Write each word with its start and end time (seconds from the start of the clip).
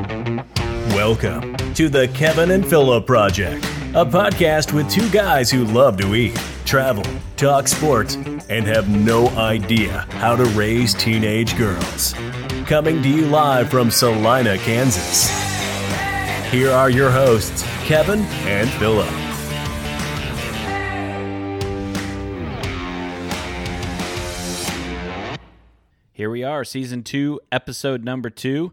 Welcome 0.00 1.56
to 1.74 1.90
the 1.90 2.08
Kevin 2.14 2.52
and 2.52 2.66
Philip 2.66 3.06
Project, 3.06 3.62
a 3.94 4.06
podcast 4.06 4.72
with 4.72 4.90
two 4.90 5.10
guys 5.10 5.50
who 5.50 5.64
love 5.66 5.98
to 5.98 6.14
eat, 6.14 6.40
travel, 6.64 7.04
talk 7.36 7.68
sports, 7.68 8.14
and 8.14 8.64
have 8.64 8.88
no 8.88 9.28
idea 9.30 10.06
how 10.12 10.36
to 10.36 10.44
raise 10.56 10.94
teenage 10.94 11.54
girls. 11.58 12.14
Coming 12.64 13.02
to 13.02 13.10
you 13.10 13.26
live 13.26 13.70
from 13.70 13.90
Salina, 13.90 14.56
Kansas. 14.58 15.28
Here 16.50 16.70
are 16.70 16.88
your 16.88 17.10
hosts, 17.10 17.62
Kevin 17.84 18.20
and 18.46 18.70
Philip. 18.70 19.06
Here 26.14 26.30
we 26.30 26.42
are, 26.42 26.64
season 26.64 27.02
two, 27.02 27.38
episode 27.52 28.02
number 28.02 28.30
two. 28.30 28.72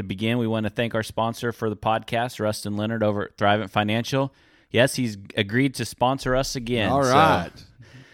To 0.00 0.04
begin, 0.04 0.38
we 0.38 0.46
want 0.46 0.64
to 0.64 0.70
thank 0.70 0.94
our 0.94 1.02
sponsor 1.02 1.52
for 1.52 1.68
the 1.68 1.76
podcast, 1.76 2.40
Rustin 2.40 2.74
Leonard 2.78 3.02
over 3.02 3.24
at 3.24 3.36
Thrivent 3.36 3.68
Financial. 3.68 4.32
Yes, 4.70 4.94
he's 4.94 5.18
agreed 5.36 5.74
to 5.74 5.84
sponsor 5.84 6.34
us 6.34 6.56
again. 6.56 6.88
All 6.88 7.04
so- 7.04 7.10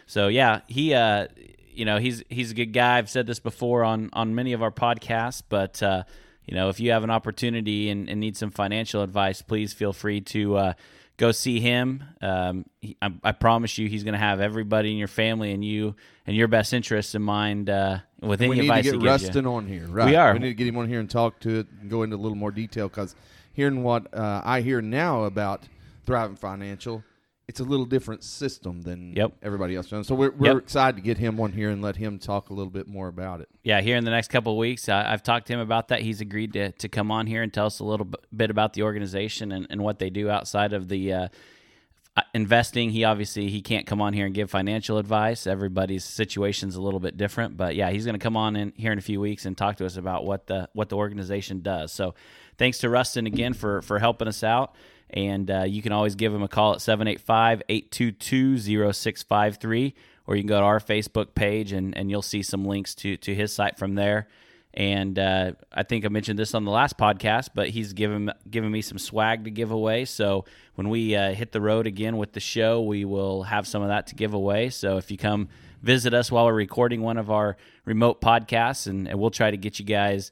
So, 0.07 0.27
yeah, 0.27 0.63
he, 0.67 0.95
uh, 0.95 1.29
you 1.73 1.85
know, 1.85 1.99
he's 1.99 2.25
he's 2.29 2.51
a 2.51 2.55
good 2.55 2.73
guy. 2.73 2.99
I've 2.99 3.09
said 3.09 3.29
this 3.29 3.39
before 3.39 3.85
on 3.85 4.11
on 4.15 4.35
many 4.35 4.53
of 4.53 4.63
our 4.65 4.73
podcasts, 4.73 5.43
but 5.49 5.81
uh, 5.81 6.03
you 6.45 6.57
know, 6.57 6.71
if 6.71 6.81
you 6.81 6.91
have 6.91 7.05
an 7.05 7.11
opportunity 7.11 7.89
and, 7.89 8.09
and 8.09 8.19
need 8.19 8.37
some 8.37 8.51
financial 8.51 9.03
advice, 9.03 9.41
please 9.43 9.73
feel 9.73 9.93
free 9.93 10.21
to 10.23 10.57
uh, 10.57 10.73
go 11.17 11.33
see 11.33 11.61
him. 11.61 12.05
Um, 12.21 12.67
he, 12.81 12.97
I, 13.01 13.13
I 13.23 13.33
promise 13.33 13.79
you, 13.79 13.89
he's 13.89 14.05
going 14.05 14.15
to 14.15 14.19
have 14.19 14.41
everybody 14.41 14.91
in 14.91 14.97
your 14.97 15.09
family 15.09 15.53
and 15.53 15.65
you 15.65 15.95
and 16.27 16.37
your 16.37 16.49
best 16.49 16.73
interests 16.73 17.15
in 17.15 17.23
mind 17.23 17.71
uh, 17.71 17.99
with 18.21 18.41
any 18.43 18.61
advice. 18.61 18.61
we 18.61 18.63
need 18.63 18.69
to 18.69 18.83
get 18.83 18.93
gives 18.93 19.05
you. 19.05 19.11
Rustin 19.29 19.47
on 19.47 19.67
here. 19.67 19.87
Right. 19.87 20.07
We 20.09 20.17
are. 20.17 20.33
We 20.33 20.39
need 20.41 20.49
to 20.49 20.55
get 20.55 20.67
him 20.67 20.77
on 20.77 20.89
here 20.89 21.01
and 21.01 21.11
talk 21.11 21.41
to 21.41 21.61
it 21.61 21.67
and 21.81 21.91
go 21.91 22.03
into 22.03 22.17
a 22.17 22.19
little 22.19 22.37
more 22.37 22.51
detail 22.51 22.89
because 22.89 23.15
hearing 23.53 23.83
what 23.83 24.13
uh, 24.15 24.43
I 24.45 24.61
hear 24.61 24.81
now 24.83 25.25
about 25.25 25.63
Thrivent 26.07 26.39
Financial, 26.39 27.03
it's 27.49 27.61
a 27.61 27.65
little 27.65 27.87
different 27.87 28.25
system 28.25 28.83
than 28.83 29.15
Yep. 29.15 29.35
everybody 29.43 29.77
else. 29.77 29.89
So 29.89 30.15
we're, 30.17 30.33
we're 30.33 30.55
Yep. 30.55 30.63
excited 30.65 30.97
to 30.97 31.03
get 31.03 31.19
him 31.19 31.39
on 31.39 31.53
here 31.53 31.71
and 31.71 31.81
let 31.81 31.95
him 31.97 32.19
talk 32.19 32.51
a 32.51 32.53
little 32.53 32.73
bit 32.73 32.89
more 32.89 33.07
about 33.09 33.41
it. 33.41 33.49
yeah, 33.63 33.81
here 33.81 33.97
in 33.97 34.05
the 34.05 34.11
next 34.11 34.29
couple 34.29 34.53
of 34.53 34.59
weeks, 34.59 34.89
I, 34.89 35.13
I've 35.13 35.23
talked 35.23 35.47
to 35.47 35.53
him 35.53 35.61
about 35.61 35.89
that. 35.89 36.01
He's 36.03 36.21
agreed 36.21 36.53
to, 36.55 36.73
to 36.73 36.89
come 36.89 37.11
on 37.13 37.27
here 37.29 37.43
and 37.43 37.53
tell 37.53 37.67
us 37.67 37.79
a 37.79 37.85
little 37.85 38.09
bit 38.35 38.51
about 38.51 38.73
the 38.73 38.83
organization 38.83 39.53
and, 39.53 39.67
and 39.71 39.81
what 39.83 39.99
they 40.01 40.11
do 40.11 40.29
outside 40.29 40.73
of 40.73 40.89
the 40.89 41.13
uh, 41.13 41.29
investing. 42.35 42.91
He 42.91 43.05
obviously 43.05 43.49
he 43.49 43.61
can't 43.63 43.87
come 43.87 44.01
on 44.01 44.13
here 44.13 44.27
and 44.27 44.35
give 44.35 44.51
financial 44.51 44.99
advice. 44.99 45.47
Everybody's 45.47 46.05
situation's 46.05 46.75
a 46.75 46.81
little 46.81 47.01
bit 47.01 47.17
different, 47.17 47.57
but 47.57 47.77
yeah, 47.77 47.91
he's 47.91 48.05
going 48.05 48.19
to 48.19 48.23
come 48.23 48.37
on 48.37 48.57
in 48.57 48.73
here 48.77 48.91
in 48.93 48.99
a 48.99 49.03
few 49.03 49.21
weeks 49.21 49.45
and 49.47 49.57
talk 49.57 49.77
to 49.77 49.87
us 49.87 49.97
about 49.97 50.25
what 50.25 50.47
the 50.47 50.69
what 50.73 50.89
the 50.89 50.97
organization 50.97 51.61
does. 51.61 51.93
So, 51.93 52.15
thanks 52.59 52.79
to 52.79 52.89
Rustin 52.91 53.27
again 53.27 53.53
for 53.53 53.83
for 53.83 53.99
helping 53.99 54.29
us 54.29 54.43
out. 54.43 54.75
And 55.11 55.51
uh, 55.51 55.65
you 55.67 55.83
can 55.83 55.93
always 55.93 56.15
give 56.15 56.35
him 56.35 56.43
a 56.43 56.49
call 56.49 56.75
at 56.75 56.81
785 56.81 57.63
822 57.69 58.93
0653, 58.93 59.95
or 60.27 60.37
you 60.37 60.43
can 60.43 60.49
go 60.49 60.61
to 60.61 60.67
our 60.67 60.81
Facebook 60.81 61.35
page 61.35 61.73
and, 61.73 61.97
and 61.97 62.11
you'll 62.11 62.23
see 62.23 62.43
some 62.43 62.65
links 62.65 62.95
to, 62.97 63.17
to 63.19 63.35
his 63.35 63.53
site 63.53 63.79
from 63.79 63.95
there. 63.95 64.27
And 64.77 65.19
uh, 65.19 65.53
I 65.73 65.85
think 65.85 66.05
I 66.05 66.09
mentioned 66.09 66.39
this 66.39 66.55
on 66.55 66.65
the 66.65 66.71
last 66.71 66.99
podcast, 66.99 67.51
but 67.55 67.71
he's 67.71 67.95
given 67.95 68.31
given 68.51 68.71
me 68.71 68.83
some 68.83 68.99
swag 68.99 69.45
to 69.45 69.51
give 69.51 69.71
away. 69.71 70.05
So 70.05 70.45
when 70.75 70.91
we 70.91 71.17
uh, 71.17 71.33
hit 71.33 71.53
the 71.53 71.63
road 71.63 71.87
again 71.87 72.19
with 72.19 72.33
the 72.33 72.41
show, 72.41 72.83
we 72.83 73.07
will 73.07 73.45
have 73.45 73.67
some 73.67 73.81
of 73.81 73.89
that 73.89 74.09
to 74.09 74.15
give 74.15 74.35
away. 74.35 74.69
So 74.69 74.99
if 74.99 75.11
you 75.11 75.17
come 75.17 75.49
visit 75.83 76.13
us 76.13 76.31
while 76.31 76.45
we're 76.45 76.53
recording 76.53 77.01
one 77.01 77.17
of 77.17 77.31
our 77.31 77.57
remote 77.87 78.21
podcasts, 78.21 78.87
and, 78.87 79.09
and 79.09 79.19
we'll 79.19 79.31
try 79.31 79.51
to 79.51 79.57
get 79.57 79.79
you 79.79 79.87
guys 79.87 80.31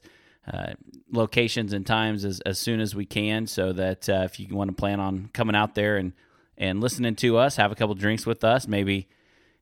uh, 0.51 0.73
locations 1.11 1.73
and 1.73 1.85
times 1.85 2.23
as, 2.25 2.39
as 2.41 2.59
soon 2.59 2.79
as 2.79 2.93
we 2.95 3.05
can, 3.05 3.47
so 3.47 3.73
that 3.73 4.07
uh, 4.09 4.21
if 4.25 4.39
you 4.39 4.47
want 4.55 4.69
to 4.69 4.75
plan 4.75 4.99
on 4.99 5.29
coming 5.33 5.55
out 5.55 5.75
there 5.75 5.97
and 5.97 6.13
and 6.57 6.79
listening 6.79 7.15
to 7.17 7.37
us, 7.37 7.57
have 7.57 7.71
a 7.71 7.75
couple 7.75 7.93
drinks 7.95 8.25
with 8.25 8.43
us, 8.43 8.65
maybe 8.67 9.07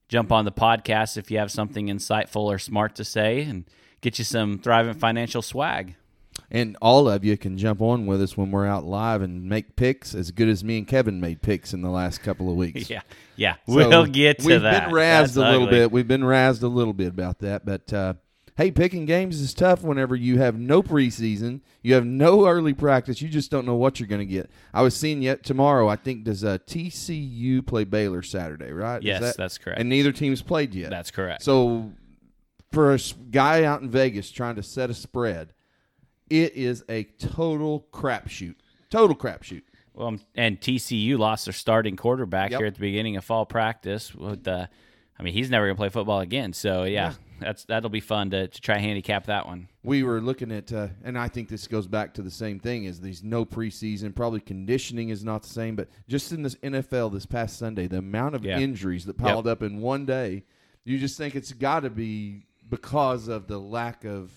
jump 0.09 0.31
on 0.31 0.45
the 0.45 0.51
podcast 0.51 1.17
if 1.17 1.31
you 1.31 1.39
have 1.39 1.49
something 1.51 1.87
insightful 1.87 2.41
or 2.43 2.59
smart 2.59 2.95
to 2.95 3.03
say, 3.03 3.41
and 3.41 3.65
get 4.01 4.19
you 4.19 4.23
some 4.25 4.59
Thrivent 4.59 4.97
Financial 4.99 5.41
swag. 5.41 5.95
And 6.51 6.77
all 6.81 7.09
of 7.09 7.23
you 7.25 7.35
can 7.37 7.57
jump 7.57 7.81
on 7.81 8.05
with 8.05 8.21
us 8.21 8.37
when 8.37 8.51
we're 8.51 8.67
out 8.67 8.83
live 8.85 9.23
and 9.23 9.49
make 9.49 9.75
picks 9.75 10.13
as 10.13 10.29
good 10.29 10.49
as 10.49 10.63
me 10.63 10.77
and 10.79 10.87
Kevin 10.87 11.19
made 11.19 11.41
picks 11.41 11.73
in 11.73 11.81
the 11.81 11.89
last 11.89 12.21
couple 12.21 12.49
of 12.49 12.55
weeks. 12.57 12.89
Yeah, 12.91 13.01
yeah, 13.35 13.55
So 13.67 13.73
we'll 13.75 14.05
get 14.05 14.37
to 14.39 14.59
that. 14.59 14.87
we've 14.87 14.91
been 14.91 14.95
razzed 14.95 15.19
That's 15.21 15.35
a 15.37 15.39
little 15.39 15.63
ugly. 15.63 15.79
bit. 15.79 15.91
We've 15.91 16.07
been 16.07 16.21
razzed 16.21 16.61
a 16.61 16.67
little 16.67 16.93
bit 16.93 17.07
about 17.07 17.39
that, 17.39 17.65
but 17.65 17.91
uh, 17.91 18.13
hey, 18.55 18.69
picking 18.71 19.05
games 19.05 19.39
is 19.41 19.53
tough 19.53 19.81
whenever 19.83 20.15
you 20.15 20.37
have 20.37 20.57
no 20.59 20.83
preseason, 20.83 21.61
you 21.81 21.93
have 21.95 22.05
no 22.05 22.47
early 22.47 22.73
practice, 22.73 23.21
you 23.21 23.29
just 23.29 23.49
don't 23.51 23.65
know 23.65 23.75
what 23.75 23.99
you're 23.99 24.07
going 24.07 24.19
to 24.19 24.25
get. 24.25 24.49
I 24.73 24.81
was 24.81 24.95
seeing 24.95 25.21
yet 25.21 25.43
tomorrow. 25.43 25.87
I 25.87 25.95
think 25.95 26.23
does 26.23 26.43
uh, 26.43 26.57
TCU 26.67 27.65
play 27.65 27.83
Baylor 27.83 28.21
Saturday, 28.21 28.71
right? 28.71 29.01
Yes, 29.01 29.21
that- 29.21 29.37
that's 29.37 29.57
correct. 29.57 29.79
And 29.79 29.89
neither 29.89 30.11
team's 30.11 30.41
played 30.41 30.73
yet. 30.75 30.89
That's 30.89 31.11
correct. 31.11 31.43
So 31.43 31.91
for 32.71 32.93
a 32.93 32.99
guy 33.31 33.63
out 33.63 33.81
in 33.81 33.89
Vegas 33.89 34.29
trying 34.31 34.55
to 34.55 34.63
set 34.63 34.89
a 34.89 34.93
spread, 34.93 35.53
it 36.29 36.53
is 36.55 36.83
a 36.89 37.03
total 37.03 37.87
crapshoot. 37.91 38.55
Total 38.89 39.15
crapshoot. 39.15 39.63
Well, 39.93 40.07
um, 40.07 40.21
and 40.35 40.59
TCU 40.59 41.17
lost 41.19 41.45
their 41.45 41.53
starting 41.53 41.95
quarterback 41.95 42.51
Yep. 42.51 42.59
here 42.59 42.67
at 42.67 42.73
the 42.75 42.79
beginning 42.79 43.15
of 43.15 43.23
fall 43.23 43.45
practice. 43.45 44.13
With 44.15 44.43
the, 44.43 44.67
I 45.19 45.23
mean, 45.23 45.33
he's 45.33 45.51
never 45.51 45.65
going 45.67 45.75
to 45.75 45.79
play 45.79 45.89
football 45.89 46.19
again. 46.21 46.53
So 46.53 46.83
yeah, 46.85 47.13
that's 47.43 47.65
that'll 47.65 47.89
be 47.89 47.99
fun 47.99 48.29
to, 48.31 48.47
to 48.47 48.61
try 48.61 48.77
handicap 48.77 49.25
that 49.27 49.45
one. 49.45 49.67
we 49.83 50.03
were 50.03 50.21
looking 50.21 50.51
at, 50.51 50.71
uh, 50.73 50.87
and 51.03 51.17
I 51.17 51.27
think 51.27 51.49
this 51.49 51.67
goes 51.67 51.87
back 51.87 52.13
to 52.15 52.21
the 52.21 52.31
same 52.31 52.59
thing: 52.59 52.85
is 52.85 52.99
these 53.01 53.23
no 53.23 53.45
preseason, 53.45 54.15
probably 54.15 54.39
conditioning 54.39 55.09
is 55.09 55.23
not 55.23 55.43
the 55.43 55.49
same, 55.49 55.75
but 55.75 55.87
just 56.07 56.31
in 56.31 56.41
this 56.43 56.55
NFL 56.55 57.11
this 57.13 57.25
past 57.25 57.57
Sunday, 57.59 57.87
the 57.87 57.97
amount 57.99 58.35
of 58.35 58.43
Yeah. 58.45 58.59
injuries 58.59 59.05
that 59.05 59.17
piled 59.17 59.47
up 59.47 59.61
in 59.63 59.79
one 59.81 60.05
day, 60.05 60.43
you 60.85 60.97
just 60.99 61.17
think 61.17 61.35
it's 61.35 61.53
got 61.53 61.81
to 61.81 61.89
be 61.89 62.45
because 62.69 63.27
of 63.27 63.47
the 63.47 63.57
lack 63.59 64.03
of 64.05 64.31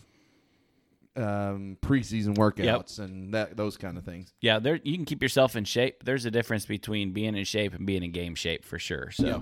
um, 1.17 1.78
preseason 1.81 2.37
workouts 2.37 2.99
and 2.99 3.33
that 3.33 3.56
those 3.56 3.77
kind 3.78 3.97
of 3.97 4.05
things. 4.05 4.34
Yeah, 4.43 4.59
there 4.59 4.78
you 4.84 4.97
can 4.97 5.06
keep 5.06 5.23
yourself 5.23 5.56
in 5.56 5.65
shape. 5.65 6.05
There's 6.05 6.27
a 6.27 6.31
difference 6.31 6.67
between 6.67 7.12
being 7.12 7.34
in 7.34 7.44
shape 7.44 7.73
and 7.73 7.87
being 7.87 8.03
in 8.03 8.12
game 8.12 8.34
shape 8.34 8.65
for 8.65 8.78
sure. 8.78 9.11
So, 9.12 9.27
Yeah. 9.27 9.41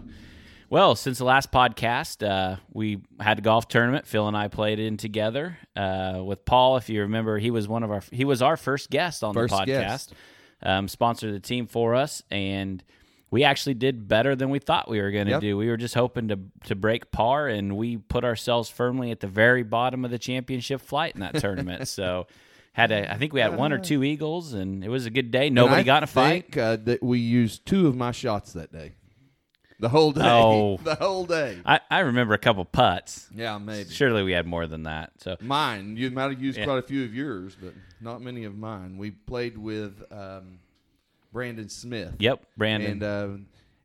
Well, 0.75 0.97
since 0.97 1.19
the 1.19 1.25
last 1.25 1.53
podcast, 1.53 2.29
uh, 2.29 2.57
we 2.73 2.99
had 3.21 3.39
a 3.39 3.43
golf 3.43 3.69
tournament. 3.69 4.07
Phil 4.07 4.27
and 4.27 4.37
I 4.37 4.49
played 4.49 4.81
in 4.81 4.97
together 4.97 5.57
uh, 5.77 6.21
with 6.25 6.45
Paul. 6.45 6.77
If 6.77 6.89
you 6.89 7.03
remember, 7.03 7.39
he 7.39 7.53
was 7.53 7.69
one 7.69 7.85
of 7.85 7.91
our 7.93 8.03
he 8.11 8.25
was 8.25 8.43
our 8.43 8.57
first 8.57 8.91
guest 8.91 9.23
on 9.23 9.35
First 9.35 9.53
the 9.53 9.61
podcast. 9.61 9.67
guest. 9.67 10.15
Um, 10.63 10.89
sponsored 10.89 11.33
the 11.33 11.41
team 11.41 11.67
for 11.69 11.95
us, 11.95 12.23
and 12.31 12.83
we 13.31 13.45
actually 13.45 13.75
did 13.75 14.09
better 14.09 14.35
than 14.35 14.51
we 14.51 14.59
thought 14.59 14.89
we 14.91 15.01
were 15.01 15.11
going 15.13 15.27
to 15.27 15.33
Yep. 15.33 15.41
do. 15.43 15.57
We 15.57 15.69
were 15.69 15.77
just 15.77 15.95
hoping 15.95 16.27
to 16.29 16.41
to 16.65 16.75
break 16.75 17.13
par, 17.13 17.47
and 17.47 17.77
we 17.77 17.97
put 17.99 18.25
ourselves 18.25 18.69
firmly 18.69 19.13
at 19.13 19.21
the 19.21 19.29
very 19.29 19.63
bottom 19.63 20.05
of 20.05 20.11
the 20.11 20.19
championship 20.19 20.81
flight 20.81 21.15
in 21.15 21.21
that 21.21 21.37
tournament. 21.41 21.87
so. 21.89 22.27
Had 22.77 22.91
a, 22.91 23.09
I 23.13 23.19
think 23.19 23.33
we 23.33 23.39
had 23.39 23.57
one 23.57 23.73
or 23.73 23.79
two 23.79 24.03
eagles, 24.03 24.53
and 24.53 24.83
it 24.83 24.89
was 24.89 25.07
a 25.07 25.11
good 25.11 25.31
day. 25.31 25.49
Nobody 25.49 25.83
I 25.83 25.85
got 25.85 25.99
in 25.99 26.03
a 26.03 26.07
fight. 26.09 26.47
think, 26.47 26.57
uh, 26.57 26.75
that 26.87 27.05
we 27.05 27.21
used 27.21 27.65
two 27.65 27.87
of 27.87 27.95
my 27.95 28.11
shots 28.11 28.53
that 28.55 28.73
day. 28.73 28.95
The 29.81 29.89
whole 29.89 30.13
day. 30.13 30.21
Oh. 30.25 30.77
the 30.83 30.95
whole 30.95 31.27
day. 31.27 31.59
I, 31.67 31.81
I 31.91 32.01
remember 32.01 32.35
a 32.35 32.39
couple 32.39 32.65
putts. 32.65 33.29
Yeah, 33.35 33.59
maybe. 33.59 33.91
Surely 33.91 34.23
we 34.23 34.33
had 34.33 34.47
more 34.47 34.67
than 34.67 34.85
that. 34.85 35.13
So 35.19 35.37
Mine. 35.41 35.97
You 35.97 36.11
might 36.11 36.31
have 36.31 36.41
used 36.43 36.59
Yeah. 36.59 36.65
quite 36.65 36.79
a 36.79 36.83
few 36.83 37.05
of 37.05 37.15
yours, 37.15 37.57
but 37.61 37.75
not 38.01 38.23
many 38.23 38.45
of 38.45 38.57
mine. 38.57 38.97
We 38.99 39.11
played 39.11 39.59
with 39.59 40.03
um, 40.13 40.59
Brandon 41.33 41.69
Smith. 41.69 42.15
yep, 42.19 42.45
Brandon. 42.57 42.91
And 42.93 43.03
uh, 43.03 43.29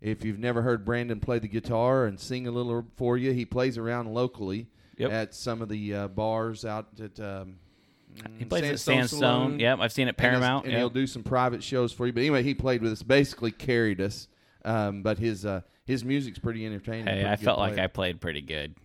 if 0.01 0.23
you've 0.23 0.39
never 0.39 0.61
heard 0.61 0.85
Brandon 0.85 1.19
play 1.19 1.39
the 1.39 1.47
guitar 1.47 2.05
and 2.05 2.19
sing 2.19 2.47
a 2.47 2.51
little 2.51 2.85
for 2.95 3.17
you, 3.17 3.31
he 3.31 3.45
plays 3.45 3.77
around 3.77 4.13
locally 4.13 4.67
Yep. 4.97 5.11
at 5.11 5.33
some 5.33 5.61
of 5.61 5.69
the 5.69 5.93
uh, 5.95 6.07
bars 6.09 6.65
out 6.65 6.87
at. 7.01 7.17
Um, 7.19 7.55
he 8.37 8.43
plays 8.43 8.63
at 8.63 8.79
Sandstone 8.79 8.95
Sandstone. 9.07 9.19
Saloon. 9.19 9.59
Yep, 9.59 9.79
I've 9.79 9.91
seen 9.93 10.07
it 10.07 10.09
at 10.09 10.15
And 10.15 10.17
Paramount. 10.17 10.65
and 10.65 10.73
yep. 10.73 10.79
he'll 10.79 10.89
do 10.89 11.07
some 11.07 11.23
private 11.23 11.63
shows 11.63 11.93
for 11.93 12.05
you. 12.05 12.11
But 12.11 12.19
anyway, 12.21 12.43
he 12.43 12.53
played 12.53 12.81
with 12.81 12.91
us, 12.91 13.01
basically 13.03 13.51
carried 13.51 14.01
us. 14.01 14.27
Um, 14.65 15.01
but 15.03 15.17
his 15.17 15.45
uh, 15.45 15.61
his 15.89 16.05
music's 16.05 16.39
pretty 16.39 16.65
entertaining. 16.65 17.07
Hey, 17.07 17.21
pretty 17.23 17.27
I 17.29 17.35
felt 17.35 17.57
like. 17.59 17.77
I 17.79 17.87
played 17.87 18.21
pretty 18.21 18.41
good. 18.41 18.75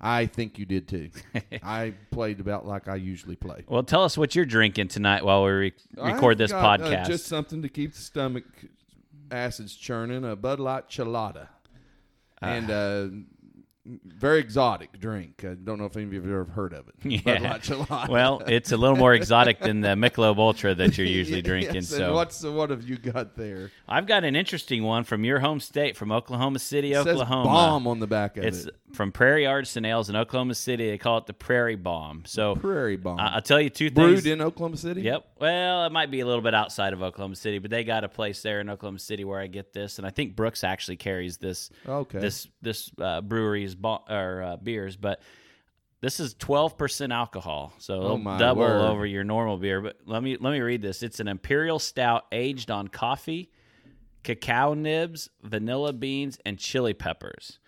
I 0.00 0.26
think 0.26 0.58
you 0.58 0.66
did 0.66 0.86
too. 0.88 1.10
I 1.62 1.94
played 2.10 2.40
about 2.40 2.66
like 2.66 2.88
I 2.88 2.96
usually 2.96 3.36
play. 3.36 3.64
Well, 3.68 3.82
tell 3.84 4.04
us 4.04 4.18
what 4.18 4.34
you're 4.34 4.44
drinking 4.44 4.88
tonight 4.88 5.24
while 5.24 5.44
we 5.44 5.50
re- 5.50 5.72
record 5.96 6.32
I've 6.34 6.38
this 6.38 6.50
got, 6.50 6.80
uh, 6.80 6.84
podcast. 6.84 7.06
just 7.06 7.26
something 7.26 7.62
to 7.62 7.68
keep 7.68 7.94
the 7.94 8.00
stomach 8.00 8.44
acids 9.30 9.74
churning. 9.74 10.24
A 10.24 10.36
Bud 10.36 10.60
Light 10.60 10.88
Chelada, 10.88 11.48
Ah. 12.42 12.46
and 12.46 12.70
uh, 12.70 13.06
very 13.84 14.38
exotic 14.38 15.00
drink. 15.00 15.44
I 15.44 15.54
don't 15.54 15.78
know 15.78 15.86
if 15.86 15.96
any 15.96 16.04
of 16.06 16.12
you 16.12 16.20
have 16.20 16.30
ever 16.30 16.44
heard 16.44 16.72
of 16.72 16.86
it. 16.88 16.94
Yeah. 17.26 17.58
Well, 18.08 18.42
it's 18.46 18.70
a 18.72 18.76
little 18.76 18.96
more 18.96 19.12
exotic 19.14 19.58
than 19.60 19.80
the 19.80 19.88
Michelob 19.96 20.38
Ultra 20.38 20.74
that 20.76 20.96
you're 20.96 21.06
usually 21.06 21.42
drinking. 21.50 21.74
Yes, 21.74 21.90
and 21.92 21.98
so 22.00 22.14
what's 22.14 22.42
what 22.44 22.70
have 22.70 22.88
you 22.88 22.96
got 22.96 23.36
there? 23.36 23.70
I've 23.88 24.06
got 24.06 24.24
an 24.24 24.36
interesting 24.36 24.82
one 24.84 25.04
from 25.04 25.24
your 25.24 25.40
home 25.40 25.60
state, 25.60 25.96
from 25.96 26.12
Oklahoma 26.12 26.58
City, 26.60 26.92
It 26.92 27.02
says 27.04 27.08
Oklahoma. 27.08 27.44
bomb 27.44 27.86
on 27.86 27.98
the 27.98 28.06
back 28.06 28.36
of 28.36 28.44
It's 28.44 28.66
it. 28.66 28.76
from 28.92 29.10
Prairie 29.12 29.46
Artisan 29.46 29.84
Ales 29.84 30.08
in 30.08 30.16
Oklahoma 30.16 30.54
City. 30.54 30.88
They 30.90 30.98
call 30.98 31.18
it 31.18 31.26
the 31.26 31.32
Prairie 31.34 31.76
Bomb. 31.76 32.22
So 32.26 32.54
Prairie 32.56 32.96
bomb. 32.96 33.18
I- 33.18 33.34
I'll 33.34 33.42
tell 33.42 33.60
you 33.60 33.70
two 33.70 33.90
Brewed 33.90 34.10
things. 34.10 34.22
Brewed 34.22 34.32
in 34.32 34.40
Oklahoma 34.40 34.76
City. 34.76 35.02
Yep. 35.02 35.26
Well, 35.40 35.86
it 35.86 35.92
might 35.92 36.10
be 36.10 36.20
a 36.20 36.26
little 36.26 36.42
bit 36.42 36.54
outside 36.54 36.92
of 36.92 37.02
Oklahoma 37.02 37.34
City, 37.36 37.58
but 37.58 37.70
they 37.70 37.82
got 37.84 38.04
a 38.04 38.08
place 38.08 38.42
there 38.42 38.60
in 38.60 38.70
Oklahoma 38.70 39.00
City 39.00 39.24
where 39.24 39.40
I 39.40 39.48
get 39.48 39.72
this, 39.72 39.98
and 39.98 40.06
I 40.06 40.10
think 40.10 40.36
Brooks 40.36 40.62
actually 40.64 40.96
carries 40.96 41.36
this 41.36 41.70
Okay. 41.88 42.18
this 42.20 42.46
this 42.62 42.90
uh, 43.00 43.20
brewery's 43.22 43.71
bo- 43.74 44.04
or 44.08 44.42
uh, 44.42 44.56
beers, 44.56 44.96
but 44.96 45.20
this 46.00 46.18
is 46.20 46.34
twelve 46.34 46.76
percent 46.76 47.12
alcohol, 47.12 47.72
so 47.78 47.94
Oh, 48.02 48.38
double 48.38 48.62
word. 48.62 48.80
over 48.80 49.06
your 49.06 49.24
normal 49.24 49.56
beer. 49.56 49.80
But 49.80 49.98
let 50.06 50.22
me 50.22 50.36
let 50.40 50.52
me 50.52 50.60
read 50.60 50.82
this. 50.82 51.02
It's 51.02 51.20
an 51.20 51.28
imperial 51.28 51.78
stout 51.78 52.24
aged 52.32 52.70
on 52.70 52.88
coffee, 52.88 53.50
cacao 54.24 54.74
nibs, 54.74 55.28
vanilla 55.42 55.92
beans, 55.92 56.38
and 56.44 56.58
chili 56.58 56.94
peppers. 56.94 57.58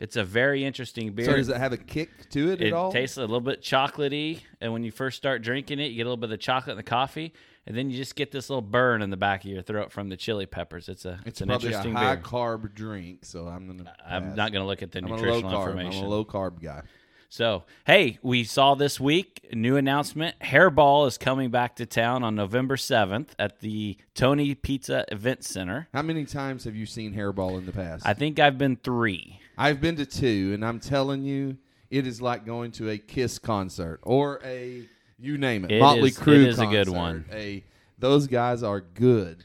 It's 0.00 0.16
a 0.16 0.24
very 0.24 0.64
interesting 0.64 1.12
beer. 1.12 1.26
So 1.26 1.36
does 1.36 1.48
it 1.48 1.56
have 1.56 1.72
a 1.72 1.76
kick 1.76 2.28
to 2.30 2.50
it, 2.50 2.60
It 2.60 2.68
at 2.68 2.72
all? 2.72 2.90
tastes 2.92 3.16
a 3.16 3.20
little 3.20 3.40
bit 3.40 3.62
chocolatey, 3.62 4.40
and 4.60 4.72
when 4.72 4.82
you 4.82 4.90
first 4.90 5.16
start 5.16 5.42
drinking 5.42 5.78
it, 5.78 5.92
you 5.92 5.96
get 5.96 6.02
a 6.02 6.06
little 6.10 6.16
bit 6.16 6.24
of 6.24 6.30
the 6.30 6.36
chocolate 6.36 6.72
in 6.72 6.76
the 6.76 6.82
coffee, 6.82 7.32
and 7.66 7.76
then 7.76 7.90
you 7.90 7.96
just 7.96 8.14
get 8.14 8.30
this 8.30 8.50
little 8.50 8.62
burn 8.62 9.02
in 9.02 9.10
the 9.10 9.16
back 9.16 9.44
of 9.44 9.50
your 9.50 9.62
throat 9.62 9.90
from 9.92 10.08
the 10.08 10.16
chili 10.16 10.46
peppers. 10.46 10.88
It's 10.88 11.04
a 11.04 11.18
it's, 11.20 11.26
it's 11.26 11.40
an 11.40 11.48
probably 11.48 11.68
a 11.68 11.70
interesting 11.70 11.94
high 11.94 12.16
beer. 12.16 12.24
carb 12.24 12.74
drink, 12.74 13.24
so 13.24 13.46
I'm 13.46 13.66
gonna. 13.66 13.94
I'm 14.06 14.28
pass. 14.28 14.36
not 14.36 14.52
going 14.52 14.62
to 14.62 14.66
look 14.66 14.82
at 14.82 14.92
the 14.92 14.98
I'm 14.98 15.06
nutritional 15.06 15.50
carb. 15.52 15.66
information. 15.68 16.00
I'm 16.00 16.06
a 16.06 16.10
low 16.10 16.24
carb 16.24 16.62
guy. 16.62 16.82
So, 17.30 17.64
hey, 17.84 18.20
we 18.22 18.44
saw 18.44 18.76
this 18.76 19.00
week 19.00 19.48
new 19.52 19.76
announcement. 19.76 20.38
Hairball 20.38 21.08
is 21.08 21.18
coming 21.18 21.50
back 21.50 21.74
to 21.76 21.86
town 21.86 22.22
on 22.22 22.36
November 22.36 22.76
7th 22.76 23.30
at 23.40 23.58
the 23.58 23.96
Tony 24.14 24.54
Pizza 24.54 25.04
Event 25.10 25.42
Center. 25.42 25.88
How 25.92 26.02
many 26.02 26.26
times 26.26 26.62
have 26.62 26.76
you 26.76 26.86
seen 26.86 27.12
Hairball 27.12 27.58
in 27.58 27.66
the 27.66 27.72
past? 27.72 28.06
I 28.06 28.14
think 28.14 28.38
I've 28.38 28.56
been 28.56 28.76
three. 28.76 29.40
I've 29.58 29.80
been 29.80 29.96
to 29.96 30.06
two, 30.06 30.52
and 30.54 30.64
I'm 30.64 30.78
telling 30.78 31.22
you, 31.24 31.56
it 31.90 32.06
is 32.06 32.22
like 32.22 32.46
going 32.46 32.70
to 32.72 32.90
a 32.90 32.98
Kiss 32.98 33.40
concert 33.40 33.98
or 34.02 34.40
a 34.44 34.88
you 35.18 35.38
name 35.38 35.64
it, 35.64 35.72
It 35.72 35.80
Motley 35.80 36.08
is- 36.10 36.18
Crue. 36.18 36.42
it 36.42 36.48
is 36.48 36.58
a 36.58 36.66
good 36.66 36.88
one. 36.88 37.24
A 37.32 37.64
those 37.98 38.26
guys 38.26 38.62
are 38.62 38.80
good. 38.80 39.44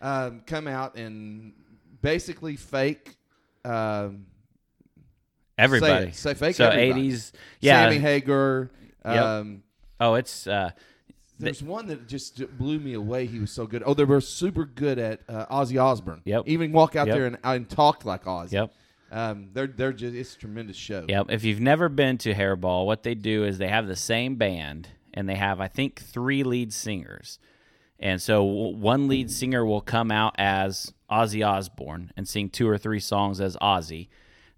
Um, 0.00 0.42
come 0.46 0.66
out 0.66 0.96
and 0.96 1.52
basically 2.00 2.56
fake. 2.56 3.16
Um, 3.64 4.26
Everybody. 5.58 6.04
Say, 6.04 6.08
it. 6.08 6.14
Say 6.16 6.34
fake. 6.34 6.56
so 6.56 6.70
80s. 6.70 7.32
Yeah. 7.60 7.84
Sammy 7.84 7.98
Hagar. 7.98 8.70
Yep. 9.04 9.22
Um, 9.24 9.62
oh, 9.98 10.14
it's 10.14 10.46
uh, 10.46 10.70
There's 11.38 11.62
one 11.62 11.86
that 11.88 12.08
just 12.08 12.42
blew 12.56 12.78
me 12.78 12.94
away. 12.94 13.26
He 13.26 13.38
was 13.38 13.50
so 13.52 13.66
good. 13.66 13.82
Oh, 13.84 13.92
they 13.94 14.04
were 14.04 14.20
super 14.22 14.64
good 14.64 14.98
at 14.98 15.20
uh, 15.28 15.46
Ozzy 15.46 15.82
Osbourne. 15.82 16.22
Yep. 16.24 16.44
Even 16.46 16.72
walk 16.72 16.96
out 16.96 17.06
Yep. 17.08 17.16
there 17.16 17.26
and, 17.26 17.38
and 17.44 17.68
talk 17.68 18.04
like 18.04 18.24
Ozzy. 18.24 18.52
yep. 18.52 18.72
Um, 19.12 19.48
they're 19.52 19.66
they're 19.66 19.92
just 19.92 20.14
it's 20.14 20.34
a 20.36 20.38
tremendous 20.38 20.76
show. 20.76 21.04
Yep. 21.08 21.26
If 21.30 21.42
you've 21.44 21.60
never 21.60 21.88
been 21.88 22.16
to 22.18 22.32
Hairball, 22.32 22.86
what 22.86 23.02
they 23.02 23.14
do 23.16 23.44
is 23.44 23.58
they 23.58 23.66
have 23.68 23.88
the 23.88 23.96
same 23.96 24.36
band 24.36 24.86
and 25.14 25.28
they 25.28 25.34
have, 25.36 25.60
I 25.60 25.68
think, 25.68 26.00
three 26.00 26.42
lead 26.42 26.72
singers. 26.72 27.38
And 27.98 28.20
so 28.22 28.42
one 28.42 29.08
lead 29.08 29.30
singer 29.30 29.64
will 29.64 29.80
come 29.82 30.10
out 30.10 30.34
as 30.38 30.92
Ozzy 31.10 31.46
Osbourne 31.46 32.12
and 32.16 32.26
sing 32.26 32.48
two 32.48 32.68
or 32.68 32.78
three 32.78 33.00
songs 33.00 33.40
as 33.40 33.56
Ozzy. 33.58 34.08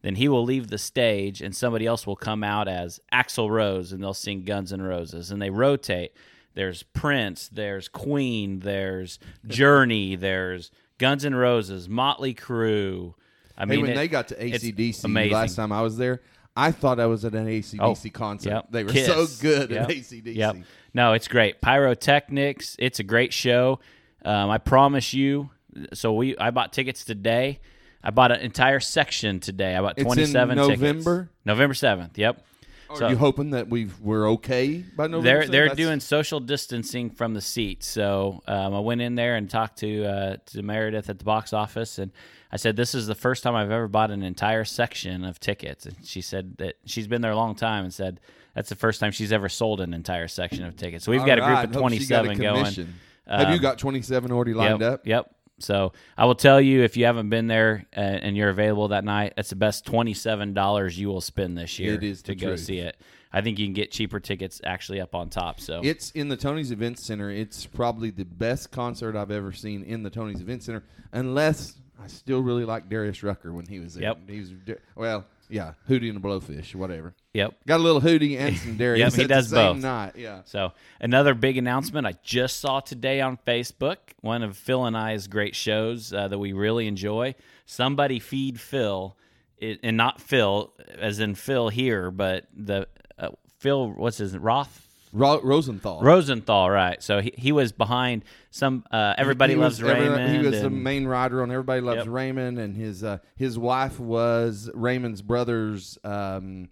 Then 0.03 0.15
he 0.17 0.29
will 0.29 0.45
leave 0.45 0.69
the 0.69 0.79
stage 0.79 1.41
and 1.43 1.55
somebody 1.55 1.87
else 1.87 2.07
will 2.07 2.17
come 2.17 2.45
out 2.45 2.69
as 2.69 3.01
Axl 3.13 3.51
Rose 3.51 3.93
and 3.93 4.03
they'll 4.03 4.15
sing 4.15 4.45
Guns 4.45 4.73
N' 4.73 4.83
Roses. 4.83 5.31
And 5.31 5.41
they 5.43 5.51
rotate. 5.51 6.13
There's 6.55 6.83
Prince, 6.83 7.49
there's 7.49 7.89
Queen, 7.89 8.61
there's 8.61 9.19
Journey, 9.47 10.17
there's 10.17 10.71
Guns 10.99 11.25
N' 11.25 11.35
Roses, 11.35 11.89
Motley 11.89 12.35
Crue. 12.35 13.15
I 13.57 13.63
Hey, 13.63 13.67
mean, 13.67 13.81
when 13.83 13.91
it- 13.91 13.95
they 13.95 14.09
got 14.09 14.29
to 14.29 14.35
ACDC 14.45 15.31
last 15.33 15.57
time 15.57 15.73
I 15.73 15.83
was 15.83 15.97
there, 15.97 16.21
I 16.57 16.71
thought 16.73 17.01
I 17.01 17.07
was 17.07 17.25
at 17.25 17.35
an 17.35 17.47
ACDC 17.47 17.79
Oh, 17.81 18.11
concert. 18.11 18.51
Yep. 18.51 18.67
They 18.71 18.85
were 18.85 18.91
Kiss. 18.93 19.07
so 19.07 19.27
good 19.43 19.71
Yep. 19.71 19.83
at 19.85 19.89
ACDC. 19.91 20.35
Yep. 20.37 20.57
No, 20.95 21.15
it's 21.15 21.29
great. 21.29 21.61
Pyrotechnics. 21.63 22.77
It's 22.79 22.99
a 23.01 23.03
great 23.05 23.33
show. 23.33 23.81
Um, 24.25 24.51
I 24.51 24.59
promise 24.59 25.15
you. 25.15 25.51
So 25.95 26.13
we, 26.13 26.37
I 26.37 26.51
bought 26.51 26.73
tickets 26.73 27.05
today. 27.05 27.61
I 28.05 28.11
bought 28.11 28.33
an 28.33 28.41
entire 28.41 28.81
section 28.81 29.41
today. 29.41 29.75
I 29.77 29.81
bought 29.81 29.97
twenty 29.97 30.27
seven 30.27 30.57
tickets. 30.59 30.81
November? 30.81 31.31
November 31.47 31.75
seventh. 31.75 32.19
Yep. 32.19 32.45
Are 32.91 32.97
So- 32.97 33.09
you 33.09 33.17
hoping 33.17 33.51
that 33.51 33.69
we 33.71 33.89
we're 34.03 34.29
okay 34.33 34.85
by 34.97 35.07
November? 35.07 35.23
They're 35.23 35.43
7th? 35.45 35.51
they're 35.51 35.65
That's- 35.69 35.77
doing 35.87 36.01
social 36.01 36.41
distancing 36.41 37.09
from 37.11 37.33
the 37.33 37.41
seats. 37.41 37.87
So 37.87 38.43
um, 38.47 38.75
I 38.75 38.81
went 38.81 39.01
in 39.01 39.15
there 39.15 39.37
and 39.37 39.49
talked 39.49 39.79
to 39.79 40.05
uh, 40.05 40.37
to 40.47 40.63
Meredith 40.63 41.09
at 41.09 41.19
the 41.19 41.25
box 41.25 41.53
office, 41.55 41.99
and 41.99 42.11
I 42.53 42.57
said, 42.57 42.77
"This 42.77 42.95
is 42.95 43.07
the 43.07 43.15
first 43.15 43.43
time 43.43 43.55
I've 43.55 43.71
ever 43.71 43.89
bought 43.89 44.11
an 44.11 44.23
entire 44.23 44.65
section 44.65 45.25
of 45.25 45.41
tickets." 45.41 45.87
And 45.87 45.97
she 46.05 46.21
said 46.21 46.57
that 46.59 46.75
she's 46.85 47.09
been 47.09 47.23
there 47.23 47.33
a 47.33 47.37
long 47.37 47.55
time, 47.55 47.85
and 47.85 47.95
said 47.95 48.21
that's 48.55 48.69
the 48.69 48.75
first 48.77 49.01
time 49.01 49.11
she's 49.13 49.33
ever 49.33 49.49
sold 49.49 49.81
an 49.81 49.95
entire 49.95 50.29
section 50.29 50.65
of 50.65 50.77
tickets. 50.77 51.05
So 51.05 51.11
we've 51.13 51.21
All 51.23 51.27
got 51.27 51.39
a 51.39 51.43
group 51.43 51.59
of 51.65 51.71
hope 51.73 51.81
twenty 51.81 51.99
she 51.99 52.07
got 52.07 52.25
a 52.25 52.29
seven 52.29 52.39
going. 52.43 52.57
commission. 52.65 52.95
Have 53.27 53.49
you 53.49 53.55
Um, 53.57 53.63
got 53.63 53.79
27 53.79 54.33
already 54.33 54.53
lined 54.53 54.81
yep, 54.81 54.93
up? 54.95 55.07
Yep. 55.07 55.35
So 55.61 55.93
I 56.19 56.25
will 56.27 56.35
tell 56.35 56.61
you 56.61 56.83
if 56.83 56.97
you 56.97 57.05
haven't 57.05 57.31
been 57.31 57.47
there 57.47 57.87
uh, 57.97 58.01
and 58.01 58.37
you're 58.37 58.49
available 58.49 58.89
that 58.89 59.05
night, 59.05 59.35
that's 59.37 59.51
the 59.51 59.57
best 59.57 59.87
twenty 59.87 60.13
seven 60.13 60.55
dollars 60.55 60.99
you 60.99 61.09
will 61.09 61.21
spend 61.21 61.57
this 61.57 61.79
year. 61.79 61.95
It 61.95 62.03
is 62.03 62.23
to 62.23 62.35
go 62.35 62.49
truth. 62.49 62.61
see 62.61 62.79
it. 62.79 62.97
I 63.33 63.41
think 63.41 63.59
you 63.59 63.67
can 63.67 63.73
get 63.73 63.91
cheaper 63.93 64.21
tickets 64.21 64.61
actually 64.65 65.01
up 65.01 65.15
on 65.15 65.31
top. 65.31 65.59
So 65.61 65.81
It's 65.83 66.11
in 66.11 66.29
the 66.29 66.37
Tony's 66.37 66.71
Event 66.71 66.99
Center. 66.99 67.31
It's 67.31 67.65
probably 67.65 68.11
the 68.11 68.25
best 68.25 68.71
concert 68.73 69.17
I've 69.17 69.31
ever 69.31 69.53
seen 69.53 69.85
in 69.85 70.03
the 70.03 70.11
Tony's 70.11 70.41
Event 70.43 70.65
Center, 70.65 70.83
unless 71.13 71.77
I 72.03 72.09
still 72.09 72.41
really 72.41 72.65
like 72.65 72.89
Darius 72.89 73.23
Rucker 73.23 73.53
when 73.53 73.67
he 73.67 73.79
was 73.79 73.95
there. 73.95 74.03
Yep. 74.05 74.29
He 74.29 74.41
was 74.41 74.51
well, 74.95 75.25
yeah, 75.49 75.75
Hootie 75.89 76.09
and 76.09 76.23
the 76.23 76.27
Blowfish, 76.27 76.75
whatever. 76.75 77.15
yep. 77.35 77.55
Got 77.67 77.81
a 77.81 77.83
little 77.83 78.01
Hootie 78.01 78.39
and 78.39 78.57
some 78.57 78.77
Darius. 78.79 79.15
Yep, 79.15 79.23
he 79.23 79.27
does 79.29 79.51
both. 79.51 79.77
Night, 79.77 80.15
yeah. 80.17 80.41
So 80.45 80.73
another 81.01 81.35
big 81.35 81.59
announcement 81.59 82.07
I 82.07 82.15
just 82.23 82.61
saw 82.61 82.81
today 82.81 83.21
on 83.21 83.39
Facebook. 83.47 83.97
One 84.21 84.43
of 84.43 84.57
Phil 84.57 84.85
and 84.85 84.97
I's 84.97 85.27
great 85.27 85.55
shows 85.55 86.13
uh, 86.13 86.29
that 86.29 86.39
we 86.39 86.53
really 86.53 86.87
enjoy. 86.87 87.35
Somebody 87.67 88.19
feed 88.19 88.59
Phil, 88.59 89.17
it, 89.59 89.81
and 89.83 89.97
not 89.97 90.21
Phil 90.21 90.73
as 90.99 91.21
in 91.21 91.35
Phil 91.35 91.69
here, 91.69 92.11
but 92.11 92.47
the 92.57 92.89
uh, 93.19 93.31
Phil. 93.59 93.91
What's 93.91 94.19
his 94.19 94.37
Roth 94.37 94.89
Ro- 95.13 95.41
Rosenthal. 95.43 96.01
Rosenthal, 96.03 96.71
right? 96.71 97.03
So 97.03 97.21
he, 97.21 97.33
he 97.37 97.53
was 97.53 97.71
behind 97.73 98.25
some. 98.51 98.85
Uh, 98.91 99.15
Everybody 99.19 99.53
He 99.55 99.59
loves 99.61 99.81
was 99.83 99.91
every- 99.91 100.09
Raymond. 100.09 100.35
he 100.35 100.47
was 100.51 100.63
the 100.63 100.71
main 100.71 101.07
writer 101.07 101.43
on 101.43 101.51
Everybody 101.51 101.81
Loves 101.83 101.99
Yep. 101.99 102.09
Raymond, 102.09 102.59
and 102.59 102.75
his 102.77 103.05
uh, 103.05 103.19
his 103.37 103.59
wife 103.59 104.01
was 104.01 104.71
Raymond's 104.73 105.21
brother's 105.23 105.99
um, 106.05 106.69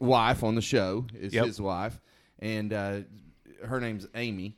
wife 0.00 0.42
on 0.42 0.54
the 0.54 0.62
show. 0.62 1.06
Is 1.14 1.32
Yep. 1.34 1.46
his 1.46 1.60
wife, 1.60 2.00
and 2.38 2.72
uh, 2.72 3.00
her 3.64 3.80
name's 3.80 4.06
Amy 4.14 4.56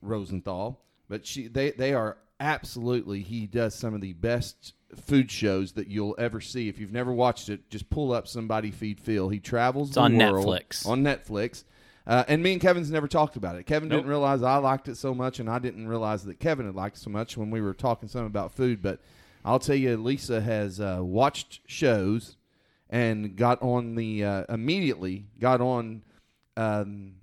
Rosenthal. 0.00 0.80
But 1.08 1.26
she 1.26 1.48
they 1.48 1.70
they 1.72 1.94
are 1.94 2.16
absolutely. 2.40 3.22
He 3.22 3.46
does 3.46 3.74
some 3.74 3.94
of 3.94 4.00
the 4.00 4.12
best 4.12 4.74
food 4.94 5.30
shows 5.30 5.72
that 5.72 5.88
you'll 5.88 6.14
ever 6.18 6.40
see. 6.40 6.68
If 6.68 6.78
you've 6.78 6.92
never 6.92 7.12
watched 7.12 7.48
it, 7.48 7.68
just 7.70 7.90
pull 7.90 8.12
up 8.12 8.28
Somebody 8.28 8.70
Feed 8.70 9.00
Phil. 9.00 9.28
He 9.28 9.40
travels 9.40 9.92
the 9.92 10.00
on 10.00 10.16
world 10.16 10.46
Netflix. 10.46 10.86
on 10.86 11.02
Netflix. 11.02 11.64
Uh, 12.06 12.22
and 12.28 12.42
me 12.42 12.52
and 12.52 12.60
Kevin's 12.60 12.90
never 12.90 13.08
talked 13.08 13.36
about 13.36 13.56
it. 13.56 13.64
Kevin 13.66 13.88
didn't 13.88 14.06
realize 14.06 14.42
I 14.42 14.56
liked 14.58 14.88
it 14.88 14.96
so 14.96 15.12
much, 15.12 15.40
and 15.40 15.50
I 15.50 15.58
didn't 15.58 15.88
realize 15.88 16.24
that 16.24 16.38
Kevin 16.38 16.66
had 16.66 16.74
liked 16.76 16.96
it 16.98 17.00
so 17.00 17.10
much 17.10 17.36
when 17.36 17.50
we 17.50 17.60
were 17.60 17.74
talking 17.74 18.08
some 18.08 18.24
about 18.24 18.52
food. 18.52 18.80
But 18.80 19.00
I'll 19.44 19.58
tell 19.58 19.74
you, 19.74 19.96
Lisa 19.96 20.40
has 20.40 20.80
uh, 20.80 20.98
watched 21.00 21.60
shows 21.66 22.36
and 22.88 23.34
got 23.36 23.60
on 23.60 23.96
the 23.96 24.24
uh, 24.24 24.44
immediately 24.48 25.26
got 25.40 25.60
on 25.60 26.02
um, 26.56 27.14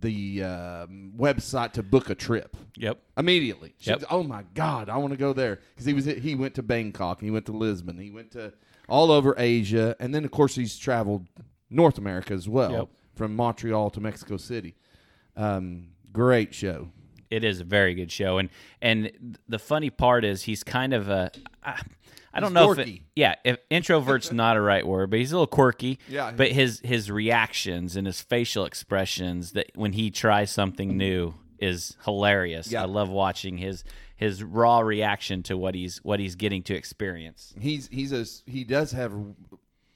the 0.00 0.42
um 0.44 1.12
website 1.18 1.72
to 1.72 1.82
book 1.82 2.10
a 2.10 2.14
trip 2.14 2.56
Yep. 2.76 2.98
immediately. 3.18 3.74
She 3.78 3.90
Yep. 3.90 4.00
said, 4.00 4.08
oh 4.10 4.22
my 4.22 4.44
God, 4.54 4.88
I 4.88 4.96
want 4.98 5.10
to 5.12 5.16
go 5.16 5.32
there 5.32 5.58
because 5.74 5.84
he 5.86 5.92
was 5.92 6.04
he 6.04 6.34
went 6.36 6.54
to 6.54 6.62
Bangkok, 6.62 7.20
he 7.20 7.30
went 7.30 7.46
to 7.46 7.52
Lisbon, 7.52 7.98
he 7.98 8.10
went 8.10 8.30
to 8.32 8.52
all 8.88 9.10
over 9.10 9.34
Asia, 9.36 9.96
and 9.98 10.14
then 10.14 10.24
of 10.24 10.30
course 10.30 10.54
he's 10.54 10.78
traveled 10.78 11.26
North 11.68 11.98
America 11.98 12.32
as 12.32 12.48
well, 12.48 12.72
Yep. 12.72 12.88
From 13.20 13.36
Montreal 13.36 13.90
to 13.90 14.00
Mexico 14.00 14.38
City. 14.38 14.74
Um, 15.36 15.88
great 16.10 16.54
show. 16.54 16.88
It 17.28 17.44
is 17.44 17.60
a 17.60 17.64
very 17.64 17.92
good 17.92 18.10
show, 18.10 18.38
and 18.38 18.48
and 18.80 19.36
the 19.46 19.58
funny 19.58 19.90
part 19.90 20.24
is 20.24 20.44
he's 20.44 20.64
kind 20.64 20.94
of 20.94 21.10
a. 21.10 21.30
I, 21.62 21.82
I 22.32 22.40
don't 22.40 22.52
He's 22.52 22.54
know 22.54 22.72
if 22.72 22.78
it, 22.78 23.00
yeah, 23.14 23.34
if 23.44 23.58
introvert's 23.68 24.32
not 24.42 24.56
a 24.56 24.60
right 24.62 24.86
word, 24.86 25.10
but 25.10 25.18
he's 25.18 25.32
a 25.32 25.34
little 25.34 25.46
quirky. 25.46 25.98
Yeah. 26.08 26.32
But 26.34 26.50
his 26.50 26.80
his 26.82 27.10
reactions 27.10 27.94
and 27.94 28.06
his 28.06 28.22
facial 28.22 28.64
expressions 28.64 29.52
that 29.52 29.66
when 29.74 29.92
he 29.92 30.10
tries 30.10 30.50
something 30.50 30.96
new 30.96 31.34
is 31.58 31.98
hilarious. 32.06 32.72
Yeah. 32.72 32.84
I 32.84 32.86
love 32.86 33.10
watching 33.10 33.58
his 33.58 33.84
his 34.16 34.42
raw 34.42 34.80
reaction 34.80 35.42
to 35.42 35.58
what 35.58 35.74
he's 35.74 35.98
what 35.98 36.20
he's 36.20 36.36
getting 36.36 36.62
to 36.64 36.74
experience. 36.74 37.54
He's 37.60 37.86
he's 37.92 38.12
a 38.12 38.24
he 38.50 38.64
does 38.64 38.92
have 38.92 39.12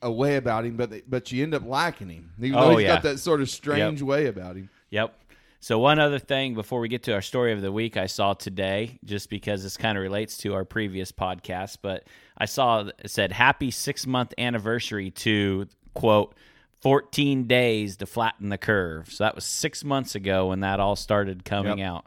a 0.05 0.13
way 0.13 0.37
about 0.37 0.65
him, 0.65 0.77
but 0.77 0.93
but 1.11 1.33
you 1.33 1.43
end 1.43 1.55
up 1.55 1.65
liking 1.67 2.09
him. 2.09 2.31
Even 2.39 2.57
Oh, 2.57 2.77
he's 2.77 2.83
yeah. 2.87 2.95
got 2.95 3.03
that 3.03 3.19
sort 3.19 3.41
of 3.41 3.51
strange 3.51 4.01
way 4.03 4.27
about 4.27 4.55
him. 4.57 4.69
Yep. 4.91 5.19
So 5.61 5.79
one 5.79 5.99
other 5.99 6.19
thing 6.19 6.55
before 6.55 6.79
we 6.79 6.89
get 6.89 7.03
to 7.05 7.15
our 7.15 7.23
story 7.23 7.51
of 7.53 7.63
the 7.63 7.73
week, 7.73 7.97
I 7.97 8.05
saw 8.07 8.35
today, 8.35 8.99
just 9.03 9.31
because 9.31 9.63
this 9.63 9.79
kind 9.79 9.97
of 9.97 10.03
relates 10.03 10.37
to 10.39 10.53
our 10.55 10.65
previous 10.67 11.11
podcast, 11.11 11.79
but 11.81 12.05
I 12.37 12.45
saw 12.45 12.81
it 12.83 13.11
said 13.11 13.33
happy 13.33 13.71
six 13.71 14.07
month 14.07 14.35
anniversary 14.37 15.11
to 15.11 15.67
quote 15.95 16.35
14 16.83 17.47
days 17.47 17.97
to 17.97 18.07
flatten 18.07 18.51
the 18.51 18.59
curve. 18.59 19.11
So 19.11 19.25
that 19.25 19.35
was 19.35 19.45
six 19.45 19.83
months 19.83 20.15
ago 20.15 20.49
when 20.49 20.61
that 20.61 20.81
all 20.81 20.97
started 20.97 21.45
coming 21.47 21.79
Yep. 21.79 21.89
out. 21.89 22.05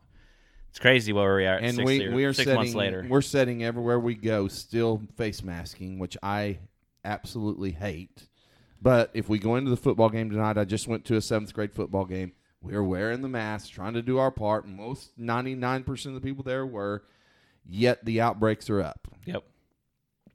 It's 0.70 0.78
crazy 0.80 1.12
where 1.12 1.36
we 1.36 1.48
are. 1.48 1.58
And 1.58 1.76
six, 1.78 1.86
we 1.88 2.00
year- 2.00 2.14
we 2.14 2.26
are 2.26 2.34
six 2.34 2.46
setting 2.46 2.60
months 2.60 2.76
later. 2.76 3.04
we're 3.10 3.22
setting 3.24 3.64
everywhere 3.64 4.00
we 4.00 4.14
go 4.14 4.48
still 4.48 5.02
face 5.16 5.42
masking, 5.42 5.98
which 5.98 6.16
I 6.22 6.60
absolutely 7.08 7.72
hate. 7.72 8.28
But 8.82 9.10
if 9.14 9.28
we 9.28 9.40
go 9.40 9.56
into 9.56 9.72
the 9.72 9.78
football 9.78 10.10
game 10.10 10.30
tonight, 10.30 10.58
I 10.58 10.66
just 10.66 10.88
went 10.88 11.06
to 11.06 11.16
a 11.16 11.22
seventh 11.22 11.54
grade 11.54 11.74
football 11.74 12.06
game. 12.06 12.34
We 12.62 12.76
are 12.76 12.84
wearing 12.84 13.22
the 13.22 13.30
mask, 13.30 13.72
trying 13.72 13.94
to 13.94 14.02
do 14.02 14.18
our 14.18 14.32
part. 14.32 14.68
Most 14.68 15.18
ninety 15.18 15.56
nine 15.56 15.84
percent 15.84 16.16
of 16.16 16.22
the 16.22 16.28
people 16.28 16.44
there 16.44 16.66
were. 16.66 17.04
Yet 17.70 18.06
the 18.06 18.22
outbreaks 18.22 18.70
are 18.70 18.82
up. 18.82 19.08
Yep. 19.26 19.44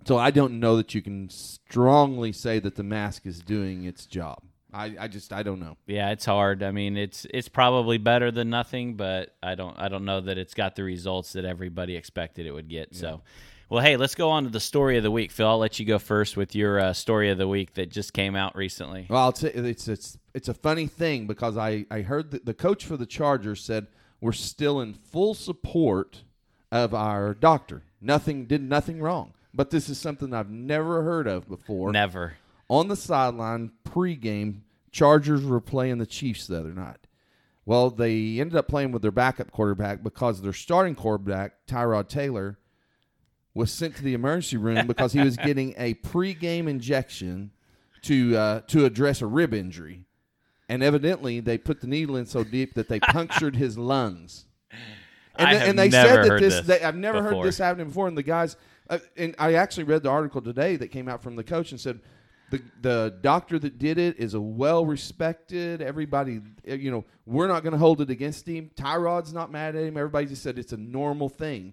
So 0.05 0.19
I 0.19 0.31
don't 0.31 0.59
know 0.59 0.77
that 0.77 0.95
you 0.95 1.03
can 1.03 1.31
strongly 1.31 2.33
say 2.33 2.59
that 2.59 2.75
the 2.75 2.83
mask 2.83 3.27
is 3.27 3.41
doing 3.41 3.85
its 3.85 4.07
job. 4.07 4.43
I, 4.73 4.95
I 4.99 5.09
just 5.09 5.33
I 5.33 5.43
don't 5.43 5.61
know. 5.61 5.77
Yeah, 5.87 6.11
it's 6.11 6.25
hard. 6.25 6.63
I 6.63 6.71
mean, 6.71 6.97
it's 6.97 7.27
it's 7.33 7.49
probably 7.49 7.99
better 7.99 8.31
than 8.31 8.51
nothing, 8.51 8.95
but 8.95 9.35
I 9.43 9.55
don't 9.55 9.79
I 9.79 9.89
don't 9.89 10.05
know 10.05 10.21
that 10.23 10.39
it's 10.39 10.55
got 10.55 10.77
the 10.77 10.83
results 10.83 11.35
that 11.35 11.45
everybody 11.45 11.97
expected 11.97 12.47
it 12.47 12.53
would 12.53 12.69
get. 12.69 12.95
So, 12.95 13.21
well, 13.73 13.83
hey, 13.83 13.97
let's 13.97 14.15
go 14.15 14.29
on 14.29 14.45
to 14.45 14.51
the 14.51 14.61
story 14.61 14.99
of 14.99 15.03
the 15.03 15.11
week. 15.11 15.31
Phil, 15.31 15.49
I'll 15.49 15.57
let 15.57 15.81
you 15.81 15.87
go 15.87 15.99
first 15.99 16.37
with 16.37 16.55
your 16.55 16.79
uh, 16.79 16.93
story 16.93 17.31
of 17.31 17.39
the 17.39 17.49
week 17.49 17.73
that 17.73 17.89
just 17.89 18.13
came 18.13 18.37
out 18.37 18.55
recently. 18.55 19.07
Well, 19.09 19.23
I'll 19.23 19.33
tell 19.33 19.51
it's 19.55 19.89
it's 19.89 20.19
it's 20.35 20.49
a 20.49 20.53
funny 20.53 20.87
thing 20.87 21.27
because 21.27 21.57
I 21.57 21.87
I 21.91 22.03
heard 22.03 22.33
that 22.33 22.45
the 22.45 22.53
coach 22.53 22.85
for 22.85 22.99
the 22.99 23.07
Chargers 23.07 23.65
said 23.65 23.87
we're 24.21 24.33
still 24.33 24.83
in 24.83 24.93
full 24.93 25.33
support 25.33 26.23
of 26.71 26.93
our 26.93 27.33
doctor. 27.33 27.83
Nothing 27.99 28.45
did 28.45 28.61
nothing 28.61 29.01
wrong. 29.01 29.33
But 29.55 29.71
this 29.71 29.89
is 29.89 29.97
something 29.97 30.35
I've 30.35 30.51
never 30.51 31.03
heard 31.03 31.27
of 31.27 31.49
before. 31.49 31.93
Never. 31.93 32.35
on 32.69 32.89
the 32.89 32.97
sideline 32.97 33.71
pregame, 33.87 34.61
Chargers 34.91 35.47
were 35.47 35.63
playing 35.63 35.97
the 35.97 36.05
Chiefs 36.05 36.47
the 36.47 36.59
other 36.59 36.75
night. 36.75 37.07
Well, 37.65 37.89
they 37.89 38.39
ended 38.39 38.57
up 38.57 38.69
playing 38.69 38.93
with 38.93 39.01
their 39.01 39.11
backup 39.11 39.51
quarterback 39.51 40.03
because 40.03 40.43
their 40.43 40.53
starting 40.53 40.95
quarterback, 40.95 41.67
Tyrod 41.67 42.09
Taylor, 42.09 42.59
was 43.55 43.71
sent 43.71 43.97
to 43.97 44.03
the 44.03 44.15
emergency 44.15 44.57
room 44.57 44.87
because 44.87 45.13
he 45.13 45.21
was 45.21 45.37
getting 45.37 45.75
a 45.77 45.95
pregame 45.95 46.69
injection 46.69 47.51
to 48.03 48.37
uh, 48.37 48.61
to 48.69 48.85
address 48.85 49.23
a 49.23 49.27
rib 49.27 49.55
injury, 49.55 50.05
and 50.69 50.83
evidently 50.83 51.41
they 51.41 51.59
put 51.59 51.81
the 51.81 51.87
needle 51.87 52.17
in 52.17 52.27
so 52.27 52.43
deep 52.45 52.75
that 52.75 52.89
they 52.89 52.99
punctured 53.01 53.57
his 53.57 53.79
lungs. 53.79 54.47
And, 55.37 55.49
I 55.49 55.53
they- 55.53 55.59
have 55.61 55.69
and 55.69 55.79
they 55.79 55.89
never 55.89 56.09
said 56.09 56.23
that 56.25 56.29
heard 56.29 56.43
this, 56.43 56.55
this 56.57 56.67
they, 56.67 56.83
I've 56.83 56.97
never 56.97 57.23
before. 57.23 57.39
heard 57.39 57.47
this 57.47 57.59
happening 57.59 57.87
before. 57.89 58.09
And 58.09 58.19
the 58.19 58.23
guys, 58.23 58.57
uh, 58.91 58.99
and 59.17 59.35
I 59.39 59.55
actually 59.55 59.85
read 59.85 60.03
the 60.03 60.11
article 60.11 60.43
today 60.43 60.77
that 60.77 60.89
came 60.89 61.09
out 61.09 61.23
from 61.23 61.37
the 61.37 61.45
coach 61.45 61.71
and 61.71 61.81
said 61.81 62.01
the 62.51 62.61
the 62.83 63.19
doctor 63.23 63.59
that 63.59 63.79
did 63.79 63.99
it 63.99 64.19
is 64.19 64.35
a 64.35 64.41
well 64.41 64.85
respected. 64.85 65.81
Everybody, 65.81 66.41
uh, 66.69 66.75
you 66.75 66.91
know, 66.91 67.05
we're 67.25 67.49
not 67.49 67.63
going 67.63 67.73
to 67.73 67.79
hold 67.79 68.01
it 68.03 68.11
against 68.11 68.47
him. 68.47 68.71
Tyrod's 68.75 69.33
not 69.33 69.51
mad 69.53 69.75
at 69.77 69.85
him. 69.85 69.97
Everybody 69.97 70.27
just 70.27 70.43
said 70.43 70.59
it's 70.59 70.73
a 70.73 70.77
normal 70.77 71.29
thing. 71.29 71.73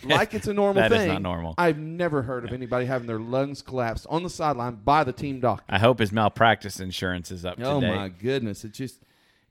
Like 0.04 0.34
it's 0.34 0.46
a 0.48 0.54
normal 0.54 0.82
That 0.82 0.92
is 0.92 0.98
thing. 0.98 1.08
not 1.08 1.22
normal. 1.22 1.54
I've 1.58 1.78
never 1.78 2.22
heard 2.22 2.44
of 2.44 2.52
anybody 2.52 2.86
having 2.86 3.06
their 3.06 3.18
lungs 3.18 3.62
collapsed 3.62 4.06
on 4.08 4.22
the 4.22 4.30
sideline 4.30 4.76
by 4.84 5.04
the 5.04 5.12
team 5.12 5.40
doctor. 5.40 5.64
I 5.68 5.78
hope 5.78 5.98
his 5.98 6.12
malpractice 6.12 6.80
insurance 6.80 7.30
is 7.30 7.44
up 7.44 7.56
to 7.58 7.64
Oh 7.64 7.80
my 7.80 8.08
goodness! 8.08 8.64
It 8.64 8.72
just 8.72 9.00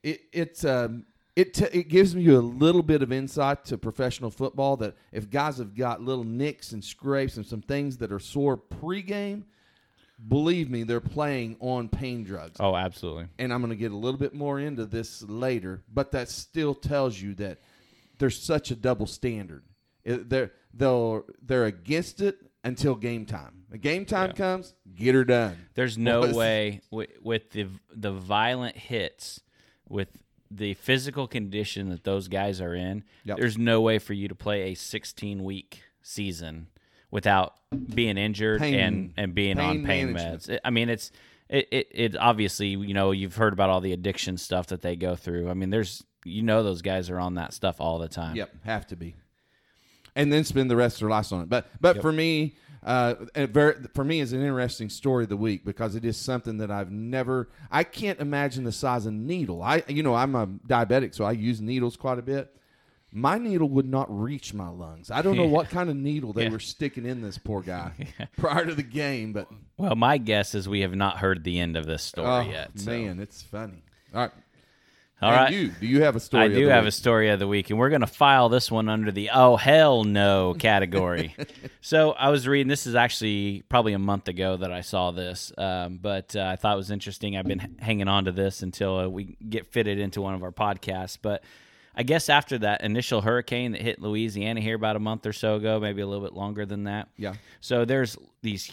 it 0.02 0.22
it's 0.32 0.64
um 0.64 1.04
it 1.36 1.54
t- 1.54 1.66
it 1.72 1.88
gives 1.88 2.14
you 2.14 2.36
a 2.38 2.40
little 2.40 2.82
bit 2.82 3.02
of 3.02 3.12
insight 3.12 3.64
to 3.66 3.78
professional 3.78 4.30
football 4.30 4.76
that 4.78 4.94
if 5.12 5.30
guys 5.30 5.58
have 5.58 5.74
got 5.76 6.02
little 6.02 6.24
nicks 6.24 6.72
and 6.72 6.82
scrapes 6.84 7.36
and 7.36 7.46
some 7.46 7.62
things 7.62 7.98
that 7.98 8.10
are 8.10 8.18
sore 8.18 8.56
pregame, 8.58 9.44
believe 10.28 10.68
me, 10.70 10.82
they're 10.82 11.00
playing 11.00 11.56
on 11.60 11.88
pain 11.88 12.24
drugs. 12.24 12.56
Oh, 12.60 12.74
absolutely. 12.76 13.26
And 13.38 13.52
I'm 13.52 13.60
going 13.60 13.70
to 13.70 13.76
get 13.76 13.92
a 13.92 13.96
little 13.96 14.18
bit 14.18 14.34
more 14.34 14.58
into 14.60 14.84
this 14.86 15.22
later, 15.22 15.82
but 15.92 16.10
that 16.12 16.28
still 16.28 16.74
tells 16.74 17.20
you 17.20 17.34
that 17.34 17.58
there's 18.18 18.38
such 18.40 18.70
a 18.70 18.76
double 18.76 19.06
standard. 19.06 19.62
They're 20.04 20.52
they'll 20.74 21.24
they're 21.42 21.66
against 21.66 22.20
it 22.20 22.38
until 22.64 22.94
game 22.94 23.26
time. 23.26 23.64
When 23.68 23.80
game 23.80 24.04
time 24.04 24.30
Yeah. 24.30 24.36
comes, 24.36 24.74
get 24.94 25.14
her 25.14 25.24
done. 25.24 25.56
There's 25.74 25.96
no 25.98 26.32
way 26.34 26.80
with, 26.90 27.10
with 27.22 27.50
the 27.50 27.66
the 27.94 28.12
violent 28.12 28.76
hits, 28.76 29.40
with 29.88 30.08
the 30.50 30.74
physical 30.74 31.26
condition 31.28 31.90
that 31.90 32.02
those 32.04 32.28
guys 32.28 32.60
are 32.60 32.74
in. 32.74 33.04
Yep. 33.24 33.38
There's 33.38 33.56
no 33.58 33.80
way 33.80 33.98
for 33.98 34.14
you 34.14 34.26
to 34.28 34.34
play 34.34 34.72
a 34.72 34.74
16 34.74 35.44
week 35.44 35.82
season 36.02 36.66
without 37.10 37.54
being 37.94 38.16
injured 38.18 38.60
Pain- 38.60 38.74
and 38.74 39.14
and 39.16 39.34
being 39.34 39.58
on 39.60 39.76
pain 39.78 39.86
pain 39.86 40.12
management. 40.12 40.42
meds. 40.42 40.58
I 40.64 40.70
mean, 40.70 40.88
it's 40.88 41.12
it, 41.48 41.68
it 41.70 41.88
it 41.92 42.16
obviously 42.16 42.68
you 42.68 42.94
know 42.94 43.10
you've 43.12 43.36
heard 43.36 43.52
about 43.52 43.70
all 43.70 43.80
the 43.80 43.92
addiction 43.92 44.36
stuff 44.36 44.68
that 44.68 44.82
they 44.82 44.96
go 44.96 45.14
through. 45.16 45.50
I 45.50 45.54
mean, 45.54 45.70
there's 45.70 46.04
you 46.24 46.42
know 46.42 46.62
those 46.62 46.82
guys 46.82 47.10
are 47.10 47.18
on 47.18 47.34
that 47.34 47.52
stuff 47.54 47.80
all 47.80 47.98
the 47.98 48.08
time. 48.08 48.36
Yep, 48.36 48.50
have 48.64 48.86
to 48.88 48.96
be, 48.96 49.14
and 50.16 50.32
then 50.32 50.44
spend 50.44 50.70
the 50.70 50.76
rest 50.76 50.96
of 50.96 51.00
their 51.00 51.10
lives 51.10 51.32
on 51.32 51.42
it. 51.42 51.48
But 51.48 51.66
but 51.80 52.00
for 52.00 52.12
me, 52.12 52.54
uh, 52.82 53.14
very, 53.34 53.74
for 53.94 54.04
me, 54.04 54.20
is 54.20 54.32
an 54.32 54.40
interesting 54.40 54.88
story 54.88 55.24
of 55.24 55.28
the 55.30 55.36
week 55.36 55.64
because 55.64 55.94
it 55.94 56.04
is 56.04 56.16
something 56.16 56.58
that 56.58 56.70
I've 56.70 56.90
never. 56.90 57.48
I 57.70 57.84
can't 57.84 58.18
imagine 58.20 58.64
the 58.64 58.72
size 58.72 59.06
of 59.06 59.12
needle. 59.12 59.62
I 59.62 59.82
you 59.88 60.02
know 60.02 60.14
I'm 60.14 60.34
a 60.34 60.46
diabetic, 60.46 61.14
so 61.14 61.24
I 61.24 61.32
use 61.32 61.60
needles 61.60 61.96
quite 61.96 62.18
a 62.18 62.22
bit. 62.22 62.54
My 63.12 63.38
needle 63.38 63.68
would 63.70 63.86
not 63.90 64.06
reach 64.08 64.54
my 64.54 64.68
lungs. 64.68 65.10
I 65.10 65.20
don't 65.20 65.36
know 65.36 65.46
what 65.48 65.68
kind 65.68 65.90
of 65.90 65.96
needle 65.96 66.32
they 66.32 66.44
Yeah. 66.44 66.50
were 66.50 66.60
sticking 66.60 67.04
in 67.04 67.22
this 67.22 67.38
poor 67.38 67.60
guy 67.60 67.92
prior 68.36 68.64
to 68.64 68.74
the 68.74 68.84
game, 68.84 69.32
but 69.32 69.48
Well, 69.76 69.96
my 69.96 70.16
guess 70.16 70.54
is 70.54 70.68
we 70.68 70.82
have 70.82 70.94
not 70.94 71.18
heard 71.18 71.42
the 71.42 71.58
end 71.58 71.76
of 71.76 71.86
this 71.86 72.04
story 72.04 72.28
oh, 72.28 72.40
yet. 72.42 72.70
so. 72.76 72.88
man, 72.92 73.18
it's 73.18 73.42
funny. 73.42 73.82
All 74.14 74.20
right, 74.20 74.30
All 75.22 75.30
And 75.30 75.40
right. 75.40 75.52
You 75.52 75.68
do 75.68 75.86
you 75.86 76.02
have 76.02 76.16
a 76.16 76.20
story? 76.20 76.44
I 76.44 76.48
do 76.48 76.68
have 76.68 76.86
a 76.86 76.90
story 76.90 77.28
of 77.28 77.38
the 77.38 77.46
week, 77.46 77.68
and 77.68 77.78
we're 77.78 77.90
going 77.90 78.00
to 78.00 78.06
file 78.06 78.48
this 78.48 78.70
one 78.70 78.88
under 78.88 79.12
the 79.12 79.30
oh 79.34 79.56
hell 79.56 80.04
no 80.04 80.54
category. 80.58 81.36
so 81.82 82.12
I 82.12 82.30
was 82.30 82.48
reading. 82.48 82.68
This 82.68 82.86
is 82.86 82.94
actually 82.94 83.62
probably 83.68 83.92
a 83.92 83.98
month 83.98 84.28
ago 84.28 84.56
that 84.56 84.72
I 84.72 84.80
saw 84.80 85.10
this, 85.10 85.52
um, 85.58 85.98
but 86.00 86.34
uh, 86.34 86.40
I 86.40 86.56
thought 86.56 86.74
it 86.74 86.76
was 86.78 86.90
interesting. 86.90 87.36
I've 87.36 87.46
been 87.46 87.76
hanging 87.80 88.08
on 88.08 88.24
to 88.24 88.32
this 88.32 88.62
until 88.62 88.98
uh, 88.98 89.08
we 89.08 89.36
get 89.46 89.66
fitted 89.66 89.98
into 89.98 90.22
one 90.22 90.34
of 90.34 90.42
our 90.42 90.52
podcasts. 90.52 91.18
But 91.20 91.44
I 91.94 92.02
guess 92.02 92.30
after 92.30 92.56
that 92.58 92.82
initial 92.82 93.20
hurricane 93.20 93.72
that 93.72 93.82
hit 93.82 94.00
Louisiana 94.00 94.60
here 94.60 94.76
about 94.76 94.96
a 94.96 95.00
month 95.00 95.26
or 95.26 95.34
so 95.34 95.56
ago, 95.56 95.78
maybe 95.80 96.00
a 96.00 96.06
little 96.06 96.24
bit 96.24 96.32
longer 96.34 96.64
than 96.64 96.84
that. 96.84 97.08
Yeah. 97.18 97.34
So 97.60 97.84
there's 97.84 98.16
these 98.40 98.70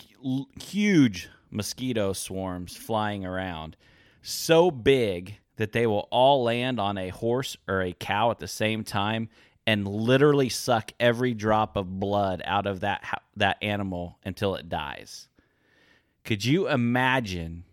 huge 0.61 1.27
mosquito 1.51 2.13
swarms 2.13 2.77
flying 2.77 3.25
around, 3.25 3.75
so 4.21 4.71
big 4.71 5.39
that 5.57 5.73
they 5.73 5.85
will 5.85 6.07
all 6.11 6.43
land 6.43 6.79
on 6.79 6.97
a 6.97 7.09
horse 7.09 7.57
or 7.67 7.81
a 7.81 7.93
cow 7.93 8.31
at 8.31 8.39
the 8.39 8.47
same 8.47 8.83
time 8.83 9.29
and 9.65 9.87
literally 9.87 10.49
suck 10.49 10.91
every 10.99 11.33
drop 11.33 11.75
of 11.75 11.99
blood 11.99 12.41
out 12.45 12.65
of 12.65 12.79
that 12.79 13.03
that 13.35 13.57
animal 13.61 14.17
until 14.23 14.55
it 14.55 14.69
dies. 14.69 15.27
Could 16.23 16.43
you 16.45 16.67
imagine 16.69 17.65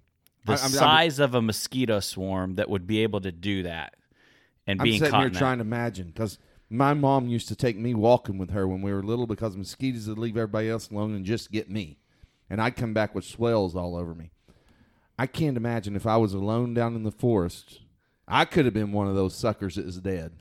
the 0.45 0.53
I'm- 0.53 0.61
I'm- 0.63 0.71
size 0.71 1.19
of 1.19 1.35
a 1.35 1.41
mosquito 1.43 2.01
swarm 2.01 2.57
that 2.57 2.69
would 2.69 2.87
be 2.87 3.01
able 3.03 3.21
to 3.21 3.33
do 3.33 3.63
that 3.63 3.95
and 4.67 4.81
I'm 4.81 4.85
being 4.85 4.99
sitting 4.99 5.13
caught 5.13 5.21
here 5.23 5.31
trying 5.31 5.59
to 5.59 5.63
imagine 5.63 6.09
because 6.09 6.39
my 6.71 6.95
mom 6.95 7.29
used 7.29 7.49
to 7.49 7.57
take 7.57 7.77
me 7.77 7.95
walking 7.95 8.39
with 8.39 8.51
her 8.51 8.67
when 8.67 8.83
we 8.83 8.93
were 8.93 9.03
little 9.03 9.27
because 9.27 9.57
mosquitoes 9.57 10.09
would 10.09 10.19
leave 10.19 10.37
everybody 10.37 10.69
else 10.69 10.91
alone 10.91 11.15
and 11.15 11.25
just 11.25 11.53
get 11.53 11.71
me, 11.71 11.99
and 12.51 12.61
I'd 12.61 12.75
come 12.77 12.95
back 12.95 13.15
with 13.15 13.25
swells 13.25 13.77
all 13.77 13.97
over 13.97 14.15
me. 14.15 14.31
I 15.19 15.27
can't 15.27 15.57
imagine 15.57 15.95
if 15.97 16.07
I 16.07 16.17
was 16.17 16.35
alone 16.35 16.75
down 16.75 16.95
in 16.97 17.03
the 17.05 17.11
forest. 17.13 17.81
I 18.27 18.45
could 18.45 18.65
have 18.65 18.75
been 18.75 18.93
one 18.93 19.07
of 19.07 19.15
those 19.15 19.35
suckers 19.35 19.77
that 19.77 19.87
is 19.87 19.99
dead. 19.99 20.33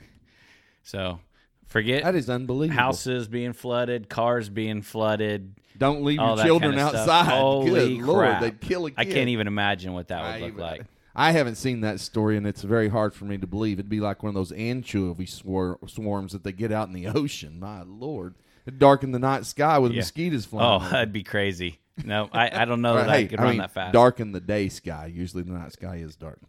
So 0.84 1.20
forget 1.68 2.04
That 2.04 2.16
is 2.16 2.30
unbelievable. 2.30 2.80
houses 2.82 3.28
being 3.28 3.54
flooded, 3.54 4.10
cars 4.10 4.50
being 4.50 4.82
flooded. 4.82 5.56
Don't 5.78 6.04
leave 6.04 6.20
your 6.20 6.38
children 6.38 6.76
kind 6.76 6.96
of 6.96 7.02
stuff. 7.04 7.28
outside. 7.28 7.32
Holy 7.40 7.98
Good 7.98 8.06
lord, 8.06 8.40
they'd 8.42 8.62
kill 8.62 8.86
a 8.86 8.92
kid. 8.92 9.00
I 9.00 9.06
can't 9.06 9.30
even 9.30 9.48
imagine 9.48 9.94
what 9.94 10.08
that 10.10 10.22
would 10.22 10.44
I, 10.44 10.46
look 10.48 10.58
like. 10.58 10.82
I 11.16 11.32
haven't 11.32 11.56
seen 11.56 11.82
that 11.82 12.00
story, 12.00 12.38
and 12.38 12.48
it's 12.48 12.64
very 12.64 12.90
hard 12.90 13.14
for 13.14 13.26
me 13.26 13.38
to 13.38 13.46
believe. 13.48 13.78
It'd 13.80 13.90
be 13.90 14.00
like 14.00 14.24
one 14.24 14.30
of 14.30 14.34
those 14.36 14.52
anchovy 14.52 15.26
swar- 15.28 15.78
swarms 15.88 16.32
that 16.32 16.44
they 16.44 16.52
get 16.52 16.72
out 16.72 16.88
in 16.88 16.94
the 16.94 17.08
ocean. 17.16 17.60
My 17.60 17.84
lord, 17.84 18.36
it'd 18.66 18.80
darken 18.80 19.12
the 19.12 19.20
night 19.20 19.46
sky 19.46 19.78
with 19.80 19.92
Yeah. 19.92 20.00
mosquitoes 20.02 20.46
flying. 20.46 20.66
Oh, 20.66 20.76
over. 20.78 20.90
that'd 20.90 21.14
be 21.14 21.24
crazy. 21.24 21.80
No, 22.04 22.30
I, 22.32 22.62
I 22.62 22.66
don't 22.66 22.82
know 22.82 22.96
that 22.96 23.08
Right, 23.08 23.26
I 23.26 23.28
could 23.28 23.40
I 23.40 23.44
run 23.44 23.52
mean, 23.52 23.60
that 23.60 23.72
fast. 23.72 23.94
Darken 23.94 24.32
the 24.32 24.40
day 24.40 24.70
sky. 24.70 25.12
Usually 25.14 25.44
the 25.44 25.52
night 25.52 25.74
sky 25.74 25.98
is 25.98 26.16
dark. 26.16 26.40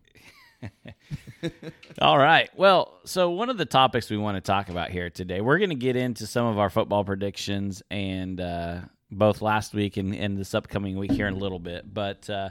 All 2.00 2.18
right. 2.18 2.48
Well, 2.56 2.98
so 3.04 3.30
one 3.30 3.50
of 3.50 3.58
the 3.58 3.66
topics 3.66 4.08
we 4.08 4.16
want 4.16 4.36
to 4.36 4.40
talk 4.40 4.68
about 4.68 4.90
here 4.90 5.10
today, 5.10 5.40
we're 5.40 5.58
going 5.58 5.70
to 5.70 5.76
get 5.76 5.96
into 5.96 6.26
some 6.26 6.46
of 6.46 6.58
our 6.58 6.70
football 6.70 7.04
predictions 7.04 7.82
and 7.90 8.40
uh, 8.40 8.80
both 9.10 9.42
last 9.42 9.74
week 9.74 9.96
and, 9.96 10.14
and 10.14 10.38
this 10.38 10.54
upcoming 10.54 10.96
week 10.98 11.12
here 11.12 11.26
in 11.26 11.34
a 11.34 11.38
little 11.38 11.58
bit. 11.58 11.92
But 11.92 12.28
uh, 12.30 12.50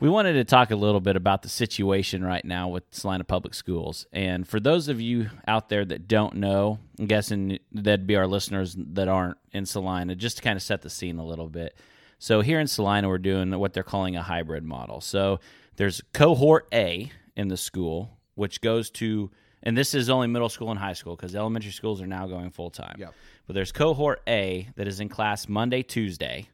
we 0.00 0.08
wanted 0.08 0.34
to 0.34 0.44
talk 0.44 0.70
a 0.70 0.76
little 0.76 1.00
bit 1.00 1.16
about 1.16 1.42
the 1.42 1.48
situation 1.48 2.24
right 2.24 2.44
now 2.44 2.68
with 2.68 2.84
Salina 2.90 3.24
Public 3.24 3.52
Schools. 3.52 4.06
And 4.12 4.46
for 4.46 4.60
those 4.60 4.88
of 4.88 5.00
you 5.00 5.28
out 5.46 5.68
there 5.68 5.84
that 5.84 6.08
don't 6.08 6.36
know, 6.36 6.78
I'm 6.98 7.06
guessing 7.06 7.58
that'd 7.72 8.06
be 8.06 8.16
our 8.16 8.26
listeners 8.26 8.76
that 8.78 9.08
aren't 9.08 9.36
in 9.52 9.66
Salina, 9.66 10.14
just 10.14 10.38
to 10.38 10.42
kind 10.42 10.56
of 10.56 10.62
set 10.62 10.82
the 10.82 10.90
scene 10.90 11.18
a 11.18 11.26
little 11.26 11.48
bit. 11.48 11.76
So 12.18 12.40
here 12.40 12.58
in 12.58 12.66
Salina, 12.66 13.08
we're 13.08 13.18
doing 13.18 13.56
what 13.58 13.72
they're 13.72 13.82
calling 13.82 14.16
a 14.16 14.22
hybrid 14.22 14.64
model. 14.64 15.00
So 15.00 15.40
there's 15.76 16.02
cohort 16.12 16.66
A 16.72 17.12
in 17.36 17.48
the 17.48 17.56
school, 17.56 18.18
which 18.34 18.60
goes 18.60 18.90
to, 18.90 19.30
and 19.62 19.76
this 19.76 19.94
is 19.94 20.10
only 20.10 20.26
middle 20.26 20.48
school 20.48 20.70
and 20.70 20.78
high 20.78 20.94
school 20.94 21.14
because 21.14 21.36
elementary 21.36 21.70
schools 21.70 22.02
are 22.02 22.06
now 22.06 22.26
going 22.26 22.50
full 22.50 22.70
time. 22.70 22.96
Yep. 22.98 23.14
But 23.46 23.54
there's 23.54 23.70
cohort 23.70 24.22
A 24.28 24.68
that 24.74 24.88
is 24.88 24.98
in 24.98 25.08
class 25.08 25.48
Monday, 25.48 25.82
Tuesday, 25.82 26.48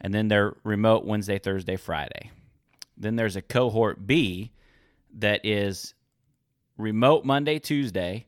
and 0.00 0.14
then 0.14 0.28
they're 0.28 0.56
remote 0.62 1.04
Wednesday, 1.04 1.38
Thursday, 1.38 1.76
Friday. 1.76 2.30
Then 2.96 3.16
there's 3.16 3.36
a 3.36 3.42
cohort 3.42 4.06
B 4.06 4.52
that 5.14 5.44
is 5.44 5.94
remote 6.76 7.24
Monday, 7.24 7.58
Tuesday, 7.58 8.26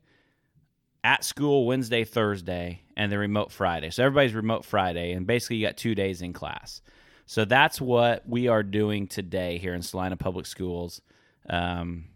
at 1.03 1.25
school 1.25 1.67
Wednesday, 1.67 2.05
Thursday, 2.05 2.83
and 2.97 3.11
the 3.11 3.19
remote 3.19 3.51
Friday. 3.53 3.91
So 3.91 4.05
everybody's 4.05 4.35
remote 4.35 4.65
Friday, 4.65 5.13
and 5.13 5.27
basically 5.27 5.57
you 5.57 5.67
got 5.67 5.77
two 5.77 5.95
days 5.95 6.23
in 6.23 6.33
class. 6.33 6.83
So 7.27 7.45
that's 7.45 7.81
what 7.81 8.29
we 8.29 8.49
are 8.49 8.63
doing 8.63 9.07
today 9.07 9.59
here 9.59 9.73
in 9.75 9.83
Salina 9.83 10.17
Public 10.17 10.47
Schools. 10.47 11.01
Um, 11.49 12.07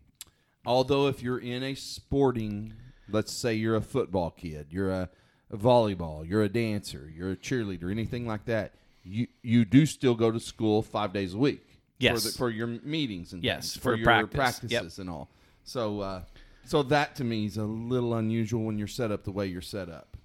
Although 0.66 1.08
if 1.08 1.22
you're 1.22 1.38
in 1.38 1.62
a 1.62 1.74
sporting, 1.74 2.72
let's 3.10 3.32
say 3.32 3.54
you're 3.54 3.76
a 3.76 3.82
football 3.82 4.30
kid, 4.30 4.68
you're 4.70 4.90
a, 4.90 5.10
a 5.50 5.56
volleyball, 5.56 6.28
you're 6.28 6.42
a 6.42 6.48
dancer, 6.48 7.10
you're 7.14 7.32
a 7.32 7.36
cheerleader, 7.36 7.90
anything 7.90 8.26
like 8.26 8.46
that, 8.46 8.72
you 9.02 9.26
you 9.42 9.64
do 9.66 9.84
still 9.84 10.14
go 10.14 10.30
to 10.30 10.40
school 10.40 10.80
five 10.82 11.12
days 11.12 11.34
a 11.34 11.38
week. 11.38 11.60
Yes. 11.98 12.22
For, 12.22 12.28
the, 12.28 12.38
for 12.38 12.50
your 12.50 12.66
meetings 12.66 13.32
and 13.34 13.44
Yes, 13.44 13.74
things, 13.74 13.82
for 13.82 13.94
your 13.94 14.04
practice. 14.04 14.36
practices 14.36 14.72
Yep. 14.72 14.98
and 14.98 15.10
all. 15.10 15.30
So 15.64 16.00
uh, 16.00 16.22
so 16.66 16.82
that 16.84 17.16
to 17.16 17.24
me 17.24 17.46
is 17.46 17.56
a 17.56 17.64
little 17.64 18.14
unusual 18.14 18.64
when 18.64 18.78
you're 18.78 18.86
set 18.86 19.10
up 19.10 19.24
the 19.24 19.32
way 19.32 19.46
you're 19.46 19.60
set 19.60 19.88
up. 19.88 20.16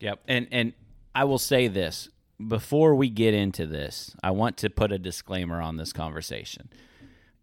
Yep. 0.00 0.20
And 0.28 0.48
and 0.50 0.72
I 1.14 1.24
will 1.24 1.38
say 1.38 1.68
this 1.68 2.08
before 2.46 2.94
we 2.94 3.10
get 3.10 3.34
into 3.34 3.66
this, 3.66 4.14
I 4.22 4.30
want 4.30 4.56
to 4.58 4.70
put 4.70 4.92
a 4.92 4.98
disclaimer 4.98 5.60
on 5.60 5.76
this 5.76 5.92
conversation. 5.92 6.70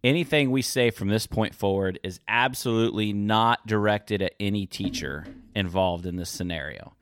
Anything 0.04 0.52
we 0.52 0.62
say 0.62 0.90
from 0.90 1.10
this 1.10 1.28
point 1.28 1.54
forward 1.54 2.00
is 2.04 2.20
absolutely 2.28 3.14
not 3.14 3.66
directed 3.68 4.22
at 4.22 4.34
any 4.40 4.66
teacher 4.66 5.26
involved 5.56 6.06
in 6.06 6.16
this 6.16 6.30
scenario. 6.30 6.94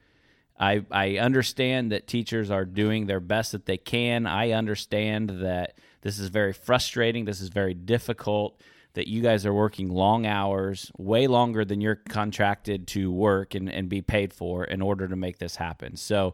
I 0.60 0.86
I 0.92 1.18
understand 1.18 1.92
that 1.92 2.08
teachers 2.08 2.50
are 2.50 2.66
doing 2.66 3.06
their 3.06 3.20
best 3.20 3.52
that 3.52 3.66
they 3.66 3.78
can. 3.78 4.26
I 4.26 4.52
understand 4.52 5.30
that 5.42 5.78
this 6.02 6.20
is 6.20 6.30
very 6.30 6.54
frustrating. 6.54 7.26
This 7.26 7.42
is 7.42 7.50
very 7.50 7.74
difficult. 7.74 8.62
That 8.96 9.08
you 9.08 9.22
guys 9.22 9.46
are 9.46 9.54
working 9.54 9.90
long 9.90 10.26
hours, 10.26 10.92
way 10.98 11.28
longer 11.28 11.64
than 11.64 11.80
you're 11.80 11.96
contracted 11.96 12.88
to 12.88 13.12
work 13.12 13.54
and, 13.54 13.70
and 13.70 13.88
be 13.88 14.02
paid 14.02 14.34
for 14.34 14.64
in 14.66 14.82
order 14.82 15.08
to 15.08 15.16
make 15.16 15.38
this 15.38 15.58
happen. 15.58 15.96
So 15.96 16.34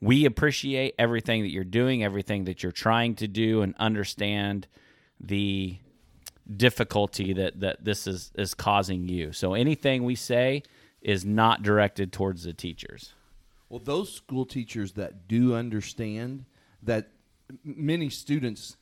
we 0.00 0.24
appreciate 0.24 0.94
everything 0.98 1.42
that 1.42 1.50
you're 1.50 1.64
doing, 1.64 2.02
everything 2.02 2.44
that 2.44 2.62
you're 2.62 2.72
trying 2.72 3.14
to 3.16 3.28
do, 3.28 3.62
and 3.62 3.74
understand 3.78 4.66
the 5.20 5.78
difficulty 6.56 7.32
that, 7.32 7.60
that 7.60 7.84
this 7.84 8.06
is, 8.06 8.32
is 8.34 8.54
causing 8.54 9.08
you. 9.08 9.32
So 9.32 9.54
anything 9.54 10.04
we 10.04 10.14
say 10.14 10.62
is 11.00 11.24
not 11.24 11.62
directed 11.62 12.12
towards 12.12 12.44
the 12.44 12.52
teachers. 12.52 13.14
Well, 13.68 13.80
those 13.82 14.12
school 14.12 14.44
teachers 14.44 14.92
that 14.92 15.28
do 15.28 15.54
understand 15.54 16.44
that 16.82 17.08
many 17.64 18.10
students 18.10 18.76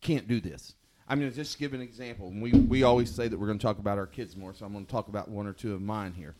can't 0.00 0.28
do 0.28 0.40
this. 0.40 0.74
I 1.12 1.14
mean, 1.14 1.24
going 1.24 1.32
to 1.32 1.36
just 1.36 1.58
give 1.58 1.74
an 1.74 1.82
example. 1.82 2.32
We 2.34 2.52
we 2.52 2.84
always 2.84 3.14
say 3.14 3.28
that 3.28 3.38
we're 3.38 3.46
going 3.46 3.58
to 3.58 3.62
talk 3.62 3.78
about 3.78 3.98
our 3.98 4.06
kids 4.06 4.34
more, 4.34 4.54
so 4.54 4.64
I'm 4.64 4.72
going 4.72 4.86
to 4.86 4.90
talk 4.90 5.08
about 5.08 5.28
one 5.28 5.46
or 5.46 5.52
two 5.52 5.74
of 5.74 5.82
mine 5.82 6.14
here. 6.14 6.34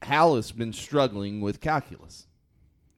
Hal 0.00 0.36
has 0.36 0.52
been 0.52 0.72
struggling 0.72 1.40
with 1.40 1.60
calculus. 1.60 2.28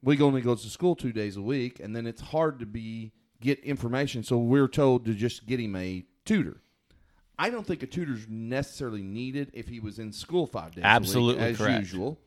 We 0.03 0.21
only 0.21 0.41
goes 0.41 0.61
to 0.61 0.69
school 0.69 0.95
two 0.95 1.11
days 1.11 1.35
a 1.35 1.41
week, 1.41 1.79
and 1.79 1.95
then 1.95 2.05
it's 2.05 2.21
hard 2.21 2.59
to 2.59 2.67
be 2.67 3.11
get 3.41 3.57
information. 3.61 4.21
So 4.21 4.37
we're 4.37 4.67
told 4.67 5.05
to 5.05 5.15
just 5.15 5.47
get 5.47 5.59
him 5.59 5.75
a 5.75 6.05
tutor. 6.25 6.57
I 7.39 7.49
don't 7.49 7.65
think 7.65 7.81
a 7.81 7.87
tutor's 7.87 8.27
necessarily 8.29 9.01
needed 9.01 9.49
if 9.53 9.67
he 9.67 9.79
was 9.79 9.97
in 9.97 10.13
school 10.13 10.45
five 10.45 10.75
days 10.75 10.83
Absolutely 10.83 11.41
a 11.41 11.47
week, 11.47 11.53
as 11.53 11.57
correct. 11.57 11.79
usual. 11.79 12.19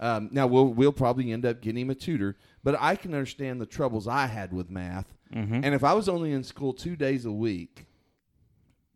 Um, 0.00 0.28
now 0.32 0.46
we'll 0.46 0.68
we'll 0.68 0.92
probably 0.92 1.32
end 1.32 1.46
up 1.46 1.60
getting 1.60 1.82
him 1.82 1.90
a 1.90 1.94
tutor, 1.94 2.36
but 2.62 2.76
I 2.80 2.96
can 2.96 3.14
understand 3.14 3.60
the 3.60 3.66
troubles 3.66 4.08
I 4.08 4.26
had 4.26 4.52
with 4.52 4.70
math. 4.70 5.06
Mm-hmm. 5.34 5.60
And 5.62 5.74
if 5.74 5.84
I 5.84 5.92
was 5.94 6.08
only 6.08 6.32
in 6.32 6.42
school 6.42 6.72
two 6.72 6.96
days 6.96 7.24
a 7.24 7.32
week 7.32 7.86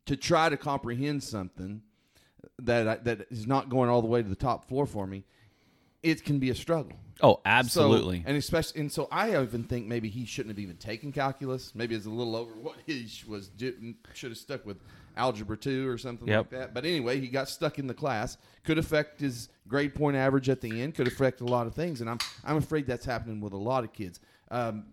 to 0.06 0.16
try 0.16 0.48
to 0.48 0.56
comprehend 0.56 1.22
something 1.22 1.82
that 2.58 2.88
I, 2.88 2.96
that 2.96 3.26
is 3.30 3.46
not 3.46 3.68
going 3.68 3.90
all 3.90 4.02
the 4.02 4.08
way 4.08 4.22
to 4.22 4.28
the 4.28 4.37
top 4.37 4.68
floor 4.68 4.87
for 4.87 5.06
me, 5.06 5.24
it 6.02 6.24
can 6.24 6.38
be 6.38 6.50
a 6.50 6.54
struggle. 6.54 6.98
Oh, 7.20 7.40
absolutely. 7.44 8.18
So, 8.18 8.24
and 8.26 8.37
especially, 8.37 8.80
and 8.80 8.92
so 8.92 9.08
I 9.11 9.40
even 9.42 9.64
think 9.64 9.87
maybe 9.87 10.08
he 10.08 10.24
shouldn't 10.24 10.54
have 10.54 10.62
even 10.62 10.76
taken 10.76 11.11
calculus. 11.11 11.74
Maybe 11.74 11.94
it's 11.94 12.06
a 12.06 12.11
little 12.11 12.37
over 12.37 12.52
what 12.52 12.76
he 12.87 13.08
was 13.26 13.50
should 14.14 14.30
have 14.30 14.38
stuck 14.38 14.64
with 14.64 14.78
algebra 15.18 15.57
two 15.57 15.88
or 15.88 15.98
something 15.98 16.28
Yep. 16.28 16.38
like 16.38 16.50
that. 16.50 16.74
But 16.74 16.85
anyway, 16.85 17.20
he 17.20 17.28
got 17.28 17.48
stuck 17.48 17.78
in 17.78 17.87
the 17.87 17.94
class. 17.94 18.38
Could 18.64 18.78
affect 18.78 19.20
his 19.20 19.48
grade 19.66 19.94
point 19.94 20.16
average 20.16 20.48
at 20.48 20.61
the 20.61 20.81
end. 20.81 20.94
Could 20.94 21.07
affect 21.09 21.40
a 21.40 21.44
lot 21.44 21.66
of 21.66 21.74
things, 21.74 22.00
and 22.00 22.09
I'm 22.09 22.18
I'm 22.44 22.57
afraid 22.57 22.87
that's 22.87 23.04
happening 23.04 23.40
with 23.40 23.52
a 23.52 23.57
lot 23.59 23.85
of 23.85 23.92
kids. 23.92 24.20
Um, 24.50 24.87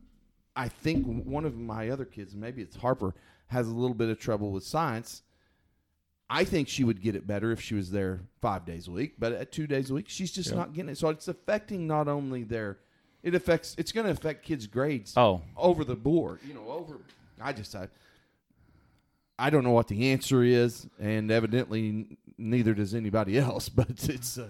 I 0.55 0.67
think 0.69 1.05
one 1.05 1.45
of 1.45 1.57
my 1.57 1.89
other 1.89 2.05
kids, 2.05 2.35
maybe 2.35 2.61
it's 2.61 2.75
Harper, 2.75 3.13
has 3.47 3.67
a 3.67 3.71
little 3.73 3.95
bit 3.95 4.09
of 4.09 4.19
trouble 4.19 4.51
with 4.51 4.63
science. 4.63 5.21
I 6.29 6.43
think 6.43 6.67
she 6.67 6.83
would 6.83 7.01
get 7.01 7.15
it 7.15 7.27
better 7.27 7.51
if 7.51 7.61
she 7.61 7.75
was 7.75 7.91
there 7.91 8.21
five 8.41 8.65
days 8.65 8.87
a 8.87 8.91
week, 8.91 9.13
but 9.19 9.31
at 9.33 9.51
two 9.51 9.67
days 9.67 9.91
a 9.91 9.93
week, 9.93 10.09
she's 10.09 10.31
just 10.31 10.55
not 10.55 10.73
getting 10.73 10.89
it. 10.89 10.97
So 10.97 11.09
it's 11.09 11.27
affecting 11.27 11.85
not 11.85 12.07
only 12.07 12.43
their, 12.43 12.79
it 13.21 13.35
affects, 13.35 13.75
it's 13.77 13.91
going 13.91 14.05
to 14.07 14.11
affect 14.11 14.43
kids' 14.43 14.65
grades. 14.65 15.13
Oh. 15.15 15.41
over 15.55 15.83
the 15.83 15.95
board, 15.95 16.39
you 16.47 16.55
know, 16.55 16.67
over. 16.67 16.97
I 17.39 17.53
just, 17.53 17.75
I, 17.75 17.89
I 19.37 19.49
don't 19.49 19.63
know 19.63 19.71
what 19.71 19.87
the 19.87 20.11
answer 20.11 20.43
is, 20.43 20.87
and 20.99 21.29
evidently 21.31 22.17
neither 22.37 22.73
does 22.73 22.93
anybody 22.95 23.37
else. 23.39 23.69
But 23.69 23.89
it's, 24.09 24.37
uh, 24.37 24.49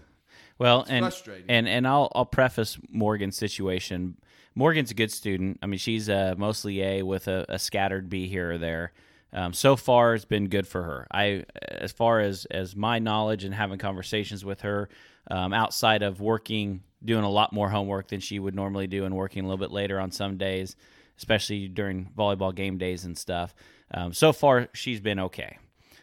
Well, 0.60 0.86
and 0.88 1.04
frustrating. 1.04 1.46
and 1.50 1.68
and 1.68 1.88
I'll 1.88 2.12
I'll 2.16 2.26
preface 2.26 2.78
Morgan's 2.90 3.38
situation. 3.38 4.18
Morgan's 4.56 4.92
a 4.92 4.94
good 4.94 5.12
student. 5.12 5.60
I 5.62 5.66
mean, 5.66 5.80
she's 5.80 6.08
uh, 6.10 6.36
mostly 6.38 6.82
A 6.82 7.02
with 7.04 7.28
a, 7.28 7.46
a 7.50 7.60
scattered 7.60 8.10
B 8.10 8.28
here 8.28 8.54
or 8.54 8.58
there. 8.58 8.94
Um, 9.34 9.52
so 9.52 9.76
far, 9.76 10.14
it's 10.16 10.24
been 10.24 10.48
good 10.48 10.66
for 10.66 10.82
her. 10.84 11.08
I, 11.12 11.44
as 11.68 11.92
far 11.92 12.22
as 12.22 12.46
as 12.46 12.74
my 12.76 13.00
knowledge 13.00 13.44
and 13.44 13.54
having 13.54 13.78
conversations 13.80 14.46
with 14.46 14.62
her, 14.62 14.88
um, 15.30 15.52
outside 15.52 16.04
of 16.04 16.22
working, 16.22 16.84
doing 17.04 17.26
a 17.26 17.30
lot 17.30 17.52
more 17.52 17.70
homework 17.70 18.08
than 18.08 18.22
she 18.22 18.40
would 18.40 18.56
normally 18.56 18.88
do, 18.88 19.04
and 19.04 19.14
working 19.14 19.44
a 19.44 19.48
little 19.48 19.58
bit 19.60 19.72
later 19.72 20.00
on 20.00 20.12
some 20.12 20.38
days, 20.38 20.78
especially 21.18 21.68
during 21.68 22.10
volleyball 22.18 22.56
game 22.56 22.78
days 22.78 23.04
and 23.04 23.18
stuff. 23.18 23.54
Um, 23.92 24.14
so 24.14 24.34
far, 24.34 24.68
she's 24.74 25.00
been 25.00 25.20
okay. 25.20 25.58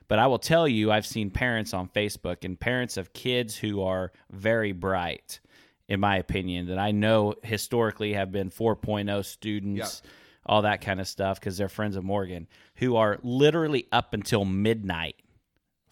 But 0.08 0.18
I 0.18 0.26
will 0.26 0.38
tell 0.38 0.68
you, 0.68 0.92
I've 0.92 1.06
seen 1.06 1.30
parents 1.30 1.72
on 1.72 1.88
Facebook 1.88 2.44
and 2.44 2.58
parents 2.58 2.96
of 2.96 3.12
kids 3.12 3.56
who 3.56 3.82
are 3.82 4.12
very 4.30 4.72
bright, 4.72 5.40
in 5.88 6.00
my 6.00 6.18
opinion, 6.18 6.66
that 6.66 6.78
I 6.78 6.90
know 6.90 7.34
historically 7.42 8.12
have 8.12 8.30
been 8.30 8.50
4.0 8.50 9.24
students, 9.24 10.02
all 10.44 10.62
that 10.62 10.80
kind 10.80 11.00
of 11.00 11.08
stuff, 11.08 11.40
because 11.40 11.56
they're 11.56 11.68
friends 11.68 11.96
of 11.96 12.04
Morgan, 12.04 12.46
who 12.76 12.96
are 12.96 13.18
literally 13.22 13.86
up 13.90 14.12
until 14.12 14.44
midnight, 14.44 15.16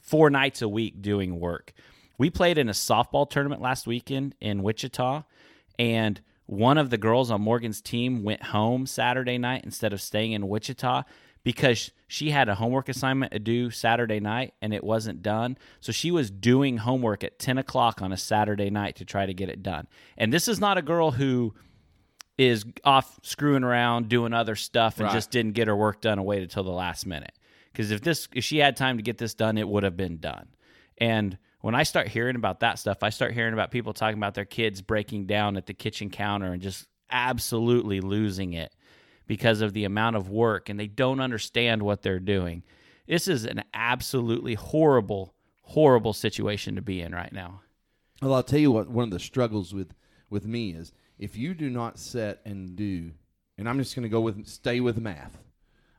four 0.03 0.29
nights 0.29 0.61
a 0.61 0.69
week 0.69 1.01
doing 1.01 1.41
work. 1.41 1.73
We 2.19 2.29
played 2.29 2.59
in 2.59 2.69
a 2.69 2.73
softball 2.73 3.29
tournament 3.29 3.63
last 3.63 3.87
weekend 3.87 4.35
in 4.41 4.63
Wichita, 4.63 5.23
and 5.79 6.21
one 6.45 6.79
of 6.79 6.91
the 6.91 6.99
girls 6.99 7.31
on 7.31 7.41
Morgan's 7.41 7.81
team 7.81 8.25
went 8.25 8.43
home 8.43 8.85
Saturday 8.85 9.39
night 9.39 9.65
instead 9.65 9.93
of 9.93 10.03
staying 10.03 10.33
in 10.33 10.49
Wichita 10.49 11.05
because 11.43 11.91
she 12.07 12.31
had 12.31 12.49
a 12.49 12.55
homework 12.55 12.89
assignment 12.89 13.33
to 13.33 13.39
do 13.39 13.71
Saturday 13.71 14.21
night 14.21 14.55
and 14.61 14.75
it 14.75 14.85
wasn't 14.85 15.23
done. 15.23 15.57
So 15.81 15.93
she 15.93 16.11
was 16.11 16.31
doing 16.31 16.79
homework 16.79 17.25
at 17.25 17.39
10 17.39 17.57
o'clock 17.59 18.03
on 18.03 18.13
a 18.13 18.17
Saturday 18.17 18.69
night 18.71 18.97
to 18.97 19.05
try 19.05 19.27
to 19.27 19.33
get 19.35 19.49
it 19.49 19.63
done. 19.63 19.87
And 20.19 20.33
this 20.33 20.49
is 20.49 20.61
not 20.61 20.77
a 20.77 20.83
girl 20.83 21.13
who 21.13 21.55
is 22.37 22.65
off 22.85 23.19
screwing 23.23 23.65
around 23.65 24.09
doing 24.09 24.33
other 24.33 24.57
stuff 24.57 24.99
and 24.99 25.07
Right. 25.07 25.13
just 25.15 25.31
didn't 25.31 25.53
get 25.53 25.69
her 25.69 25.77
work 25.77 26.01
done 26.01 26.19
and 26.19 26.27
waited 26.27 26.51
till 26.51 26.65
the 26.65 26.71
last 26.71 27.07
minute. 27.07 27.33
Because 27.73 27.91
if 27.91 28.01
this 28.01 28.29
if 28.35 28.45
she 28.45 28.59
had 28.59 28.77
time 28.77 28.97
to 28.97 29.03
get 29.03 29.19
this 29.19 29.35
done, 29.35 29.57
it 29.57 29.69
would 29.69 29.83
have 29.85 29.97
been 29.97 30.19
done. 30.19 30.49
And 30.99 31.39
when 31.61 31.75
I 31.75 31.83
start 31.85 32.09
hearing 32.09 32.37
about 32.37 32.61
that 32.61 32.79
stuff, 32.79 33.03
I 33.03 33.11
start 33.11 33.33
hearing 33.33 33.53
about 33.53 33.71
people 33.71 33.93
talking 33.93 34.19
about 34.19 34.35
their 34.35 34.45
kids 34.47 34.83
breaking 34.83 35.27
down 35.27 35.57
at 35.57 35.67
the 35.67 35.75
kitchen 35.75 36.11
counter 36.11 36.53
and 36.53 36.61
just 36.63 36.87
absolutely 37.11 38.01
losing 38.01 38.53
it 38.55 38.75
because 39.31 39.61
of 39.61 39.75
the 39.75 39.85
amount 39.85 40.17
of 40.17 40.29
work 40.29 40.69
and 40.69 40.81
they 40.81 40.89
don't 40.89 41.21
understand 41.21 41.81
what 41.81 42.03
they're 42.03 42.19
doing. 42.19 42.65
This 43.07 43.29
is 43.29 43.45
an 43.45 43.63
absolutely 43.73 44.55
horrible, 44.55 45.37
horrible 45.63 46.13
situation 46.13 46.75
to 46.75 46.83
be 46.83 47.01
in 47.01 47.15
right 47.15 47.33
now. 47.33 47.61
Well, 48.21 48.35
I'll 48.35 48.43
tell 48.43 48.59
you 48.59 48.73
what. 48.73 48.91
One 48.91 49.05
of 49.05 49.13
the 49.13 49.21
struggles 49.21 49.73
with 49.73 49.95
with 50.31 50.47
me 50.47 50.73
is 50.73 50.93
if 51.17 51.37
you 51.37 51.55
do 51.55 51.71
not 51.71 51.97
set 51.97 52.41
and 52.45 52.75
do, 52.75 53.13
and 53.57 53.69
I'm 53.69 53.79
just 53.79 53.95
going 53.95 54.03
to 54.03 54.09
go 54.09 54.21
with 54.21 54.49
stay 54.49 54.81
with 54.81 54.99
math. 54.99 55.39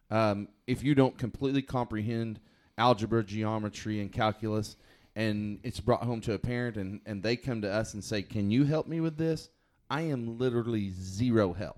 Um, 0.10 0.50
if 0.67 0.84
you 0.84 0.94
don't 0.94 1.17
completely 1.17 1.62
comprehend 1.62 2.41
algebra, 2.78 3.24
geometry, 3.24 4.02
and 4.02 4.12
calculus, 4.12 4.76
and 5.15 5.58
it's 5.63 5.80
brought 5.80 6.04
home 6.04 6.20
to 6.20 6.34
a 6.34 6.38
parent, 6.38 6.76
and 6.76 7.00
and 7.06 7.24
they 7.24 7.38
come 7.38 7.62
to 7.62 7.72
us 7.72 7.94
and 7.94 8.04
say, 8.04 8.24
"Can 8.24 8.52
you 8.52 8.65
help 8.65 8.89
me 8.89 9.00
with 9.00 9.15
this?" 9.15 9.52
I 9.89 10.02
am 10.02 10.38
literally 10.38 10.91
zero 10.91 11.54
help. 11.54 11.78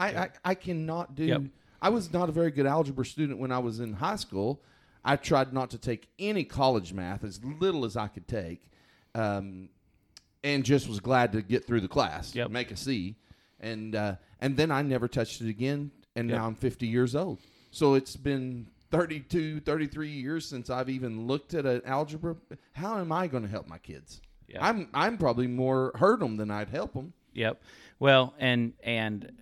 I 0.00 0.06
I, 0.24 0.28
I 0.44 0.54
cannot 0.54 1.14
do. 1.14 1.24
Yep. 1.24 1.42
I 1.82 1.88
was 1.90 2.12
not 2.12 2.28
a 2.28 2.32
very 2.32 2.50
good 2.50 2.66
algebra 2.66 3.04
student 3.06 3.38
when 3.38 3.52
I 3.52 3.58
was 3.58 3.80
in 3.80 3.92
high 3.94 4.16
school. 4.16 4.60
I 5.04 5.16
tried 5.16 5.52
not 5.52 5.70
to 5.70 5.78
take 5.78 6.08
any 6.18 6.44
college 6.44 6.92
math, 6.92 7.24
as 7.24 7.40
little 7.44 7.84
as 7.86 7.96
I 7.96 8.08
could 8.08 8.28
take, 8.28 8.60
um, 9.14 9.70
and 10.44 10.62
just 10.64 10.88
was 10.88 11.00
glad 11.00 11.32
to 11.32 11.42
get 11.42 11.66
through 11.66 11.80
the 11.80 11.88
class, 11.88 12.34
Yep. 12.34 12.50
make 12.50 12.70
a 12.70 12.76
C, 12.76 13.16
and 13.60 13.94
uh, 13.94 14.16
and 14.40 14.56
then 14.56 14.70
I 14.70 14.82
never 14.82 15.08
touched 15.08 15.40
it 15.40 15.48
again. 15.48 15.90
And 16.16 16.28
Yep. 16.28 16.38
now 16.38 16.46
I'm 16.46 16.54
50 16.54 16.86
years 16.86 17.14
old, 17.14 17.38
so 17.70 17.94
it's 17.94 18.16
been 18.16 18.66
32, 18.90 19.60
33 19.60 20.08
years 20.10 20.46
since 20.46 20.68
I've 20.68 20.90
even 20.90 21.26
looked 21.26 21.54
at 21.54 21.64
an 21.64 21.82
algebra. 21.86 22.36
How 22.72 22.98
am 22.98 23.12
I 23.12 23.26
going 23.28 23.44
to 23.44 23.48
help 23.48 23.68
my 23.68 23.78
kids? 23.78 24.20
I'm 24.60 24.88
I'm 24.92 25.16
probably 25.16 25.46
more 25.46 25.92
hurt 25.94 26.18
them 26.20 26.36
than 26.36 26.50
I'd 26.50 26.68
help 26.68 26.92
them. 26.94 27.12
Yep. 27.34 27.62
Well, 28.00 28.34
and 28.38 28.72
and 28.82 29.32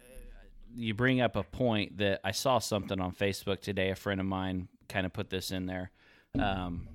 you 0.74 0.94
bring 0.94 1.20
up 1.20 1.36
a 1.36 1.42
point 1.42 1.98
that 1.98 2.20
I 2.24 2.32
saw 2.32 2.58
something 2.58 3.00
on 3.00 3.12
Facebook 3.12 3.60
today. 3.60 3.90
A 3.90 3.94
friend 3.94 4.20
of 4.20 4.26
mine 4.26 4.68
kind 4.88 5.06
of 5.06 5.12
put 5.12 5.30
this 5.30 5.50
in 5.50 5.66
there, 5.66 5.90
um, 6.38 6.88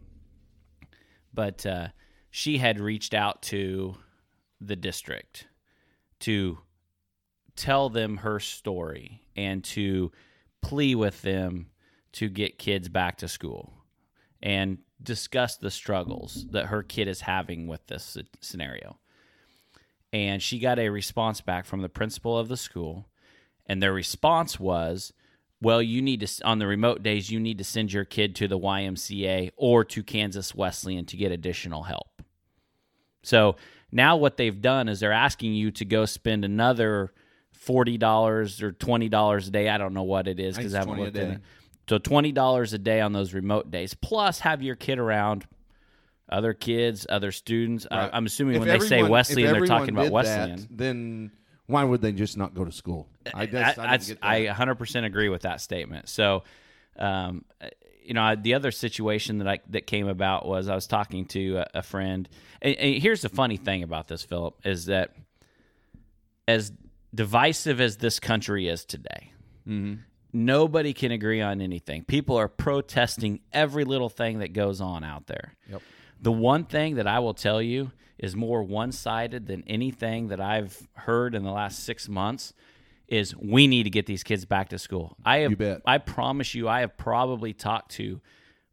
but 1.34 1.66
uh, 1.66 1.88
she 2.32 2.58
had 2.58 2.80
reached 2.80 3.14
out 3.14 3.42
to 3.44 3.96
the 4.60 4.76
district 4.76 5.48
to 6.22 6.58
tell 7.56 7.90
them 7.90 8.18
her 8.18 8.40
story 8.40 9.22
and 9.36 9.64
to 9.64 10.12
plea 10.62 10.96
with 10.96 11.22
them 11.22 11.68
to 12.14 12.30
get 12.30 12.58
kids 12.58 12.90
back 12.90 13.18
to 13.18 13.28
school 13.28 13.74
and 14.42 14.78
discuss 15.02 15.58
the 15.58 15.70
struggles 15.70 16.46
that 16.52 16.68
her 16.68 16.82
kid 16.82 17.08
is 17.08 17.22
having 17.22 17.68
with 17.68 17.86
this 17.88 18.18
scenario 18.40 18.98
and 20.14 20.42
she 20.42 20.60
got 20.60 20.80
a 20.80 20.90
response 20.90 21.42
back 21.42 21.66
from 21.66 21.82
the 21.82 21.90
principal 21.90 22.38
of 22.38 22.48
the 22.48 22.56
school 22.56 23.08
and 23.66 23.82
their 23.82 23.94
response 23.94 24.60
was 24.60 25.14
well 25.62 25.82
you 25.82 26.02
need 26.02 26.20
to 26.20 26.46
on 26.46 26.60
the 26.60 26.68
remote 26.68 27.02
days 27.04 27.30
you 27.30 27.40
need 27.40 27.58
to 27.58 27.64
send 27.64 27.92
your 27.94 28.06
kid 28.06 28.36
to 28.36 28.48
the 28.48 28.60
YMCA 28.60 29.52
or 29.56 29.84
to 29.86 30.04
Kansas 30.04 30.54
Wesleyan 30.54 31.06
to 31.06 31.18
get 31.18 31.32
additional 31.32 31.84
help 31.84 32.22
so 33.24 33.56
now 33.92 34.18
what 34.18 34.38
they've 34.38 34.62
done 34.62 34.90
is 34.90 35.00
they're 35.00 35.12
asking 35.12 35.54
you 35.54 35.72
to 35.72 35.86
go 35.86 36.06
spend 36.06 36.44
another 36.44 37.14
forty 37.52 37.98
dollars 37.98 38.62
or 38.62 38.72
twenty 38.72 39.08
dollars 39.10 39.48
a 39.48 39.52
day. 39.52 39.70
I 39.70 39.78
don't 39.78 39.94
know 39.94 40.04
what 40.04 40.28
it 40.28 40.40
is 40.40 40.58
because 40.58 40.74
I 40.76 40.80
haven't 40.80 41.00
looked 41.00 41.14
day. 41.14 41.34
it. 41.34 41.42
So 41.90 41.98
twenty 41.98 42.32
dollars 42.32 42.74
a 42.74 42.78
day 42.78 43.02
on 43.02 43.14
those 43.14 43.34
remote 43.34 43.72
days, 43.72 43.94
plus 43.94 44.40
have 44.40 44.62
your 44.62 44.76
kid 44.76 45.00
around 45.00 45.46
other 46.30 46.54
kids, 46.54 47.06
other 47.10 47.32
students. 47.32 47.86
I, 47.90 47.98
Right. 47.98 48.10
I'm 48.14 48.26
assuming 48.26 48.56
If 48.56 48.62
when 48.62 48.80
they 48.80 48.86
say 48.86 49.04
Wesleyan, 49.04 49.54
they're 49.54 49.66
talking 49.68 49.92
about 49.96 50.12
Wesleyan. 50.12 50.56
That, 50.60 50.78
then 50.78 51.32
why 51.68 51.84
would 51.84 52.02
they 52.02 52.12
just 52.12 52.38
not 52.38 52.54
go 52.54 52.66
to 52.66 52.72
school? 52.72 53.08
I, 53.34 53.46
just, 53.46 53.80
I, 53.80 53.94
I, 53.94 53.98
didn't 53.98 54.08
get 54.08 54.22
that. 54.22 54.60
I 54.60 54.66
100% 54.66 55.06
agree 55.06 55.30
with 55.30 55.44
that 55.44 55.62
statement. 55.62 56.10
So, 56.10 56.44
um, 56.98 57.46
you 58.04 58.14
know, 58.14 58.22
I, 58.22 58.36
the 58.36 58.54
other 58.54 58.72
situation 58.72 59.38
that 59.40 59.48
I 59.48 59.60
that 59.70 59.88
came 59.88 60.08
about 60.08 60.46
was 60.46 60.68
I 60.68 60.76
was 60.76 60.88
talking 60.88 61.26
to 61.28 61.58
a, 61.58 61.68
a 61.76 61.82
friend, 61.84 62.28
and, 62.62 62.76
and 62.76 63.02
here's 63.02 63.22
the 63.22 63.30
funny 63.30 63.58
thing 63.58 63.82
about 63.84 64.08
this, 64.08 64.24
Philip, 64.24 64.56
is 64.66 64.88
that 64.88 65.16
as 66.48 66.72
divisive 67.16 67.80
as 67.80 67.98
this 67.98 68.20
country 68.20 68.68
is 68.68 68.84
today, 68.86 69.32
Mm-hmm. 69.68 70.02
nobody 70.34 70.92
can 70.92 71.14
agree 71.14 71.40
on 71.40 71.62
anything. 71.62 72.04
People 72.04 72.36
are 72.36 72.50
protesting 72.50 73.40
every 73.54 73.86
little 73.86 74.10
thing 74.10 74.40
that 74.40 74.52
goes 74.52 74.82
on 74.82 75.06
out 75.06 75.28
there. 75.28 75.54
Yep. 75.70 75.82
The 76.22 76.32
one 76.34 76.66
thing 76.66 76.96
that 76.96 77.08
I 77.08 77.20
will 77.20 77.34
tell 77.34 77.62
you 77.62 77.92
is 78.24 78.38
more 78.38 78.64
one 78.64 78.90
sided 78.92 79.48
than 79.48 79.64
anything 79.68 80.30
that 80.30 80.40
I've 80.40 80.88
heard 80.94 81.36
in 81.36 81.44
the 81.44 81.52
last 81.52 81.84
six 81.84 82.08
months 82.08 82.54
is 83.10 83.36
we 83.36 83.68
need 83.68 83.84
to 83.84 83.90
get 83.90 84.06
these 84.06 84.24
kids 84.24 84.46
back 84.46 84.70
to 84.70 84.80
school. 84.80 85.18
I 85.26 85.40
have. 85.40 85.82
I 85.86 85.98
promise 85.98 86.56
you, 86.56 86.70
I 86.70 86.80
have 86.80 86.96
probably 86.96 87.52
talked 87.54 87.92
to 87.96 88.22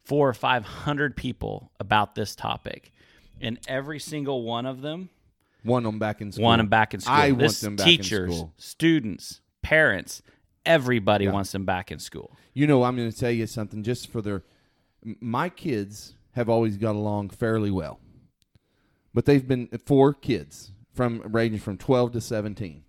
four 0.05 0.29
or 0.29 0.35
five 0.35 0.65
hundred 0.65 1.17
people 1.17 1.73
about 1.81 2.15
this 2.15 2.37
topic, 2.37 2.93
and 3.41 3.59
every 3.67 3.99
single 3.99 4.45
one 4.45 4.67
of 4.67 4.83
them 4.83 5.11
want 5.65 5.85
them 5.85 5.99
back 5.99 6.21
in 6.21 6.31
school. 6.31 6.45
want 6.45 6.61
them 6.61 6.69
back 6.69 6.95
in 6.95 7.01
school. 7.01 7.13
I 7.13 7.33
This 7.33 7.61
want 7.61 7.61
them 7.61 7.77
back 7.77 7.87
teachers, 7.87 8.31
in 8.31 8.37
school. 8.37 8.53
students, 8.57 9.41
parents, 9.63 10.23
everybody 10.65 11.27
wants 11.27 11.51
them 11.51 11.65
back 11.65 11.91
in 11.91 11.99
school. 11.99 12.37
You 12.55 12.69
know, 12.69 12.85
I'm 12.85 12.97
going 12.97 13.11
to 13.11 13.19
tell 13.19 13.33
you 13.33 13.49
something. 13.49 13.83
Just 13.83 14.13
for 14.13 14.23
their, 14.23 14.45
my 15.21 15.49
kids 15.49 16.15
have 16.35 16.49
always 16.49 16.77
got 16.77 16.95
along 16.95 17.31
fairly 17.31 17.73
well, 17.73 17.99
but 19.15 19.25
they've 19.25 19.47
been 19.47 19.69
four 19.87 20.13
kids 20.15 20.73
from 20.95 21.21
ranging 21.27 21.61
from 21.61 21.79
12 21.79 22.13
to 22.13 22.21
17. 22.21 22.83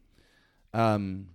Um, 0.73 1.27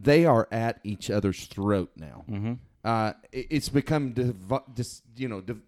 they 0.00 0.24
are 0.24 0.48
at 0.50 0.80
each 0.84 1.10
other's 1.10 1.46
throat 1.46 1.90
now. 1.96 2.24
Mm-hmm. 2.28 2.52
Uh, 2.84 3.12
it- 3.32 3.46
it's 3.50 3.68
become 3.68 4.12
div- 4.12 4.52
just 4.74 5.02
you 5.16 5.28
know 5.28 5.40
div- 5.40 5.60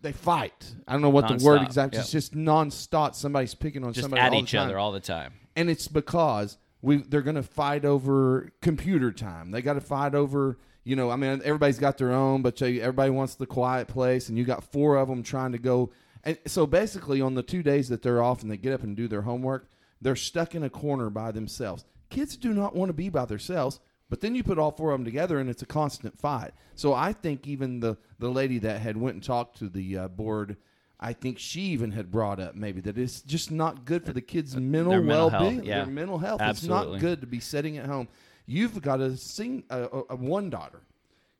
they 0.00 0.12
fight. 0.12 0.74
I 0.86 0.92
don't 0.92 1.02
know 1.02 1.10
what 1.10 1.28
the 1.28 1.44
word 1.44 1.60
Nonstop, 1.60 1.66
exactly. 1.66 1.96
yep. 1.98 2.02
It's 2.04 2.12
just 2.12 2.34
nonstop. 2.34 3.14
Somebody's 3.14 3.54
picking 3.54 3.84
on 3.84 3.92
Just 3.92 4.02
somebody 4.04 4.20
at 4.22 4.32
all 4.32 4.40
each 4.42 4.50
the 4.52 4.56
time 4.58 4.66
other 4.68 4.78
all 4.78 4.92
the 4.92 5.00
time. 5.00 5.32
and 5.56 5.68
it's 5.70 5.88
because 5.88 6.56
we 6.82 6.96
they're 6.98 7.22
going 7.22 7.36
to 7.36 7.42
fight 7.42 7.84
over 7.84 8.50
computer 8.60 9.12
time. 9.12 9.50
They 9.52 9.62
got 9.62 9.74
to 9.74 9.80
fight 9.80 10.14
over 10.14 10.58
you 10.84 10.96
know. 10.96 11.10
I 11.10 11.16
mean, 11.16 11.40
everybody's 11.44 11.78
got 11.78 11.98
their 11.98 12.12
own, 12.12 12.42
but 12.42 12.60
everybody 12.62 13.10
wants 13.10 13.34
the 13.36 13.46
quiet 13.46 13.88
place, 13.88 14.28
and 14.28 14.38
you 14.38 14.44
got 14.44 14.64
four 14.64 14.96
of 14.96 15.06
them 15.08 15.22
trying 15.22 15.52
to 15.52 15.58
go. 15.58 15.90
And 16.24 16.38
so 16.46 16.66
basically, 16.66 17.20
on 17.20 17.34
the 17.34 17.42
two 17.42 17.62
days 17.62 17.88
that 17.88 18.02
they're 18.02 18.22
off 18.22 18.42
and 18.42 18.50
they 18.50 18.56
get 18.56 18.72
up 18.72 18.82
and 18.82 18.96
do 18.96 19.08
their 19.08 19.22
homework, 19.22 19.70
they're 20.00 20.16
stuck 20.16 20.54
in 20.54 20.62
a 20.62 20.70
corner 20.70 21.10
by 21.10 21.32
themselves. 21.32 21.84
Kids 22.10 22.36
do 22.36 22.52
not 22.52 22.74
want 22.74 22.88
to 22.88 22.94
be 22.94 23.08
by 23.08 23.24
themselves. 23.24 23.80
But 24.10 24.20
then 24.20 24.34
you 24.34 24.42
put 24.42 24.58
all 24.58 24.70
four 24.70 24.92
of 24.92 24.98
them 24.98 25.04
together, 25.04 25.38
and 25.38 25.50
it's 25.50 25.62
a 25.62 25.66
constant 25.66 26.18
fight. 26.18 26.52
So 26.74 26.94
I 26.94 27.12
think 27.12 27.46
even 27.46 27.80
the 27.80 27.98
the 28.18 28.30
lady 28.30 28.58
that 28.60 28.80
had 28.80 28.96
went 28.96 29.14
and 29.14 29.22
talked 29.22 29.58
to 29.58 29.68
the 29.68 29.98
uh, 29.98 30.08
board, 30.08 30.56
I 30.98 31.12
think 31.12 31.38
she 31.38 31.60
even 31.60 31.92
had 31.92 32.10
brought 32.10 32.40
up 32.40 32.54
maybe 32.54 32.80
that 32.82 32.96
it's 32.96 33.20
just 33.20 33.50
not 33.50 33.84
good 33.84 34.04
for 34.04 34.12
the 34.12 34.22
kids' 34.22 34.56
mental 34.56 34.92
mental 35.02 35.06
well 35.06 35.30
being, 35.42 35.56
health, 35.56 35.66
yeah. 35.66 35.84
their 35.84 35.92
mental 35.92 36.18
health. 36.18 36.40
Absolutely. 36.40 36.84
It's 36.84 36.92
not 36.94 37.00
good 37.00 37.20
to 37.20 37.26
be 37.26 37.40
sitting 37.40 37.76
at 37.76 37.86
home. 37.86 38.08
You've 38.46 38.80
got 38.80 39.00
a 39.00 39.16
sing 39.16 39.64
a, 39.68 39.82
a, 39.82 40.02
a 40.10 40.16
one 40.16 40.48
daughter. 40.48 40.80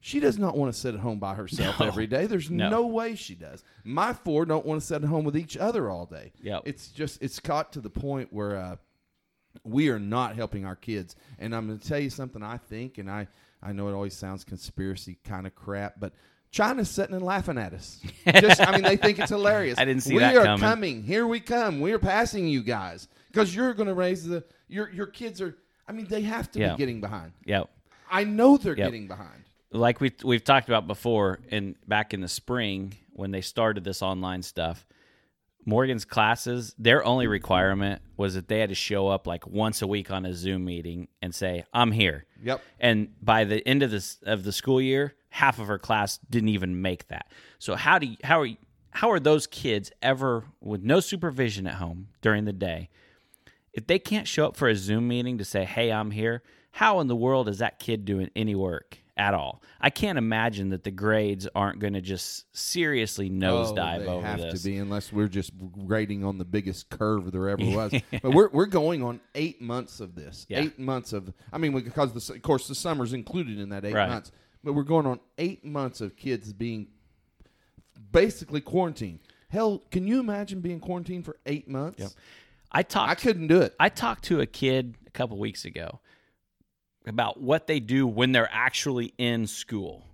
She 0.01 0.21
does 0.21 0.39
not 0.39 0.57
want 0.57 0.73
to 0.73 0.79
sit 0.79 0.95
at 0.95 1.01
home 1.01 1.19
by 1.19 1.35
herself 1.35 1.81
No. 1.81 1.87
every 1.87 2.07
day. 2.07 2.27
There's 2.27 2.51
No. 2.51 2.71
no. 2.71 2.87
way 2.87 3.15
she 3.17 3.35
does. 3.35 3.65
My 3.85 4.13
four 4.13 4.45
don't 4.47 4.65
want 4.65 4.81
to 4.81 4.87
sit 4.87 5.03
at 5.03 5.09
home 5.09 5.25
with 5.25 5.37
each 5.37 5.57
other 5.57 5.91
all 5.91 6.07
day. 6.07 6.33
Yep. 6.43 6.63
It's 6.67 6.89
just 6.89 7.21
it's 7.23 7.41
got 7.41 7.73
to 7.73 7.81
the 7.81 7.91
point 7.91 8.33
where 8.33 8.57
uh, 8.57 8.77
we 9.65 9.89
are 9.89 9.99
not 9.99 10.37
helping 10.37 10.65
our 10.65 10.77
kids. 10.77 11.17
And 11.39 11.55
I'm 11.55 11.67
going 11.67 11.79
to 11.79 11.87
tell 11.89 11.99
you 11.99 12.11
something 12.11 12.43
I 12.43 12.59
think, 12.59 12.99
and 12.99 13.11
I, 13.11 13.27
I 13.63 13.73
know 13.73 13.89
it 13.89 13.93
always 13.93 14.15
sounds 14.15 14.45
conspiracy 14.45 15.19
kind 15.25 15.47
of 15.49 15.55
crap, 15.57 15.95
but 15.99 16.13
China's 16.53 16.89
sitting 16.89 17.15
and 17.17 17.25
laughing 17.25 17.59
at 17.59 17.75
us. 17.75 18.01
Just, 18.41 18.61
I 18.61 18.73
mean, 18.73 18.83
they 18.83 18.97
think 18.97 19.19
it's 19.19 19.31
hilarious. 19.31 19.79
I 19.81 19.85
didn't 19.85 20.03
see 20.05 20.15
we 20.15 20.21
that 20.21 20.37
are 20.37 20.45
coming. 20.45 20.61
coming. 20.61 21.03
Here 21.03 21.27
we 21.27 21.41
come. 21.41 21.81
We 21.81 21.93
are 21.93 21.99
passing 21.99 22.47
you 22.47 22.63
guys 22.63 23.09
because 23.33 23.55
you're 23.55 23.75
going 23.75 23.89
to 23.89 23.95
raise 23.95 24.25
the 24.25 24.45
your 24.69 24.91
your 24.91 25.07
kids 25.09 25.41
are. 25.43 25.57
I 25.89 25.93
mean, 25.93 26.07
they 26.07 26.23
have 26.23 26.51
to 26.53 26.61
Yeah. 26.61 26.73
be 26.73 26.79
getting 26.79 27.01
behind. 27.01 27.33
Yeah. 27.45 27.65
I 28.11 28.25
know 28.25 28.57
they're 28.57 28.77
Yep. 28.77 28.87
getting 28.87 29.09
behind. 29.09 29.45
Like 29.73 30.01
we 30.01 30.13
we've 30.25 30.45
talked 30.45 30.69
about 30.69 30.87
before, 30.87 31.41
and 31.51 31.77
back 31.87 32.15
in 32.15 32.21
the 32.21 32.29
spring 32.29 32.95
when 33.13 33.31
they 33.31 33.41
started 33.41 33.85
this 33.85 34.03
online 34.03 34.43
stuff, 34.43 34.87
Morgan's 35.65 36.05
classes, 36.05 36.75
their 36.79 37.05
only 37.05 37.27
requirement 37.27 38.01
was 38.17 38.35
that 38.35 38.49
they 38.49 38.61
had 38.61 38.71
to 38.71 38.75
show 38.75 39.09
up 39.09 39.27
like 39.27 39.47
once 39.47 39.83
a 39.83 39.87
week 39.87 40.11
on 40.11 40.25
a 40.25 40.33
Zoom 40.33 40.65
meeting 40.65 41.09
and 41.21 41.35
say, 41.35 41.65
"I'm 41.75 41.93
here." 41.93 42.25
Yep. 42.43 42.63
And 42.81 43.09
by 43.23 43.45
the 43.45 43.67
end 43.67 43.83
of 43.83 43.91
this 43.91 44.19
of 44.25 44.45
the 44.45 44.53
school 44.53 44.81
year, 44.81 45.15
half 45.31 45.59
of 45.59 45.67
her 45.67 45.79
class 45.79 46.19
didn't 46.31 46.51
even 46.51 46.81
make 46.81 47.09
that. 47.09 47.31
So 47.59 47.75
how 47.75 47.99
do 47.99 48.07
you, 48.07 48.17
how 48.25 48.41
are 48.41 48.47
you, 48.47 48.57
how 48.91 49.11
are 49.11 49.21
those 49.21 49.47
kids 49.47 49.93
ever 50.01 50.45
with 50.61 50.83
no 50.83 51.01
supervision 51.01 51.67
at 51.67 51.75
home 51.75 52.09
during 52.23 52.45
the 52.47 52.53
day? 52.53 52.89
If 53.75 53.87
they 53.87 53.99
can't 53.99 54.27
show 54.27 54.47
up 54.47 54.57
for 54.57 54.69
a 54.69 54.75
Zoom 54.75 55.07
meeting 55.09 55.37
to 55.39 55.45
say, 55.45 55.65
"Hey, 55.67 55.93
I'm 55.93 56.13
here," 56.13 56.43
how 56.73 57.01
in 57.01 57.09
the 57.09 57.17
world 57.17 57.49
is 57.49 57.59
that 57.59 57.79
kid 57.79 58.07
doing 58.07 58.31
any 58.35 58.55
work 58.55 58.99
at 59.19 59.35
all? 59.35 59.63
I 59.81 59.91
can't 59.91 60.17
imagine 60.17 60.71
that 60.71 60.85
the 60.85 60.91
grades 60.91 61.47
aren't 61.55 61.79
going 61.81 61.93
to 61.95 62.01
just 62.01 62.47
seriously 62.57 63.27
oh, 63.29 63.33
nosedive 63.33 63.97
oh, 63.97 64.01
they 64.01 64.07
over 64.07 64.27
have 64.27 64.41
this. 64.41 64.63
to 64.63 64.69
be 64.69 64.77
unless 64.79 65.13
we're 65.13 65.29
just 65.29 65.53
grading 65.87 66.25
on 66.25 66.39
the 66.39 66.45
biggest 66.45 66.89
curve 66.89 67.31
there 67.33 67.49
ever 67.49 67.65
was. 67.65 67.93
but 68.23 68.33
we're 68.33 68.49
we're 68.51 68.67
going 68.67 69.03
on 69.03 69.21
eight 69.35 69.61
months 69.61 70.01
of 70.01 70.15
this. 70.15 70.47
Yeah. 70.49 70.61
Eight 70.61 70.79
months 70.79 71.13
of. 71.13 71.33
I 71.53 71.59
mean, 71.59 71.73
because 71.73 72.13
the, 72.13 72.35
of 72.35 72.43
course 72.43 72.69
the 72.69 72.75
summer's 72.75 73.13
included 73.13 73.59
in 73.59 73.69
that 73.71 73.85
eight 73.85 73.95
Right. 73.95 74.09
months. 74.09 74.33
But 74.65 74.73
we're 74.73 74.83
going 74.83 75.07
on 75.07 75.21
eight 75.39 75.65
months 75.65 76.01
of 76.01 76.17
kids 76.17 76.53
being 76.53 76.89
basically 78.13 78.61
quarantined. 78.61 79.21
Hell, 79.51 79.83
can 79.91 80.07
you 80.07 80.21
imagine 80.21 80.61
being 80.61 80.81
quarantined 80.81 81.25
for 81.25 81.37
eight 81.47 81.69
months? 81.69 82.01
Yep. 82.01 82.11
I 82.71 82.83
talked 82.83 83.11
I 83.11 83.15
couldn't 83.15 83.47
do 83.47 83.61
it. 83.63 83.75
I 83.81 83.89
talked 83.89 84.25
to 84.25 84.41
a 84.41 84.47
kid 84.47 84.97
a 85.07 85.11
couple 85.11 85.39
weeks 85.39 85.65
ago 85.65 86.01
about 87.09 87.41
what 87.41 87.67
they 87.67 87.81
do 87.81 88.07
when 88.07 88.33
they're 88.33 88.49
actually 88.53 89.15
in 89.19 89.47
school. 89.47 90.05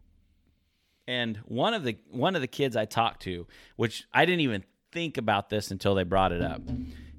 And 1.06 1.36
one 1.44 1.74
of 1.74 1.84
the 1.84 1.98
one 2.10 2.34
of 2.34 2.40
the 2.40 2.46
kids 2.46 2.76
I 2.76 2.86
talked 2.86 3.22
to, 3.22 3.46
which 3.76 4.04
I 4.12 4.24
didn't 4.24 4.40
even 4.40 4.64
think 4.92 5.18
about 5.18 5.50
this 5.50 5.70
until 5.70 5.94
they 5.94 6.04
brought 6.04 6.32
it 6.32 6.40
up. 6.40 6.62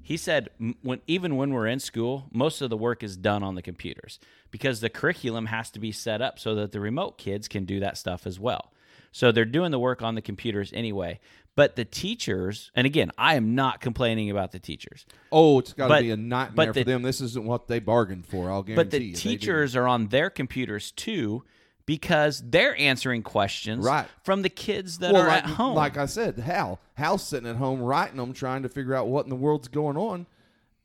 He 0.02 0.16
said 0.16 0.50
when 0.82 1.00
even 1.06 1.36
when 1.36 1.52
we're 1.52 1.66
in 1.66 1.80
school, 1.80 2.28
most 2.32 2.62
of 2.62 2.70
the 2.70 2.76
work 2.76 3.02
is 3.02 3.16
done 3.16 3.42
on 3.42 3.54
the 3.54 3.62
computers 3.62 4.18
because 4.50 4.80
the 4.80 4.88
curriculum 4.88 5.46
has 5.46 5.70
to 5.72 5.80
be 5.80 5.92
set 5.92 6.22
up 6.22 6.38
so 6.38 6.54
that 6.56 6.72
the 6.72 6.80
remote 6.80 7.18
kids 7.18 7.48
can 7.48 7.64
do 7.64 7.80
that 7.80 7.98
stuff 7.98 8.26
as 8.26 8.40
well. 8.40 8.72
So 9.12 9.32
they're 9.32 9.44
doing 9.44 9.70
the 9.70 9.78
work 9.78 10.02
on 10.02 10.14
the 10.14 10.22
computers 10.22 10.72
anyway. 10.74 11.20
But 11.56 11.74
the 11.74 11.86
teachers, 11.86 12.70
and 12.74 12.86
again, 12.86 13.10
I 13.16 13.34
am 13.34 13.54
not 13.54 13.80
complaining 13.80 14.30
about 14.30 14.52
the 14.52 14.58
teachers. 14.58 15.06
Oh, 15.32 15.58
it's 15.58 15.72
got 15.72 15.88
to 15.88 16.02
be 16.02 16.10
a 16.10 16.16
nightmare 16.16 16.66
but 16.66 16.74
for 16.80 16.84
them. 16.84 17.02
This 17.02 17.20
isn't 17.22 17.44
what 17.44 17.66
they 17.66 17.78
bargained 17.78 18.26
for. 18.26 18.50
I'll 18.50 18.62
guarantee 18.62 18.74
But 18.76 18.90
the 18.90 19.02
you. 19.02 19.14
Teachers 19.16 19.74
are 19.74 19.88
on 19.88 20.08
their 20.08 20.28
computers 20.28 20.92
too 20.92 21.44
because 21.86 22.42
they're 22.44 22.76
answering 22.76 23.22
questions 23.22 23.84
Right. 23.84 24.06
from 24.22 24.42
the 24.42 24.48
kids 24.50 24.98
that 24.98 25.12
well, 25.14 25.22
are 25.22 25.28
like, 25.28 25.44
at 25.44 25.50
home. 25.50 25.74
like 25.74 25.96
I 25.96 26.06
said, 26.06 26.36
Hal, 26.38 26.78
Hal's 26.94 27.26
sitting 27.26 27.48
at 27.48 27.56
home 27.56 27.80
writing 27.80 28.16
them, 28.18 28.32
trying 28.34 28.62
to 28.64 28.68
figure 28.68 28.94
out 28.94 29.06
what 29.08 29.24
in 29.24 29.30
the 29.30 29.36
world's 29.36 29.68
going 29.68 29.96
on, 29.96 30.26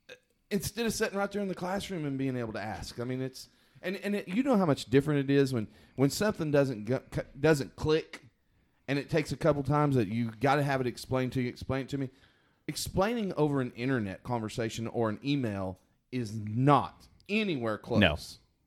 uh, 0.08 0.14
instead 0.50 0.86
of 0.86 0.94
sitting 0.94 1.18
right 1.18 1.30
there 1.30 1.42
in 1.42 1.48
the 1.48 1.54
classroom 1.54 2.06
and 2.06 2.16
being 2.16 2.36
able 2.36 2.52
to 2.54 2.62
ask. 2.62 2.98
I 2.98 3.04
mean, 3.04 3.20
it's 3.20 3.48
and 3.82 3.96
and 3.96 4.14
it, 4.14 4.28
you 4.28 4.42
know 4.42 4.56
how 4.56 4.64
much 4.64 4.86
different 4.86 5.28
it 5.28 5.34
is 5.34 5.52
when 5.52 5.66
when 5.96 6.08
something 6.08 6.50
doesn't 6.50 6.84
go, 6.84 7.00
doesn't 7.38 7.74
click, 7.76 8.21
and 8.92 8.98
it 8.98 9.08
takes 9.08 9.32
a 9.32 9.36
couple 9.38 9.62
times 9.62 9.96
that 9.96 10.08
you 10.08 10.30
got 10.40 10.56
to 10.56 10.62
have 10.62 10.78
it 10.82 10.86
explained 10.86 11.32
to 11.32 11.40
you. 11.40 11.48
Explain 11.48 11.80
it 11.80 11.88
to 11.88 11.96
me. 11.96 12.10
Explaining 12.68 13.32
over 13.38 13.62
an 13.62 13.72
internet 13.74 14.22
conversation 14.22 14.86
or 14.88 15.08
an 15.08 15.18
email 15.24 15.78
is 16.12 16.34
not 16.34 17.06
anywhere 17.26 17.78
close. 17.78 18.00
No. 18.00 18.18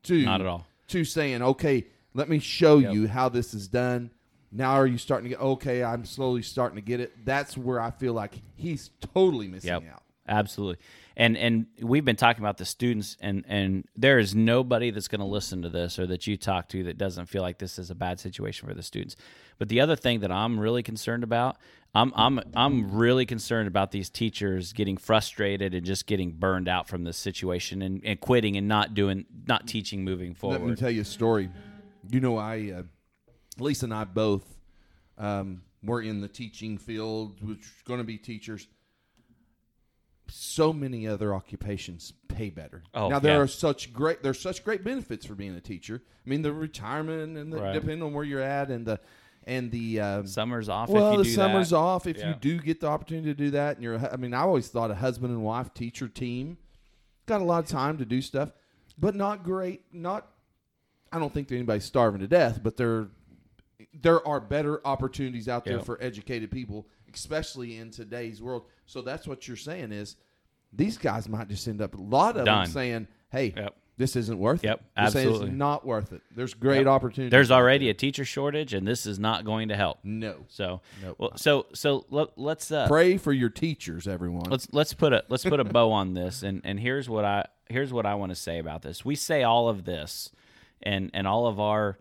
to 0.01 0.25
Not 0.25 0.41
at 0.41 0.47
all. 0.47 0.65
To 0.87 1.05
saying, 1.05 1.43
okay, 1.43 1.85
let 2.15 2.27
me 2.27 2.39
show 2.39 2.79
you 2.79 3.07
how 3.07 3.29
this 3.29 3.53
is 3.53 3.67
done. 3.67 4.09
Now 4.51 4.71
are 4.71 4.87
you 4.87 4.97
starting 4.97 5.29
to 5.29 5.35
get 5.35 5.43
okay? 5.43 5.83
I'm 5.83 6.05
slowly 6.05 6.41
starting 6.41 6.77
to 6.77 6.81
get 6.81 6.99
it. 6.99 7.23
That's 7.23 7.55
where 7.55 7.79
I 7.79 7.91
feel 7.91 8.13
like 8.13 8.41
he's 8.55 8.89
totally 9.13 9.47
missing 9.47 9.69
Yep. 9.69 9.83
out. 9.93 10.03
Absolutely. 10.27 10.83
And 11.17 11.37
and 11.37 11.67
we've 11.81 12.03
been 12.03 12.15
talking 12.15 12.43
about 12.43 12.57
the 12.57 12.65
students 12.65 13.15
and 13.21 13.45
and 13.47 13.87
there 13.95 14.19
is 14.19 14.35
nobody 14.35 14.91
that's 14.91 15.07
going 15.07 15.21
to 15.21 15.25
listen 15.25 15.61
to 15.61 15.69
this 15.69 15.97
or 15.99 16.07
that 16.07 16.27
you 16.27 16.35
talk 16.35 16.67
to 16.69 16.83
that 16.85 16.97
doesn't 16.97 17.27
feel 17.27 17.41
like 17.41 17.59
this 17.59 17.77
is 17.79 17.89
a 17.89 17.95
bad 17.95 18.19
situation 18.19 18.67
for 18.67 18.73
the 18.73 18.83
students. 18.83 19.15
But 19.57 19.69
the 19.69 19.79
other 19.79 19.95
thing 19.95 20.19
that 20.21 20.31
I'm 20.31 20.59
really 20.59 20.83
concerned 20.83 21.23
about, 21.23 21.57
I'm 21.93 22.11
I'm 22.15 22.41
I'm 22.55 22.91
really 22.91 23.25
concerned 23.25 23.67
about 23.67 23.91
these 23.91 24.09
teachers 24.09 24.73
getting 24.73 24.97
frustrated 24.97 25.73
and 25.73 25.85
just 25.85 26.07
getting 26.07 26.31
burned 26.31 26.67
out 26.67 26.89
from 26.89 27.03
this 27.03 27.17
situation 27.17 27.81
and, 27.81 28.01
and 28.03 28.19
quitting 28.19 28.57
and 28.57 28.67
not 28.67 28.93
doing 28.93 29.25
not 29.47 29.67
teaching 29.67 30.03
moving 30.03 30.33
forward. 30.33 30.61
Let 30.61 30.69
me 30.69 30.75
tell 30.75 30.91
you 30.91 31.01
a 31.01 31.05
story. 31.05 31.49
You 32.09 32.19
know, 32.19 32.37
I 32.37 32.73
uh, 32.79 32.83
Lisa 33.57 33.85
and 33.85 33.93
I 33.93 34.03
both 34.03 34.43
um, 35.17 35.61
were 35.83 36.01
in 36.01 36.19
the 36.19 36.27
teaching 36.27 36.77
field, 36.77 37.41
which 37.41 37.61
is 37.61 37.73
going 37.85 37.99
to 37.99 38.03
be 38.03 38.17
teachers. 38.17 38.67
So 40.27 40.73
many 40.73 41.07
other 41.07 41.33
occupations 41.33 42.13
pay 42.27 42.49
better. 42.49 42.83
Oh, 42.93 43.09
now 43.09 43.19
there 43.19 43.35
yeah. 43.35 43.41
are 43.41 43.47
such 43.47 43.93
great 43.93 44.23
there's 44.23 44.39
such 44.39 44.63
great 44.63 44.83
benefits 44.83 45.25
for 45.25 45.35
being 45.35 45.55
a 45.55 45.61
teacher. 45.61 46.01
I 46.25 46.29
mean, 46.29 46.41
the 46.41 46.51
retirement 46.53 47.37
and 47.37 47.53
the, 47.53 47.57
Right. 47.57 47.73
depending 47.73 48.01
on 48.03 48.13
where 48.13 48.23
you're 48.23 48.41
at, 48.41 48.69
and 48.71 48.85
the 48.85 48.99
and 49.47 49.69
the 49.71 49.99
um, 50.01 50.25
Summer's 50.27 50.69
off 50.69 50.89
well, 50.89 51.11
if 51.11 51.11
you 51.13 51.17
the 51.19 51.29
do 51.29 51.35
summer's 51.35 51.69
that. 51.69 51.75
off 51.77 52.07
if 52.07 52.17
Yeah. 52.17 52.29
you 52.29 52.35
do 52.35 52.59
get 52.59 52.79
the 52.81 52.87
opportunity 52.87 53.27
to 53.27 53.35
do 53.35 53.51
that. 53.51 53.75
And 53.75 53.83
you're, 53.83 53.99
I 54.11 54.15
mean, 54.17 54.33
I 54.33 54.39
always 54.41 54.69
thought 54.69 54.89
a 54.89 54.95
husband 54.95 55.31
and 55.31 55.43
wife 55.43 55.71
teacher 55.75 56.07
team 56.07 56.57
got 57.27 57.41
a 57.41 57.43
lot 57.43 57.63
of 57.63 57.69
time 57.69 57.99
to 57.99 58.05
do 58.05 58.21
stuff, 58.21 58.51
but 58.97 59.13
not 59.13 59.43
great. 59.43 59.83
Not, 59.93 60.27
I 61.11 61.19
don't 61.19 61.31
think 61.31 61.47
that 61.49 61.55
anybody's 61.55 61.85
starving 61.85 62.21
to 62.21 62.27
death, 62.27 62.61
but 62.63 62.75
there, 62.77 63.09
there 64.01 64.27
are 64.27 64.39
better 64.39 64.81
opportunities 64.85 65.47
out 65.47 65.63
there 65.65 65.79
for 65.79 66.01
educated 66.01 66.49
people, 66.49 66.87
especially 67.15 67.77
in 67.77 67.91
today's 67.91 68.41
world. 68.41 68.65
So 68.85 69.01
that's 69.01 69.27
what 69.27 69.47
you're 69.47 69.57
saying 69.57 69.91
is 69.91 70.15
these 70.73 70.97
guys 70.97 71.27
might 71.29 71.47
just 71.49 71.67
end 71.67 71.81
up 71.81 71.95
a 71.95 72.01
lot 72.01 72.37
of 72.37 72.45
Done. 72.45 72.63
them 72.65 72.71
saying, 72.71 73.07
"Hey, 73.31 73.53
Yep. 73.55 73.75
this 73.97 74.15
isn't 74.17 74.37
worth 74.37 74.63
Yep, 74.63 74.79
it. 74.79 75.11
Saying 75.11 75.27
absolutely. 75.27 75.51
not 75.51 75.85
worth 75.85 76.11
it. 76.11 76.21
There's 76.35 76.53
great 76.53 76.79
Yep. 76.79 76.87
opportunities. 76.87 77.31
There's 77.31 77.49
already 77.51 77.89
a 77.89 77.93
teacher 77.93 78.25
shortage 78.25 78.73
and 78.73 78.85
this 78.85 79.05
is 79.05 79.17
not 79.17 79.45
going 79.45 79.69
to 79.69 79.75
help. 79.77 79.99
no. 80.03 80.45
So, 80.49 80.81
Nope. 81.01 81.15
well, 81.17 81.37
so 81.37 81.65
so 81.73 82.05
let, 82.09 82.37
let's 82.37 82.71
uh, 82.71 82.87
Pray 82.87 83.17
for 83.17 83.31
your 83.31 83.49
teachers, 83.49 84.07
everyone. 84.07 84.49
let's 84.49 84.67
let's 84.73 84.93
put 84.93 85.13
a 85.13 85.23
let's 85.29 85.45
put 85.45 85.59
a 85.59 85.63
bow 85.63 85.91
on 85.91 86.13
this 86.13 86.43
and 86.43 86.61
and 86.65 86.79
here's 86.79 87.07
what 87.09 87.23
i 87.25 87.45
here's 87.69 87.93
what 87.93 88.05
i 88.05 88.13
want 88.15 88.31
to 88.31 88.35
say 88.35 88.59
about 88.59 88.81
this 88.81 89.03
we 89.05 89.15
say 89.15 89.43
all 89.43 89.69
of 89.69 89.85
this 89.85 90.29
and 90.83 91.09
and 91.13 91.25
all 91.25 91.47
of 91.47 91.59
our 91.59 91.97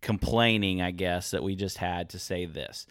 complaining 0.00 0.82
i 0.82 0.90
guess 0.90 1.30
that 1.30 1.42
we 1.42 1.54
just 1.56 1.78
had 1.78 2.08
to 2.10 2.18
say 2.18 2.44
this 2.44 2.86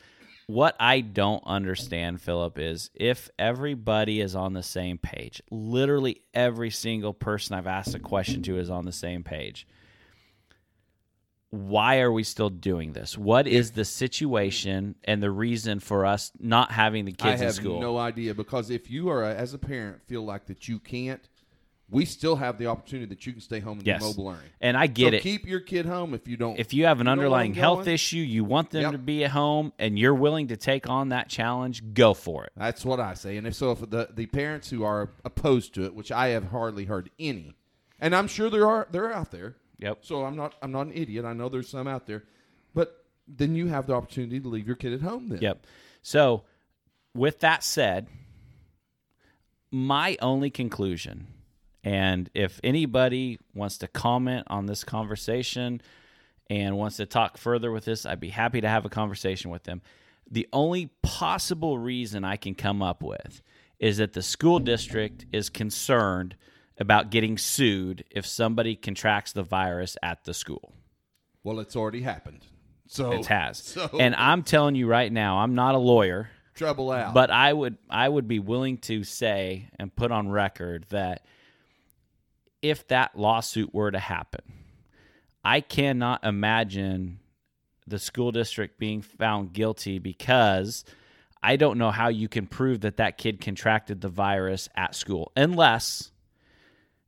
what 0.48 0.76
i 0.80 1.02
don't 1.02 1.44
understand 1.46 2.22
philip 2.22 2.58
is 2.60 2.90
if 2.94 3.30
everybody 3.38 4.22
is 4.22 4.36
on 4.36 4.54
the 4.54 4.64
same 4.64 4.98
page 4.98 5.42
literally 5.50 6.22
every 6.34 6.70
single 6.70 7.14
person 7.14 7.56
i've 7.56 7.68
asked 7.68 7.96
a 7.96 8.00
question 8.00 8.42
to 8.42 8.58
is 8.58 8.70
on 8.70 8.86
the 8.86 8.92
same 8.92 9.24
page 9.24 9.68
why 11.52 12.00
are 12.00 12.12
we 12.12 12.24
still 12.24 12.50
doing 12.50 12.94
this? 12.94 13.18
What 13.18 13.46
is 13.46 13.72
the 13.72 13.84
situation 13.84 14.96
and 15.04 15.22
the 15.22 15.30
reason 15.30 15.82
for 15.82 16.06
us 16.06 16.32
not 16.40 16.72
having 16.72 17.04
the 17.04 17.12
kids 17.12 17.26
I 17.26 17.34
in 17.34 17.40
have 17.40 17.54
school? 17.54 17.82
no 17.82 17.98
idea 17.98 18.34
because 18.34 18.70
if 18.70 18.90
you 18.90 19.10
are 19.10 19.30
a, 19.30 19.36
as 19.36 19.54
a 19.54 19.58
parent 19.58 20.02
feel 20.08 20.24
like 20.24 20.46
that 20.46 20.70
you 20.70 20.80
can't, 20.80 21.28
we 21.92 22.06
still 22.06 22.38
have 22.38 22.58
the 22.58 22.68
opportunity 22.68 23.08
that 23.14 23.26
you 23.28 23.34
can 23.34 23.42
stay 23.42 23.60
home 23.60 23.78
and 23.80 23.86
Yes. 23.86 24.00
do 24.02 24.08
mobile 24.08 24.26
learning. 24.26 24.50
And 24.62 24.78
I 24.78 24.88
get 24.88 25.12
so 25.12 25.18
it. 25.18 25.22
Keep 25.24 25.46
your 25.46 25.60
kid 25.60 25.86
home 25.86 26.14
if 26.14 26.28
you 26.28 26.38
don't. 26.38 26.58
if 26.58 26.74
you 26.74 26.86
have 26.86 27.02
an 27.02 27.08
underlying 27.10 27.54
health 27.54 27.86
issue, 27.86 28.18
you 28.18 28.44
want 28.46 28.70
them 28.72 28.84
Yep. 28.84 28.92
to 28.94 28.98
be 28.98 29.26
at 29.26 29.32
home, 29.32 29.74
and 29.78 30.00
you're 30.00 30.16
willing 30.16 30.48
to 30.48 30.58
take 30.58 30.90
on 30.90 31.10
that 31.10 31.28
challenge, 31.30 31.94
go 31.94 32.14
for 32.14 32.46
it. 32.46 32.54
That's 32.56 32.86
what 32.86 33.00
I 33.02 33.14
say. 33.14 33.36
And 33.38 33.46
if 33.46 33.56
so, 33.56 33.72
if 33.72 33.82
the 33.90 34.10
the 34.14 34.26
parents 34.26 34.70
who 34.70 34.84
are 34.84 35.12
opposed 35.26 35.74
to 35.76 35.84
it, 35.84 35.94
which 35.94 36.12
I 36.12 36.30
have 36.30 36.46
hardly 36.46 36.86
heard 36.86 37.10
any, 37.20 37.56
and 38.00 38.16
I'm 38.16 38.28
sure 38.28 38.50
there 38.50 38.68
are, 38.68 38.88
they're 38.90 39.14
out 39.14 39.32
there. 39.32 39.58
Yep. 39.80 40.00
So 40.06 40.24
I'm 40.26 40.36
not 40.38 40.56
I'm 40.62 40.72
not 40.72 40.88
an 40.88 40.94
idiot. 40.94 41.26
I 41.26 41.34
know 41.34 41.50
there's 41.50 41.68
some 41.70 41.88
out 41.88 42.08
there, 42.08 42.24
but 42.74 43.04
then 43.28 43.56
you 43.56 43.68
have 43.68 43.86
the 43.88 43.94
opportunity 43.94 44.40
to 44.40 44.48
leave 44.48 44.66
your 44.66 44.76
kid 44.78 44.94
at 44.94 45.02
home. 45.02 45.28
Then. 45.30 45.40
Yep. 45.42 45.66
So, 46.02 46.44
with 47.14 47.40
that 47.42 47.64
said, 47.64 48.08
my 49.72 50.18
only 50.22 50.50
conclusion, 50.50 51.28
and 51.84 52.30
if 52.34 52.60
anybody 52.64 53.40
wants 53.54 53.80
to 53.80 53.88
comment 53.88 54.46
on 54.48 54.66
this 54.66 54.84
conversation 54.84 55.82
and 56.50 56.78
wants 56.78 56.98
to 56.98 57.06
talk 57.06 57.38
further 57.38 57.72
with 57.72 57.86
this, 57.86 58.06
I'd 58.06 58.20
be 58.20 58.30
happy 58.30 58.62
to 58.62 58.70
have 58.70 58.86
a 58.86 58.90
conversation 58.90 59.52
with 59.52 59.64
them. 59.64 59.82
The 60.30 60.48
only 60.54 60.92
possible 61.02 61.78
reason 61.80 62.24
I 62.24 62.36
can 62.36 62.56
come 62.56 62.82
up 62.82 63.02
with 63.02 63.42
is 63.80 63.98
that 63.98 64.14
the 64.14 64.22
school 64.22 64.60
district 64.60 65.26
is 65.32 65.50
concerned 65.50 66.36
about 66.78 67.10
getting 67.10 67.38
sued 67.38 68.04
if 68.12 68.26
somebody 68.26 68.76
contracts 68.76 69.34
the 69.34 69.44
virus 69.44 69.98
at 70.04 70.24
the 70.24 70.34
school. 70.34 70.74
Well, 71.44 71.60
it's 71.60 71.76
already 71.76 72.02
happened. 72.02 72.46
So 72.88 73.14
It 73.14 73.26
has. 73.28 73.58
So 73.58 73.90
And 74.00 74.16
I'm 74.16 74.44
telling 74.44 74.76
you 74.76 74.88
right 74.88 75.12
now, 75.12 75.40
I'm 75.40 75.56
not 75.56 75.76
a 75.76 75.80
lawyer. 75.80 76.30
trouble 76.54 76.92
out. 76.92 77.14
But 77.14 77.32
I 77.32 77.52
would 77.52 77.78
I 77.90 78.08
would 78.08 78.28
be 78.28 78.40
willing 78.40 78.78
to 78.80 79.04
say 79.04 79.70
and 79.80 79.96
put 79.96 80.12
on 80.12 80.30
record 80.30 80.86
that 80.90 81.26
if 82.62 82.88
that 82.88 83.18
lawsuit 83.18 83.74
were 83.74 83.92
to 83.92 84.00
happen, 84.00 84.42
I 85.44 85.62
cannot 85.62 86.24
imagine 86.24 87.20
the 87.88 88.00
school 88.00 88.32
district 88.32 88.80
being 88.80 89.02
found 89.02 89.54
guilty 89.54 90.00
because 90.00 90.86
I 91.44 91.56
don't 91.56 91.78
know 91.78 91.92
how 91.92 92.10
you 92.10 92.28
can 92.28 92.46
prove 92.46 92.82
that 92.82 92.98
that 92.98 93.18
kid 93.18 93.42
contracted 93.42 94.02
the 94.02 94.10
virus 94.10 94.70
at 94.76 94.96
school 94.96 95.32
unless 95.36 96.12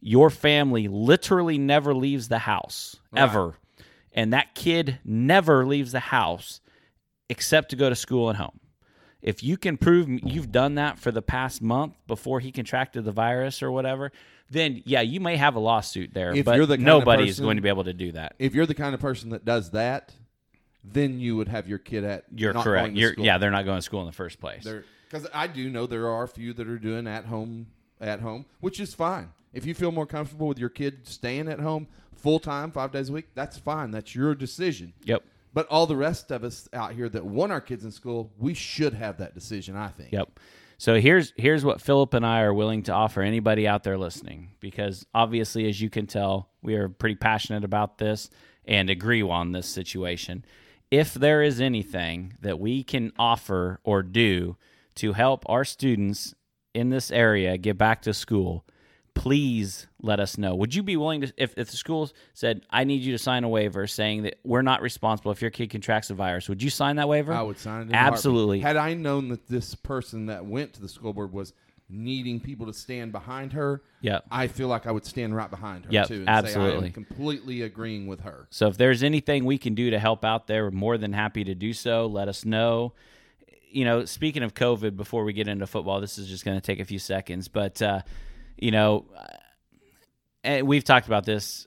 your 0.02 0.30
family 0.30 0.88
literally 0.88 1.58
never 1.58 1.94
leaves 1.94 2.28
the 2.28 2.40
house 2.40 2.98
ever. 3.16 3.56
And 4.12 4.34
that 4.34 4.54
kid 4.54 5.00
never 5.06 5.66
leaves 5.66 5.92
the 5.92 6.00
house 6.00 6.60
except 7.30 7.70
to 7.70 7.76
go 7.76 7.90
to 7.90 7.96
school 7.96 8.30
and 8.30 8.38
home. 8.38 8.60
If 9.22 9.42
you 9.42 9.56
can 9.56 9.78
prove 9.78 10.10
you've 10.10 10.52
done 10.52 10.76
that 10.76 11.00
for 11.00 11.12
the 11.12 11.22
past 11.22 11.62
month 11.62 11.94
before 12.08 12.42
he 12.42 12.52
contracted 12.52 13.06
the 13.06 13.12
virus 13.12 13.64
or 13.64 13.72
whatever, 13.72 14.12
then 14.54 14.84
yeah, 14.86 15.02
you 15.02 15.20
may 15.20 15.36
have 15.36 15.56
a 15.56 15.60
lawsuit 15.60 16.14
there. 16.14 16.34
If 16.34 16.46
but 16.46 16.56
you're 16.56 16.66
the 16.66 16.78
kind 16.78 16.88
of 16.88 17.00
nobody 17.00 17.28
is 17.28 17.40
going 17.40 17.58
to 17.58 17.62
be 17.62 17.70
able 17.70 17.84
to 17.86 17.94
do 17.94 18.12
that. 18.14 18.36
if 18.40 18.54
you're 18.54 18.66
the 18.66 18.76
kind 18.76 18.94
of 18.94 19.02
person 19.02 19.32
that 19.32 19.44
does 19.44 19.72
that, 19.72 20.14
then 20.84 21.20
you 21.20 21.36
would 21.38 21.48
have 21.48 21.68
your 21.68 21.80
kid 21.80 22.04
at. 22.04 22.26
You're 22.36 22.54
not 22.54 22.64
correct. 22.64 22.86
going 22.86 22.96
to 22.96 23.02
You're 23.02 23.14
yeah, 23.18 23.38
they're 23.38 23.52
not 23.52 23.66
going 23.66 23.78
to 23.78 23.82
school 23.82 24.02
in 24.02 24.06
the 24.06 24.12
first 24.12 24.40
place. 24.40 24.68
Because 25.10 25.28
I 25.34 25.48
do 25.48 25.70
know 25.70 25.86
there 25.86 26.08
are 26.08 26.24
a 26.24 26.28
few 26.28 26.54
that 26.54 26.68
are 26.68 26.80
doing 26.80 27.08
at 27.08 27.26
home, 27.26 27.68
at 28.02 28.20
home, 28.20 28.46
which 28.60 28.80
is 28.80 28.94
fine. 28.94 29.32
If 29.54 29.66
you 29.66 29.74
feel 29.74 29.92
more 29.92 30.08
comfortable 30.08 30.48
with 30.48 30.58
your 30.58 30.70
kid 30.70 31.08
staying 31.08 31.48
at 31.48 31.60
home 31.60 31.88
full 32.16 32.40
time, 32.40 32.72
five 32.72 32.92
days 32.92 33.10
a 33.10 33.14
week, 33.14 33.28
that's 33.36 33.58
fine. 33.58 33.92
That's 33.92 34.16
your 34.16 34.34
decision. 34.34 34.94
Yep. 35.04 35.24
But 35.54 35.68
all 35.68 35.86
the 35.86 35.96
rest 35.96 36.32
of 36.32 36.44
us 36.44 36.68
out 36.74 36.94
here 36.94 37.08
that 37.10 37.24
want 37.24 37.52
our 37.52 37.62
kids 37.62 37.86
in 37.86 37.92
school, 37.92 38.32
we 38.40 38.56
should 38.56 38.96
have 38.96 39.20
that 39.20 39.36
decision. 39.36 39.76
I 39.76 39.90
think. 39.90 40.12
Yep. 40.12 40.40
So 40.84 41.00
here's 41.00 41.32
here's 41.38 41.64
what 41.64 41.80
Philip 41.80 42.14
and 42.14 42.26
I 42.26 42.42
are 42.42 42.54
willing 42.54 42.84
to 42.84 42.92
offer 42.92 43.22
anybody 43.22 43.66
out 43.66 43.84
there 43.84 43.98
listening, 43.98 44.50
because 44.60 45.06
obviously, 45.14 45.70
as 45.70 45.80
you 45.80 45.90
can 45.90 46.08
tell, 46.08 46.50
we 46.62 46.76
are 46.76 46.90
pretty 46.90 47.16
passionate 47.16 47.64
about 47.64 48.00
this 48.00 48.30
and 48.66 48.90
agree 48.90 49.22
on 49.22 49.54
this 49.54 49.66
situation. 49.66 50.44
If 50.92 51.14
there 51.14 51.42
is 51.42 51.62
anything 51.62 52.34
that 52.42 52.60
we 52.60 52.84
can 52.84 53.14
offer 53.18 53.80
or 53.86 54.04
do 54.04 54.58
to 54.96 55.14
help 55.14 55.46
our 55.48 55.64
students 55.64 56.34
in 56.74 56.90
this 56.90 57.12
area 57.12 57.58
get 57.58 57.78
back 57.78 58.02
to 58.02 58.14
school, 58.14 58.66
please 59.16 59.88
let 60.02 60.20
us 60.20 60.38
know. 60.38 60.56
Would 60.56 60.74
you 60.76 60.84
be 60.84 60.98
willing 60.98 61.22
to, 61.22 61.34
if, 61.38 61.54
if 61.58 61.70
the 61.70 61.78
school 61.78 62.10
said, 62.34 62.62
I 62.70 62.84
need 62.84 63.02
you 63.04 63.12
to 63.14 63.18
sign 63.18 63.44
a 63.44 63.50
waiver 63.50 63.88
saying 63.88 64.24
that 64.24 64.40
we're 64.44 64.62
not 64.64 64.82
responsible 64.82 65.32
if 65.32 65.42
your 65.42 65.52
kid 65.52 65.70
contracts 65.70 66.10
a 66.10 66.14
virus, 66.14 66.50
would 66.50 66.62
you 66.64 66.70
sign 66.70 66.96
that 66.98 67.08
waiver? 67.08 67.34
I 67.34 67.42
would 67.42 67.58
sign 67.60 67.82
it. 67.82 67.84
in 67.90 67.94
a 67.94 67.98
heartbeat. 67.98 68.14
Absolutely. 68.14 68.60
Had 68.60 68.78
I 68.78 68.94
known 68.96 69.30
that 69.30 69.48
this 69.48 69.76
person 69.76 70.26
that 70.28 70.46
went 70.46 70.74
to 70.74 70.82
the 70.82 70.90
school 70.90 71.14
board 71.14 71.32
was 71.32 71.54
needing 71.90 72.40
people 72.40 72.66
to 72.66 72.74
stand 72.74 73.12
behind 73.12 73.54
her, 73.54 73.84
Yep. 74.02 74.26
I 74.32 74.48
feel 74.48 74.68
like 74.68 74.88
I 74.88 74.92
would 74.92 75.06
stand 75.06 75.36
right 75.36 75.50
behind 75.50 75.86
her 75.86 75.92
Yep, 75.92 76.08
too. 76.08 76.14
And 76.16 76.26
Say, 76.26 76.32
I 76.32 76.38
absolutely. 76.38 76.88
am 76.88 76.94
completely 76.94 77.62
agreeing 77.62 78.08
with 78.08 78.22
her. 78.22 78.48
So 78.50 78.68
if 78.68 78.78
there's 78.78 79.04
anything 79.04 79.46
we 79.46 79.58
can 79.58 79.76
do 79.76 79.92
to 79.92 80.00
help 80.00 80.26
out 80.26 80.48
there, 80.48 80.64
we're 80.66 80.72
more 80.72 80.98
than 80.98 81.14
happy 81.14 81.44
to 81.44 81.54
do 81.54 81.72
so. 81.72 82.08
Let 82.08 82.28
us 82.28 82.46
know. 82.46 82.94
You 83.70 83.86
know, 83.86 84.06
speaking 84.06 84.44
of 84.44 84.54
COVID, 84.54 84.98
before 84.98 85.24
we 85.24 85.34
get 85.34 85.48
into 85.48 85.68
football, 85.68 86.02
this 86.02 86.18
is 86.18 86.28
just 86.28 86.44
going 86.46 86.58
to 86.58 86.62
take 86.62 86.80
a 86.80 86.86
few 86.86 87.00
seconds, 87.00 87.48
but 87.48 87.82
uh, 87.82 88.02
you 88.58 88.72
know, 88.72 89.06
and 90.44 90.68
we've 90.68 90.84
talked 90.84 91.08
about 91.08 91.26
this 91.26 91.66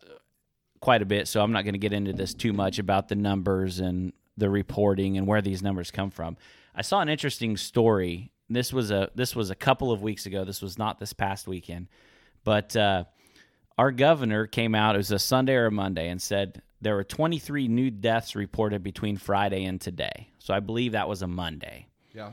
quite 0.81 1.03
a 1.03 1.07
bit, 1.07 1.29
so 1.29 1.43
I'm 1.43 1.53
not 1.53 1.65
going 1.65 1.75
to 1.75 1.79
get 1.79 1.93
into 1.93 2.13
this 2.13 2.35
too 2.35 2.53
much 2.53 2.79
about 2.79 3.09
the 3.09 3.15
numbers 3.15 3.81
and 3.81 4.13
the 4.37 4.51
reporting 4.51 5.17
and 5.17 5.27
where 5.27 5.43
these 5.43 5.63
numbers 5.63 5.91
come 5.91 6.11
from. 6.11 6.37
I 6.75 6.83
saw 6.83 7.01
an 7.01 7.09
interesting 7.09 7.57
story. 7.57 8.33
This 8.49 8.73
was 8.73 8.91
a 8.91 9.11
this 9.15 9.35
was 9.35 9.51
a 9.51 9.55
couple 9.55 9.91
of 9.91 10.03
weeks 10.03 10.27
ago. 10.27 10.45
This 10.45 10.63
was 10.63 10.79
not 10.79 11.01
this 11.01 11.13
past 11.13 11.49
weekend, 11.49 11.89
but 12.45 12.77
uh, 12.77 13.05
our 13.79 13.91
governor 13.91 14.47
came 14.47 14.75
out. 14.75 14.95
It 14.95 14.99
was 14.99 15.11
a 15.11 15.19
Sunday 15.19 15.55
or 15.55 15.67
a 15.67 15.73
Monday, 15.73 16.09
and 16.09 16.21
said 16.21 16.63
there 16.81 16.95
were 16.95 17.05
23 17.05 17.69
new 17.69 17.91
deaths 17.91 18.37
reported 18.37 18.83
between 18.83 19.17
Friday 19.17 19.65
and 19.65 19.81
today. 19.81 20.29
So 20.39 20.55
I 20.55 20.61
believe 20.61 20.93
that 20.93 21.09
was 21.09 21.23
a 21.23 21.27
Monday. 21.27 21.87
Yeah. 22.15 22.31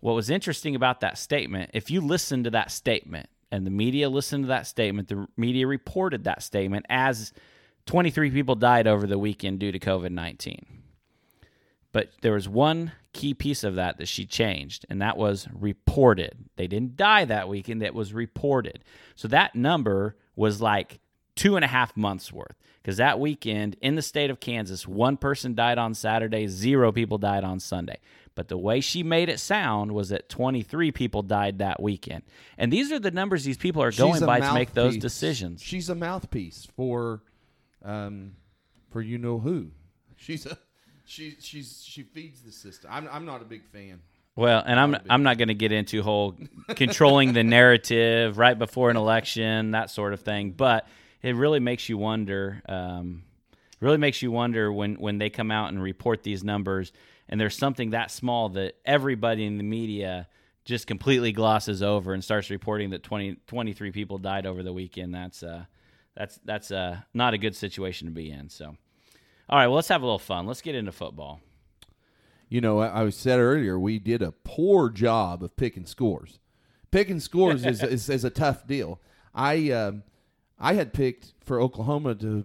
What 0.00 0.14
was 0.14 0.30
interesting 0.30 0.74
about 0.74 1.00
that 1.00 1.18
statement, 1.18 1.72
if 1.74 1.90
you 1.90 2.00
listen 2.00 2.44
to 2.44 2.50
that 2.50 2.70
statement 2.70 3.28
and 3.52 3.66
the 3.66 3.70
media 3.70 4.08
listened 4.08 4.44
to 4.44 4.48
that 4.48 4.66
statement, 4.66 5.08
the 5.08 5.28
media 5.36 5.66
reported 5.66 6.24
that 6.24 6.42
statement 6.42 6.86
as 6.88 7.32
23 7.86 8.30
people 8.30 8.54
died 8.54 8.86
over 8.86 9.06
the 9.06 9.18
weekend 9.18 9.60
due 9.60 9.70
to 9.70 9.78
COVID 9.78 10.10
19. 10.10 10.64
But 11.92 12.08
there 12.22 12.32
was 12.32 12.48
one 12.48 12.92
key 13.12 13.34
piece 13.34 13.62
of 13.62 13.74
that 13.74 13.98
that 13.98 14.08
she 14.08 14.24
changed, 14.24 14.86
and 14.88 15.02
that 15.02 15.18
was 15.18 15.46
reported. 15.52 16.32
They 16.56 16.66
didn't 16.66 16.96
die 16.96 17.26
that 17.26 17.50
weekend, 17.50 17.82
that 17.82 17.94
was 17.94 18.14
reported. 18.14 18.82
So 19.14 19.28
that 19.28 19.54
number 19.54 20.16
was 20.34 20.62
like 20.62 21.00
two 21.36 21.56
and 21.56 21.64
a 21.64 21.68
half 21.68 21.94
months 21.94 22.32
worth. 22.32 22.56
Because 22.80 22.96
that 22.96 23.20
weekend 23.20 23.76
in 23.80 23.94
the 23.94 24.02
state 24.02 24.30
of 24.30 24.40
Kansas, 24.40 24.88
one 24.88 25.16
person 25.16 25.54
died 25.54 25.78
on 25.78 25.94
Saturday, 25.94 26.48
zero 26.48 26.90
people 26.90 27.18
died 27.18 27.44
on 27.44 27.60
Sunday. 27.60 27.98
But 28.34 28.48
the 28.48 28.56
way 28.56 28.80
she 28.80 29.02
made 29.02 29.28
it 29.28 29.40
sound 29.40 29.92
was 29.92 30.08
that 30.08 30.28
23 30.28 30.90
people 30.92 31.22
died 31.22 31.58
that 31.58 31.82
weekend. 31.82 32.22
And 32.56 32.72
these 32.72 32.90
are 32.90 32.98
the 32.98 33.10
numbers 33.10 33.44
these 33.44 33.58
people 33.58 33.82
are 33.82 33.92
going 33.92 34.14
She's 34.14 34.22
by 34.22 34.40
to 34.40 34.54
make 34.54 34.72
those 34.72 34.96
decisions. 34.96 35.62
She's 35.62 35.88
a 35.88 35.94
mouthpiece 35.94 36.66
for, 36.76 37.22
um, 37.84 38.32
for 38.90 39.02
you 39.02 39.18
know 39.18 39.38
who. 39.38 39.70
She's 40.16 40.46
a, 40.46 40.56
she 41.04 41.36
she's 41.40 41.84
she 41.84 42.04
feeds 42.04 42.42
the 42.42 42.52
system. 42.52 42.90
I'm 42.92 43.08
I'm 43.10 43.26
not 43.26 43.42
a 43.42 43.44
big 43.44 43.64
fan. 43.66 44.00
Well, 44.34 44.62
and 44.64 44.80
I'm 44.80 44.96
I'm 45.10 45.22
not 45.24 45.36
going 45.36 45.48
to 45.48 45.54
get 45.54 45.72
into 45.72 46.02
whole 46.02 46.38
controlling 46.74 47.32
the 47.34 47.42
narrative 47.42 48.38
right 48.38 48.58
before 48.58 48.90
an 48.90 48.96
election, 48.96 49.72
that 49.72 49.90
sort 49.90 50.14
of 50.14 50.20
thing. 50.20 50.52
But 50.52 50.86
it 51.22 51.36
really 51.36 51.60
makes 51.60 51.88
you 51.88 51.98
wonder. 51.98 52.62
Um, 52.68 53.24
really 53.80 53.98
makes 53.98 54.22
you 54.22 54.30
wonder 54.30 54.72
when 54.72 54.94
when 54.94 55.18
they 55.18 55.28
come 55.28 55.50
out 55.50 55.70
and 55.70 55.82
report 55.82 56.22
these 56.22 56.42
numbers, 56.42 56.92
and 57.32 57.40
there's 57.40 57.56
something 57.56 57.90
that 57.90 58.10
small 58.10 58.50
that 58.50 58.74
everybody 58.84 59.46
in 59.46 59.56
the 59.56 59.64
media 59.64 60.28
just 60.66 60.86
completely 60.86 61.32
glosses 61.32 61.82
over 61.82 62.12
and 62.12 62.22
starts 62.22 62.50
reporting 62.50 62.90
that 62.90 63.02
20, 63.02 63.36
23 63.46 63.90
people 63.90 64.18
died 64.18 64.44
over 64.44 64.62
the 64.62 64.72
weekend. 64.72 65.14
That's 65.14 65.42
uh, 65.42 65.64
that's 66.14 66.38
that's 66.44 66.70
uh, 66.70 66.98
not 67.14 67.32
a 67.32 67.38
good 67.38 67.56
situation 67.56 68.06
to 68.06 68.12
be 68.12 68.30
in. 68.30 68.50
So, 68.50 68.76
all 69.48 69.58
right, 69.58 69.66
well, 69.66 69.76
let's 69.76 69.88
have 69.88 70.02
a 70.02 70.04
little 70.04 70.18
fun. 70.18 70.46
Let's 70.46 70.60
get 70.60 70.74
into 70.74 70.92
football. 70.92 71.40
You 72.50 72.60
know, 72.60 72.80
I, 72.80 73.04
I 73.04 73.08
said 73.08 73.38
earlier 73.38 73.78
we 73.78 73.98
did 73.98 74.20
a 74.20 74.32
poor 74.32 74.90
job 74.90 75.42
of 75.42 75.56
picking 75.56 75.86
scores. 75.86 76.38
Picking 76.90 77.18
scores 77.18 77.64
is, 77.64 77.82
is 77.82 78.10
is 78.10 78.24
a 78.26 78.30
tough 78.30 78.66
deal. 78.66 79.00
I 79.34 79.70
um 79.70 80.02
I 80.58 80.74
had 80.74 80.92
picked 80.92 81.32
for 81.42 81.62
Oklahoma 81.62 82.14
to 82.16 82.44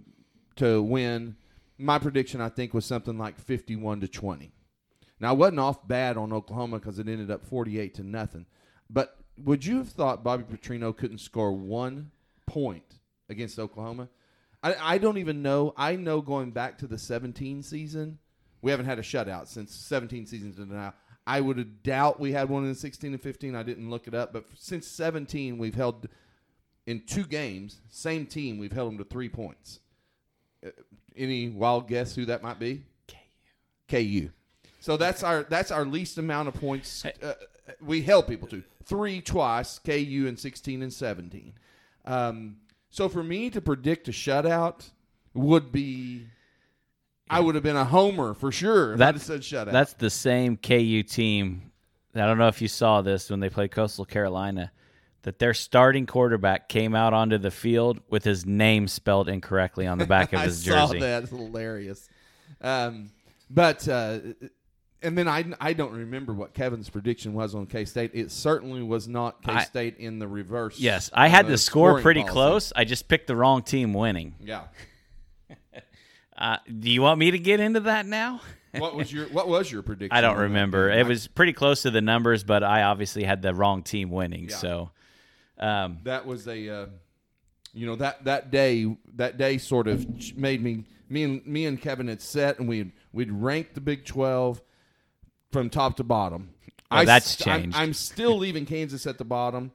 to 0.56 0.82
win. 0.82 1.36
My 1.78 2.00
prediction, 2.00 2.40
I 2.40 2.48
think, 2.48 2.74
was 2.74 2.86
something 2.86 3.18
like 3.18 3.38
fifty-one 3.38 4.00
to 4.00 4.08
twenty. 4.08 4.54
Now, 5.20 5.30
I 5.30 5.34
wasn't 5.34 5.60
off 5.60 5.88
bad 5.88 6.18
on 6.18 6.32
Oklahoma 6.32 6.80
because 6.80 7.00
it 7.00 7.08
ended 7.08 7.32
up 7.32 7.46
forty-eight 7.46 7.96
to 7.96 8.04
nothing. 8.04 8.46
But 8.90 9.18
would 9.38 9.66
you 9.66 9.78
have 9.78 9.90
thought 9.90 10.24
Bobby 10.24 10.44
Petrino 10.44 10.96
couldn't 10.96 11.20
score 11.20 11.52
one 11.52 12.12
point 12.46 12.96
against 13.30 13.60
Oklahoma? 13.60 14.10
I, 14.64 14.76
I 14.80 14.98
don't 14.98 15.18
even 15.18 15.42
know. 15.42 15.74
I 15.78 15.96
know 15.96 16.22
going 16.22 16.52
back 16.52 16.80
to 16.80 16.88
the 16.88 16.98
17 16.98 17.62
season, 17.62 18.18
we 18.62 18.72
haven't 18.72 18.88
had 18.88 19.00
a 19.00 19.04
shutout 19.04 19.48
since 19.48 19.74
17 19.76 20.26
seasons 20.26 20.56
to 20.56 20.66
now. 20.66 20.94
I 21.26 21.42
would 21.42 21.58
have 21.58 21.84
doubt 21.84 22.20
we 22.20 22.32
had 22.32 22.50
one 22.50 22.66
in 22.66 22.74
16 22.74 23.14
and 23.14 23.22
15. 23.22 23.54
I 23.54 23.64
didn't 23.64 23.90
look 23.90 24.08
it 24.08 24.16
up, 24.16 24.32
but 24.32 24.46
since 24.56 24.88
17, 24.88 25.58
we've 25.58 25.76
held 25.76 26.08
in 26.86 27.02
two 27.06 27.26
games, 27.26 27.82
same 27.90 28.26
team, 28.26 28.58
we've 28.58 28.72
held 28.72 28.92
them 28.92 28.98
to 28.98 29.04
three 29.04 29.28
points. 29.28 29.82
Uh, 30.66 30.70
any 31.16 31.50
wild 31.50 31.88
guess 31.88 32.16
who 32.16 32.26
that 32.26 32.42
might 32.42 32.60
be? 32.60 32.84
KU. 33.90 34.30
So 34.88 34.96
that's 34.96 35.22
our 35.22 35.44
that's 35.44 35.70
our 35.70 35.84
least 35.84 36.18
amount 36.18 36.48
of 36.48 36.54
points 36.54 37.04
uh, 37.06 37.34
we 37.82 38.04
held 38.04 38.26
people 38.26 38.48
to 38.48 38.64
three 38.86 39.20
twice. 39.20 39.80
KU 39.80 40.26
in 40.30 40.38
16 40.38 40.82
and 40.82 40.94
17. 40.94 41.52
Um, 42.06 42.56
so 42.90 43.10
for 43.10 43.22
me 43.22 43.50
to 43.50 43.60
predict 43.60 44.08
a 44.08 44.12
shutout 44.12 44.90
would 45.34 45.74
be. 45.74 46.28
I 47.30 47.42
would 47.42 47.56
have 47.56 47.66
been 47.66 47.76
a 47.76 47.84
homer 47.84 48.34
for 48.34 48.50
sure 48.50 48.94
if 48.94 49.02
I'd 49.02 49.16
have 49.16 49.22
said 49.22 49.42
shutout. 49.42 49.74
That's 49.74 49.92
the 49.96 50.10
same 50.10 50.56
KU 50.56 51.04
team. 51.04 51.74
I 52.16 52.20
don't 52.20 52.38
know 52.38 52.48
if 52.48 52.62
you 52.62 52.70
saw 52.70 53.02
this 53.02 53.30
when 53.30 53.42
they 53.42 53.50
played 53.50 53.72
Coastal 53.72 54.06
Carolina, 54.06 54.72
that 55.24 55.38
their 55.38 55.54
starting 55.54 56.06
quarterback 56.06 56.70
came 56.70 56.96
out 56.96 57.14
onto 57.14 57.38
the 57.38 57.52
field 57.52 58.00
with 58.10 58.24
his 58.24 58.46
name 58.46 58.88
spelled 58.88 59.28
incorrectly 59.28 59.86
on 59.86 59.98
the 59.98 60.06
back 60.06 60.32
of 60.32 60.40
his 60.44 60.64
jersey. 60.64 60.78
I 60.78 60.88
saw 60.88 60.94
that. 60.94 61.24
It's 61.24 61.32
hilarious. 61.34 62.08
Um, 62.62 63.12
but 63.50 63.86
uh, 63.90 64.20
and 65.02 65.18
then 65.18 65.28
I 65.28 65.46
I 65.60 65.74
don't 65.74 65.94
remember 65.94 66.34
what 66.34 66.54
Kevin's 66.54 66.90
prediction 66.90 67.34
was 67.34 67.56
on 67.56 67.66
K 67.68 67.86
State. 67.86 68.12
It 68.14 68.32
certainly 68.32 68.82
was 68.82 69.08
not 69.08 69.42
K 69.44 69.60
State 69.62 69.98
in 69.98 70.20
the 70.20 70.28
reverse. 70.28 70.80
Yes, 70.80 71.10
I 71.14 71.28
had 71.28 71.48
the 71.48 71.58
score 71.58 72.02
pretty 72.02 72.22
policy. 72.22 72.34
close. 72.34 72.74
I 72.76 72.84
just 72.84 73.08
picked 73.08 73.28
the 73.28 73.36
wrong 73.36 73.64
team 73.64 73.94
winning. 73.94 74.36
Yeah. 74.40 74.64
Uh, 76.40 76.58
do 76.80 76.92
you 76.92 77.02
want 77.02 77.18
me 77.18 77.32
to 77.32 77.40
get 77.40 77.60
into 77.60 77.80
that 77.80 78.06
now? 78.06 78.40
What 78.78 78.96
was 78.96 79.12
your 79.12 79.26
What 79.30 79.48
was 79.48 79.72
your 79.72 79.82
prediction? 79.82 80.16
I 80.16 80.22
don't 80.22 80.38
remember. 80.38 80.92
It 80.92 81.08
was 81.08 81.26
pretty 81.26 81.54
close 81.54 81.82
to 81.82 81.90
the 81.90 82.02
numbers, 82.02 82.44
but 82.44 82.64
I 82.64 82.84
obviously 82.84 83.24
had 83.24 83.42
the 83.42 83.52
wrong 83.56 83.82
team 83.82 84.12
winning. 84.12 84.50
Yeah. 84.50 84.56
So, 84.56 84.92
um, 85.58 85.98
that 86.04 86.28
was 86.28 86.48
a 86.48 86.70
uh, 86.70 86.86
you 87.74 87.88
know 87.88 87.96
that 87.96 88.26
that 88.26 88.52
day 88.52 88.96
that 89.16 89.38
day 89.38 89.58
sort 89.58 89.88
of 89.88 90.06
made 90.38 90.62
me 90.62 90.84
me 91.10 91.24
and 91.24 91.46
me 91.48 91.66
and 91.66 91.82
Kevin 91.82 92.08
had 92.08 92.22
set 92.22 92.60
and 92.60 92.68
we 92.68 92.92
we'd 93.14 93.32
ranked 93.32 93.74
the 93.74 93.82
Big 93.82 94.06
Twelve 94.06 94.62
from 95.52 95.70
top 95.70 95.98
to 95.98 96.04
bottom. 96.04 96.50
Oh, 96.92 97.04
that's 97.04 97.32
st- 97.32 97.48
I'm- 97.48 97.62
changed. 97.64 97.78
I'm, 97.78 97.94
still 97.94 98.38
leaving 98.38 98.66
Kansas 98.66 99.06
at 99.08 99.18
the 99.18 99.26
bottom, 99.26 99.72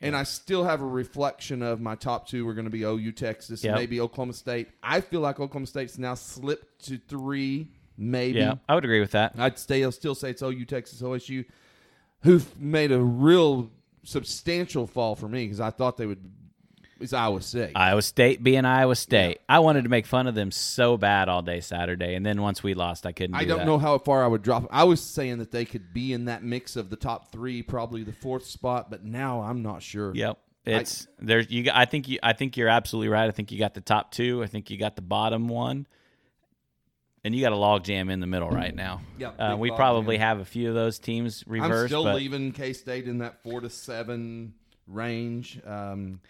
and 0.00 0.16
I 0.16 0.22
still 0.22 0.64
have 0.64 0.80
a 0.80 0.86
reflection 0.86 1.62
of 1.62 1.80
my 1.80 1.94
top 1.94 2.26
two 2.28 2.48
are 2.48 2.54
going 2.54 2.64
to 2.66 2.70
be 2.70 2.82
OU, 2.84 3.12
Texas, 3.12 3.62
and 3.62 3.70
Yep. 3.72 3.76
maybe 3.78 4.00
Oklahoma 4.00 4.32
State. 4.32 4.68
I 4.82 5.00
feel 5.00 5.20
like 5.20 5.40
Oklahoma 5.40 5.66
State's 5.66 5.98
now 5.98 6.14
slipped 6.14 6.86
to 6.86 6.98
three, 6.98 7.68
maybe. 7.98 8.38
yeah, 8.38 8.54
I 8.68 8.74
would 8.74 8.84
agree 8.84 9.00
with 9.00 9.10
that. 9.12 9.34
I'd 9.36 9.58
stay, 9.58 9.84
I'll 9.84 9.92
still 9.92 10.14
say 10.14 10.30
it's 10.30 10.42
OU, 10.42 10.64
Texas, 10.64 11.02
OSU, 11.02 11.44
who've 12.22 12.58
made 12.58 12.92
a 12.92 13.00
real 13.00 13.70
substantial 14.04 14.86
fall 14.86 15.14
for 15.16 15.28
me 15.28 15.44
because 15.44 15.60
I 15.60 15.70
thought 15.70 15.96
they 15.96 16.06
would. 16.06 16.20
It's 17.04 17.12
Iowa 17.12 17.42
State. 17.42 17.72
Iowa 17.76 18.00
State 18.02 18.42
being 18.42 18.64
Iowa 18.64 18.96
State. 18.96 19.38
I 19.48 19.58
wanted 19.58 19.82
to 19.84 19.90
make 19.90 20.06
fun 20.06 20.26
of 20.26 20.34
them 20.34 20.50
so 20.50 20.96
bad 20.96 21.28
all 21.28 21.42
day 21.42 21.60
Saturday, 21.60 22.14
and 22.14 22.24
then 22.24 22.40
once 22.40 22.62
we 22.62 22.72
lost, 22.74 23.04
I 23.04 23.12
couldn't. 23.12 23.36
I 23.36 23.40
do 23.42 23.48
don't 23.48 23.58
that. 23.58 23.66
know 23.66 23.78
how 23.78 23.98
far 23.98 24.24
I 24.24 24.26
would 24.26 24.42
drop. 24.42 24.66
I 24.70 24.84
was 24.84 25.02
saying 25.02 25.38
that 25.38 25.50
they 25.52 25.64
could 25.66 25.92
be 25.92 26.12
in 26.14 26.24
that 26.24 26.42
mix 26.42 26.76
of 26.76 26.88
the 26.90 26.96
top 26.96 27.30
three, 27.30 27.62
probably 27.62 28.04
the 28.04 28.12
fourth 28.14 28.46
spot, 28.46 28.90
but 28.90 29.04
now 29.04 29.42
I'm 29.42 29.62
not 29.62 29.82
sure. 29.82 30.14
Yep, 30.14 30.38
it's 30.64 31.06
there's 31.18 31.50
you. 31.50 31.64
got- 31.64 31.76
I 31.76 31.84
think 31.84 32.08
you. 32.08 32.18
I 32.22 32.32
think 32.32 32.56
you're 32.56 32.68
absolutely 32.68 33.08
right. 33.08 33.28
I 33.28 33.32
think 33.32 33.52
you 33.52 33.58
got 33.58 33.74
the 33.74 33.82
top 33.82 34.10
two. 34.10 34.42
I 34.42 34.46
think 34.46 34.70
you 34.70 34.78
got 34.78 34.96
the 34.96 35.02
bottom 35.02 35.46
one. 35.46 35.86
and 37.22 37.34
you 37.34 37.42
got 37.42 37.52
a 37.52 37.56
log 37.56 37.84
jam 37.84 38.08
in 38.08 38.20
the 38.20 38.26
middle 38.26 38.48
right 38.50 38.74
now. 38.74 39.00
Yeah, 39.18 39.28
uh, 39.28 39.56
we 39.56 39.70
probably 39.70 40.16
jam. 40.16 40.26
have 40.26 40.40
a 40.40 40.44
few 40.44 40.68
of 40.70 40.74
those 40.74 40.98
teams 40.98 41.44
I'm 41.50 41.86
still 41.86 42.14
leaving 42.14 42.52
K 42.52 42.72
State 42.72 43.06
in 43.08 43.18
that 43.18 43.42
four 43.42 43.60
to 43.60 43.68
seven 43.68 44.54
range. 44.86 45.60
Um, 45.66 46.20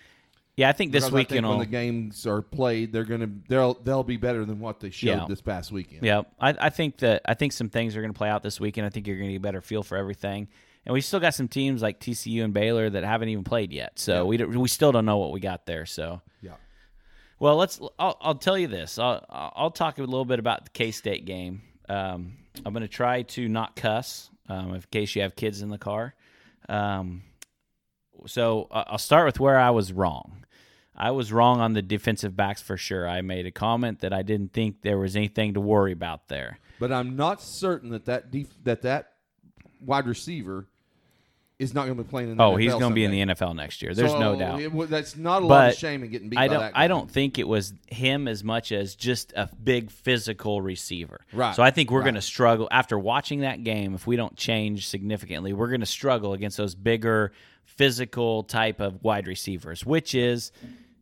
yeah, 0.56 0.68
I 0.68 0.72
think 0.72 0.92
this 0.92 1.04
because 1.04 1.14
I 1.14 1.16
think 1.18 1.30
weekend 1.30 1.46
when 1.48 1.58
will. 1.58 1.64
the 1.64 1.70
games 1.70 2.26
are 2.26 2.42
played, 2.42 2.92
they're 2.92 3.04
gonna 3.04 3.28
they'll 3.48 3.74
they'll 3.74 4.02
be 4.04 4.16
better 4.16 4.44
than 4.44 4.60
what 4.60 4.80
they 4.80 4.90
showed 4.90 5.06
Yeah. 5.08 5.26
this 5.28 5.40
past 5.40 5.72
weekend. 5.72 6.02
Yeah, 6.04 6.22
I, 6.40 6.54
I 6.60 6.70
think 6.70 6.98
that 6.98 7.22
I 7.24 7.34
think 7.34 7.52
some 7.52 7.68
things 7.68 7.96
are 7.96 8.00
going 8.00 8.12
to 8.12 8.16
play 8.18 8.28
out 8.28 8.42
this 8.42 8.60
weekend. 8.60 8.86
I 8.86 8.90
think 8.90 9.06
you're 9.06 9.16
going 9.16 9.28
to 9.28 9.32
get 9.34 9.38
a 9.38 9.40
better 9.40 9.60
feel 9.60 9.82
for 9.82 9.96
everything. 9.96 10.48
And 10.86 10.92
we 10.92 11.00
still 11.00 11.18
got 11.18 11.32
some 11.34 11.48
teams 11.48 11.80
like 11.80 11.98
TCU 11.98 12.44
and 12.44 12.52
Baylor 12.52 12.90
that 12.90 13.04
haven't 13.04 13.30
even 13.30 13.42
played 13.42 13.72
yet, 13.72 13.98
so 13.98 14.26
we 14.26 14.36
don't, 14.36 14.54
we 14.54 14.68
still 14.68 14.92
don't 14.92 15.06
know 15.06 15.16
what 15.16 15.32
we 15.32 15.40
got 15.40 15.64
there. 15.64 15.86
So 15.86 16.20
yeah. 16.42 16.56
Well, 17.38 17.56
let's. 17.56 17.80
I'll, 17.98 18.16
I'll 18.20 18.34
tell 18.34 18.56
you 18.58 18.68
this. 18.68 18.98
I'll, 18.98 19.24
I'll 19.30 19.70
talk 19.70 19.98
a 19.98 20.02
little 20.02 20.26
bit 20.26 20.38
about 20.38 20.64
the 20.66 20.70
K 20.70 20.90
State 20.90 21.24
game. 21.24 21.62
Um, 21.88 22.34
I'm 22.64 22.72
going 22.74 22.82
to 22.82 22.88
try 22.88 23.22
to 23.22 23.48
not 23.48 23.76
cuss, 23.76 24.30
um, 24.48 24.74
in 24.74 24.82
case 24.90 25.16
you 25.16 25.22
have 25.22 25.34
kids 25.36 25.62
in 25.62 25.68
the 25.70 25.78
car. 25.78 26.14
Um, 26.68 27.22
so 28.26 28.68
I- 28.70 28.84
I'll 28.88 28.98
start 28.98 29.26
with 29.26 29.40
where 29.40 29.58
I 29.58 29.70
was 29.70 29.92
wrong. 29.92 30.43
I 30.96 31.10
was 31.10 31.32
wrong 31.32 31.60
on 31.60 31.72
the 31.72 31.82
defensive 31.82 32.36
backs 32.36 32.62
for 32.62 32.76
sure. 32.76 33.08
I 33.08 33.20
made 33.20 33.46
a 33.46 33.50
comment 33.50 34.00
that 34.00 34.12
I 34.12 34.22
didn't 34.22 34.52
think 34.52 34.82
there 34.82 34.98
was 34.98 35.16
anything 35.16 35.54
to 35.54 35.60
worry 35.60 35.92
about 35.92 36.28
there. 36.28 36.58
But 36.78 36.92
I'm 36.92 37.16
not 37.16 37.40
certain 37.42 37.90
that 37.90 38.04
that 38.06 38.30
def- 38.30 38.62
that 38.64 38.82
that 38.82 39.12
wide 39.80 40.06
receiver 40.06 40.66
is 41.58 41.72
not 41.72 41.86
going 41.86 41.96
to 41.96 42.02
be 42.02 42.08
playing 42.08 42.30
in. 42.32 42.36
The 42.36 42.42
Oh, 42.42 42.52
NFL 42.54 42.60
he's 42.60 42.72
going 42.72 42.90
to 42.90 42.94
be 42.94 43.04
in 43.04 43.10
the 43.12 43.20
NFL 43.34 43.54
next 43.54 43.80
year. 43.80 43.94
There's 43.94 44.10
So, 44.10 44.18
no 44.18 44.36
doubt. 44.36 44.60
it 44.60 44.72
that's 44.90 45.16
not 45.16 45.42
a 45.42 45.46
lot 45.46 45.68
of 45.70 45.74
shame 45.76 46.02
in 46.02 46.10
getting 46.10 46.28
beat 46.28 46.38
I 46.38 46.48
don't. 46.48 46.58
that. 46.60 46.72
I 46.74 46.88
don't 46.88 47.08
think 47.08 47.38
it 47.38 47.46
was 47.46 47.72
him 47.86 48.26
as 48.26 48.42
much 48.42 48.72
as 48.72 48.96
just 48.96 49.32
a 49.36 49.48
big 49.62 49.90
physical 49.90 50.60
receiver. 50.60 51.20
Right. 51.32 51.54
So 51.54 51.62
I 51.62 51.70
think 51.70 51.90
we're 51.92 52.00
Right. 52.00 52.06
going 52.06 52.14
to 52.16 52.22
struggle 52.22 52.68
after 52.72 52.98
watching 52.98 53.40
that 53.40 53.62
game. 53.62 53.94
If 53.94 54.04
we 54.06 54.16
don't 54.16 54.36
change 54.36 54.88
significantly, 54.88 55.52
we're 55.52 55.68
going 55.68 55.80
to 55.80 55.86
struggle 55.86 56.32
against 56.32 56.56
those 56.56 56.74
bigger 56.74 57.32
physical 57.64 58.42
type 58.42 58.80
of 58.80 59.02
wide 59.04 59.26
receivers, 59.28 59.86
which 59.86 60.14
is 60.14 60.50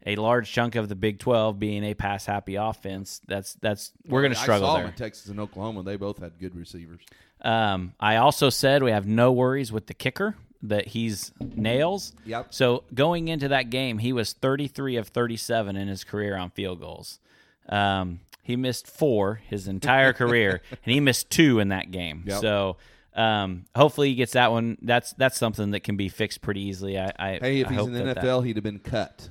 a 0.07 0.17
large 0.17 0.51
chunk 0.51 0.75
of 0.75 0.89
the 0.89 0.95
Big 0.97 1.19
Twelve 1.19 1.59
being 1.59 1.85
a 1.85 1.95
pass 1.95 2.27
happy 2.27 2.57
offense. 2.57 3.21
That's 3.27 3.55
that's 3.55 3.93
we're 4.07 4.23
going 4.23 4.33
to 4.33 4.39
struggle 4.39 4.67
I 4.67 4.71
saw 4.71 4.75
there. 4.75 4.83
them 4.85 4.93
in 4.93 4.99
Texas 4.99 5.27
and 5.29 5.39
Oklahoma. 5.41 5.83
They 5.83 5.97
both 5.97 6.19
had 6.19 6.39
good 6.39 6.55
receivers. 6.57 7.01
Um, 7.43 7.95
I 7.99 8.17
also 8.17 8.51
said 8.51 8.83
we 8.83 8.91
have 8.93 9.07
no 9.07 9.33
worries 9.33 9.73
with 9.73 9.87
the 9.87 9.95
kicker 9.95 10.37
that 10.63 10.89
he's 10.89 11.33
nails. 11.41 12.13
Yep. 12.25 12.55
So 12.55 12.85
going 12.95 13.27
into 13.29 13.49
that 13.49 13.71
game, 13.71 13.99
he 13.99 14.13
was 14.13 14.33
33 14.33 14.97
of 14.97 15.09
37 15.09 15.75
in 15.77 15.89
his 15.89 16.05
career 16.05 16.37
on 16.37 16.51
field 16.51 16.81
goals. 16.81 17.19
Um, 17.69 18.21
he 18.45 18.55
missed 18.57 18.87
four 18.87 19.41
his 19.49 19.67
entire 19.69 20.13
career, 20.13 20.63
and 20.71 20.93
he 20.95 21.01
missed 21.01 21.31
two 21.31 21.59
in 21.59 21.69
that 21.69 21.91
game. 21.91 22.25
Yep. 22.27 22.41
So 22.41 22.77
um, 23.15 23.65
hopefully 23.75 24.09
he 24.11 24.15
gets 24.15 24.33
that 24.33 24.51
one. 24.53 24.79
That's 24.83 25.13
that's 25.15 25.37
something 25.39 25.71
that 25.73 25.81
can 25.81 25.97
be 25.97 26.09
fixed 26.09 26.43
pretty 26.43 26.61
easily. 26.63 26.99
I, 26.99 27.13
I 27.19 27.39
Hey, 27.41 27.61
if 27.61 27.69
I 27.69 27.73
he's 27.75 27.87
in 27.87 27.93
the 27.93 28.03
that 28.05 28.15
that- 28.17 28.25
NFL, 28.25 28.45
he'd 28.47 28.57
have 28.57 28.65
been 28.65 28.79
cut. 28.79 29.29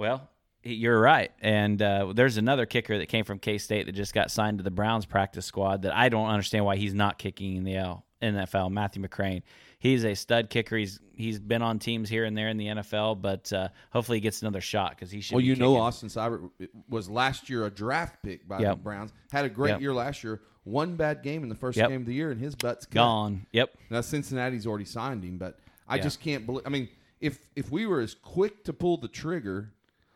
Well, 0.00 0.28
you're 0.62 0.98
right. 1.00 1.30
And 1.40 1.80
uh, 1.80 2.12
there's 2.14 2.36
another 2.36 2.66
kicker 2.66 2.98
that 2.98 3.06
came 3.06 3.24
from 3.24 3.38
K 3.38 3.58
State 3.58 3.86
that 3.86 3.92
just 3.92 4.12
got 4.14 4.30
signed 4.30 4.58
to 4.58 4.64
the 4.64 4.70
Browns 4.70 5.06
practice 5.06 5.46
squad 5.46 5.82
that 5.82 5.94
I 5.94 6.08
don't 6.08 6.28
understand 6.28 6.64
why 6.64 6.76
he's 6.76 6.94
not 6.94 7.18
kicking 7.18 7.56
in 7.56 7.64
the 7.64 7.76
L- 7.76 8.04
NFL. 8.22 8.70
Matthew 8.70 9.02
McCrane. 9.02 9.42
He's 9.78 10.04
a 10.04 10.14
stud 10.14 10.50
kicker. 10.50 10.76
He's 10.76 11.00
he's 11.14 11.38
been 11.40 11.62
on 11.62 11.78
teams 11.78 12.08
here 12.10 12.24
and 12.24 12.36
there 12.36 12.48
in 12.48 12.56
the 12.58 12.66
NFL, 12.66 13.22
but 13.22 13.50
uh, 13.52 13.68
hopefully 13.90 14.18
he 14.18 14.20
gets 14.20 14.42
another 14.42 14.60
shot 14.60 14.90
because 14.90 15.10
he 15.10 15.20
should. 15.22 15.34
Well, 15.36 15.44
you 15.44 15.56
know. 15.56 15.76
Austin 15.76 16.08
Seibert 16.10 16.50
was 16.90 17.08
last 17.08 17.48
year 17.48 17.64
a 17.64 17.70
draft 17.70 18.22
pick 18.22 18.46
by 18.46 18.62
the 18.62 18.74
Browns. 18.76 19.12
Had 19.32 19.44
a 19.46 19.48
great 19.48 19.70
Yep. 19.72 19.80
year 19.80 19.94
last 19.94 20.22
year. 20.24 20.40
One 20.64 20.96
bad 20.96 21.22
game 21.22 21.42
in 21.42 21.48
the 21.48 21.54
first 21.54 21.78
Yep. 21.78 21.88
game 21.88 22.00
of 22.02 22.06
the 22.06 22.12
year, 22.12 22.30
and 22.30 22.38
his 22.38 22.54
butt's 22.54 22.84
cut. 22.84 22.92
gone. 22.94 23.46
Yep. 23.52 23.74
Now 23.88 24.02
Cincinnati's 24.02 24.66
already 24.66 24.84
signed 24.84 25.24
him, 25.24 25.38
but 25.38 25.58
I 25.88 25.96
Yeah. 25.96 26.02
just 26.02 26.20
can't 26.20 26.44
believe. 26.44 26.66
I 26.66 26.68
mean, 26.68 26.88
if 27.22 27.38
if 27.56 27.70
we 27.70 27.86
were 27.86 28.00
as 28.00 28.14
quick 28.14 28.64
to 28.64 28.74
pull 28.74 28.98
the 28.98 29.08
trigger 29.08 29.72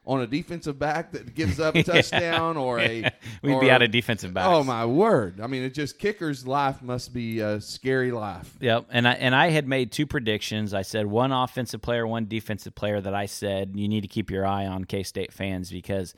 on 0.06 0.20
a 0.20 0.26
defensive 0.26 0.78
back 0.78 1.12
that 1.12 1.34
gives 1.34 1.58
up 1.58 1.74
a 1.74 1.82
touchdown 1.82 2.56
or 2.56 2.78
a, 2.80 3.10
We'd 3.42 3.54
or 3.54 3.60
be 3.60 3.70
out 3.70 3.82
of 3.82 3.90
defensive 3.90 4.34
backs. 4.34 4.48
Oh 4.48 4.62
my 4.62 4.84
word! 4.84 5.40
I 5.40 5.46
mean, 5.46 5.62
it 5.62 5.74
just 5.74 5.98
kicker's 5.98 6.46
life 6.46 6.82
must 6.82 7.12
be 7.12 7.40
a 7.40 7.60
scary 7.60 8.12
life. 8.12 8.54
Yep, 8.60 8.86
and 8.90 9.08
I 9.08 9.12
and 9.12 9.34
I 9.34 9.50
had 9.50 9.66
made 9.66 9.92
two 9.92 10.06
predictions. 10.06 10.74
I 10.74 10.82
said 10.82 11.06
one 11.06 11.32
offensive 11.32 11.82
player, 11.82 12.06
one 12.06 12.26
defensive 12.26 12.74
player. 12.74 13.00
That 13.00 13.14
I 13.14 13.26
said 13.26 13.72
you 13.74 13.88
need 13.88 14.02
to 14.02 14.08
keep 14.08 14.30
your 14.30 14.46
eye 14.46 14.66
on 14.66 14.84
K 14.84 15.02
State 15.02 15.32
fans 15.32 15.70
because 15.70 16.14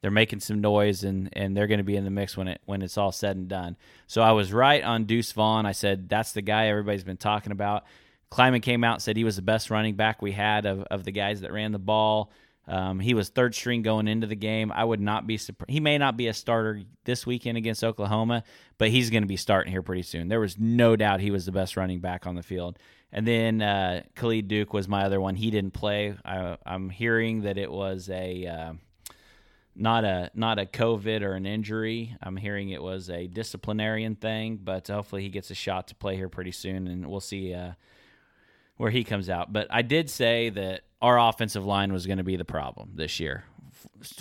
they're 0.00 0.10
making 0.10 0.40
some 0.40 0.60
noise 0.60 1.04
and 1.04 1.28
and 1.32 1.56
they're 1.56 1.66
going 1.66 1.78
to 1.78 1.84
be 1.84 1.96
in 1.96 2.04
the 2.04 2.10
mix 2.10 2.36
when 2.36 2.48
it 2.48 2.60
when 2.66 2.82
it's 2.82 2.98
all 2.98 3.12
said 3.12 3.36
and 3.36 3.48
done. 3.48 3.76
So 4.06 4.22
I 4.22 4.32
was 4.32 4.52
right 4.52 4.82
on 4.82 5.04
Deuce 5.04 5.32
Vaughn. 5.32 5.66
I 5.66 5.72
said 5.72 6.08
that's 6.08 6.32
the 6.32 6.42
guy 6.42 6.68
everybody's 6.68 7.04
been 7.04 7.16
talking 7.16 7.52
about. 7.52 7.84
Klieman 8.30 8.62
came 8.62 8.84
out 8.84 8.94
and 8.94 9.02
said 9.02 9.16
he 9.16 9.24
was 9.24 9.36
the 9.36 9.42
best 9.42 9.70
running 9.70 9.94
back 9.94 10.20
we 10.20 10.32
had 10.32 10.66
of, 10.66 10.82
of 10.90 11.04
the 11.04 11.12
guys 11.12 11.40
that 11.40 11.52
ran 11.52 11.72
the 11.72 11.78
ball. 11.78 12.30
Um, 12.68 13.00
he 13.00 13.14
was 13.14 13.30
third 13.30 13.54
string 13.54 13.80
going 13.80 14.08
into 14.08 14.26
the 14.26 14.36
game. 14.36 14.70
I 14.70 14.84
would 14.84 15.00
not 15.00 15.26
be 15.26 15.38
surprised. 15.38 15.70
He 15.70 15.80
may 15.80 15.96
not 15.96 16.18
be 16.18 16.26
a 16.26 16.34
starter 16.34 16.82
this 17.04 17.26
weekend 17.26 17.56
against 17.56 17.82
Oklahoma, 17.82 18.44
but 18.76 18.90
he's 18.90 19.08
going 19.08 19.22
to 19.22 19.28
be 19.28 19.38
starting 19.38 19.72
here 19.72 19.82
pretty 19.82 20.02
soon. 20.02 20.28
There 20.28 20.38
was 20.38 20.58
no 20.58 20.94
doubt 20.94 21.20
he 21.20 21.30
was 21.30 21.46
the 21.46 21.52
best 21.52 21.78
running 21.78 22.00
back 22.00 22.26
on 22.26 22.34
the 22.34 22.42
field. 22.42 22.78
And 23.10 23.26
then 23.26 23.62
uh, 23.62 24.02
Khalid 24.14 24.48
Duke 24.48 24.74
was 24.74 24.86
my 24.86 25.04
other 25.04 25.18
one. 25.18 25.34
He 25.34 25.50
didn't 25.50 25.72
play. 25.72 26.14
I, 26.26 26.58
I'm 26.66 26.90
hearing 26.90 27.42
that 27.42 27.56
it 27.56 27.72
was 27.72 28.10
a 28.10 28.46
uh, 28.46 28.72
not 29.74 30.04
a 30.04 30.30
not 30.34 30.58
a 30.58 30.66
COVID 30.66 31.22
or 31.22 31.32
an 31.32 31.46
injury. 31.46 32.14
I'm 32.20 32.36
hearing 32.36 32.68
it 32.68 32.82
was 32.82 33.08
a 33.08 33.26
disciplinarian 33.26 34.14
thing, 34.16 34.58
but 34.62 34.88
hopefully 34.88 35.22
he 35.22 35.30
gets 35.30 35.50
a 35.50 35.54
shot 35.54 35.88
to 35.88 35.94
play 35.94 36.16
here 36.16 36.28
pretty 36.28 36.52
soon, 36.52 36.86
and 36.86 37.06
we'll 37.06 37.20
see 37.20 37.54
uh, 37.54 37.72
where 38.76 38.90
he 38.90 39.04
comes 39.04 39.30
out. 39.30 39.52
But 39.52 39.68
I 39.70 39.80
did 39.80 40.10
say 40.10 40.50
that 40.50 40.82
our 41.00 41.18
offensive 41.18 41.64
line 41.64 41.92
was 41.92 42.06
going 42.06 42.18
to 42.18 42.24
be 42.24 42.36
the 42.36 42.44
problem 42.44 42.90
this 42.94 43.20
year. 43.20 43.44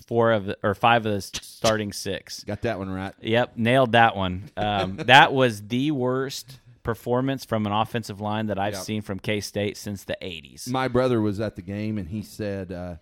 Four 0.07 0.31
of 0.31 0.45
the, 0.45 0.57
or 0.63 0.73
five 0.75 1.05
of 1.05 1.13
the 1.13 1.21
starting 1.21 1.91
six. 1.91 2.43
Got 2.43 2.61
that 2.63 2.77
one 2.77 2.89
right. 2.89 3.13
Yep, 3.21 3.57
nailed 3.57 3.91
that 3.93 4.15
one. 4.15 4.49
Um, 4.55 4.97
that 5.05 5.33
was 5.33 5.61
the 5.67 5.91
worst 5.91 6.59
performance 6.83 7.43
from 7.45 7.65
an 7.65 7.71
offensive 7.71 8.21
line 8.21 8.47
that 8.47 8.59
I've 8.59 8.73
Yep. 8.75 8.83
seen 8.83 9.01
from 9.01 9.19
K 9.19 9.39
State 9.41 9.77
since 9.77 10.03
the 10.03 10.17
'80s. 10.21 10.69
My 10.69 10.87
brother 10.87 11.21
was 11.21 11.39
at 11.39 11.55
the 11.55 11.61
game, 11.61 11.97
and 11.97 12.07
he 12.09 12.21
said 12.21 12.71
uh, 12.71 12.95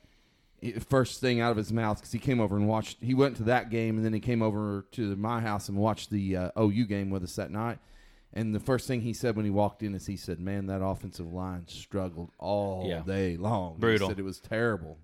first 0.89 1.21
thing 1.21 1.39
out 1.41 1.51
of 1.51 1.57
his 1.57 1.71
mouth 1.73 1.97
because 1.97 2.11
he 2.11 2.19
came 2.19 2.39
over 2.39 2.55
and 2.55 2.67
watched. 2.67 2.97
He 3.01 3.13
went 3.13 3.35
to 3.37 3.43
that 3.43 3.69
game, 3.69 3.97
and 3.97 4.05
then 4.05 4.13
he 4.13 4.19
came 4.19 4.41
over 4.41 4.85
to 4.93 5.15
my 5.17 5.41
house 5.41 5.69
and 5.69 5.77
watched 5.77 6.09
the 6.09 6.37
uh, 6.37 6.51
OU 6.59 6.85
game 6.85 7.09
with 7.09 7.23
us 7.23 7.35
that 7.35 7.51
night. 7.51 7.79
And 8.35 8.53
the 8.53 8.59
first 8.59 8.87
thing 8.87 9.01
he 9.01 9.13
said 9.13 9.35
when 9.37 9.45
he 9.45 9.51
walked 9.51 9.81
in 9.81 9.95
is 9.95 10.05
he 10.05 10.17
said, 10.17 10.39
"Man, 10.39 10.67
that 10.67 10.83
offensive 10.83 11.31
line 11.31 11.67
struggled 11.67 12.31
all 12.37 12.85
Yeah. 12.87 13.01
day 13.01 13.37
long. 13.37 13.77
Brutal. 13.79 14.07
He 14.09 14.11
said 14.11 14.19
it 14.19 14.23
was 14.23 14.39
terrible." 14.39 14.97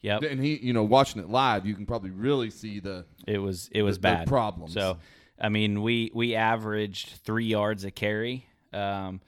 Yeah, 0.00 0.18
And 0.18 0.40
he, 0.42 0.56
you 0.56 0.72
know, 0.72 0.84
watching 0.84 1.20
it 1.20 1.28
live, 1.28 1.66
you 1.66 1.74
can 1.74 1.84
probably 1.84 2.10
really 2.10 2.50
see 2.50 2.78
the 2.80 3.04
it 3.26 3.38
was 3.38 3.68
it 3.72 3.82
was 3.82 3.96
the 3.96 4.02
bad 4.02 4.26
problems. 4.28 4.72
So, 4.72 4.98
I 5.40 5.48
mean, 5.48 5.82
we 5.82 6.10
we 6.14 6.34
averaged 6.36 7.20
three 7.24 7.46
yards 7.46 7.84
a 7.84 7.90
carry. 7.90 8.46
Um, 8.72 9.20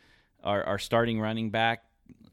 our 0.44 0.62
our 0.64 0.78
starting 0.78 1.20
running 1.20 1.50
back 1.50 1.82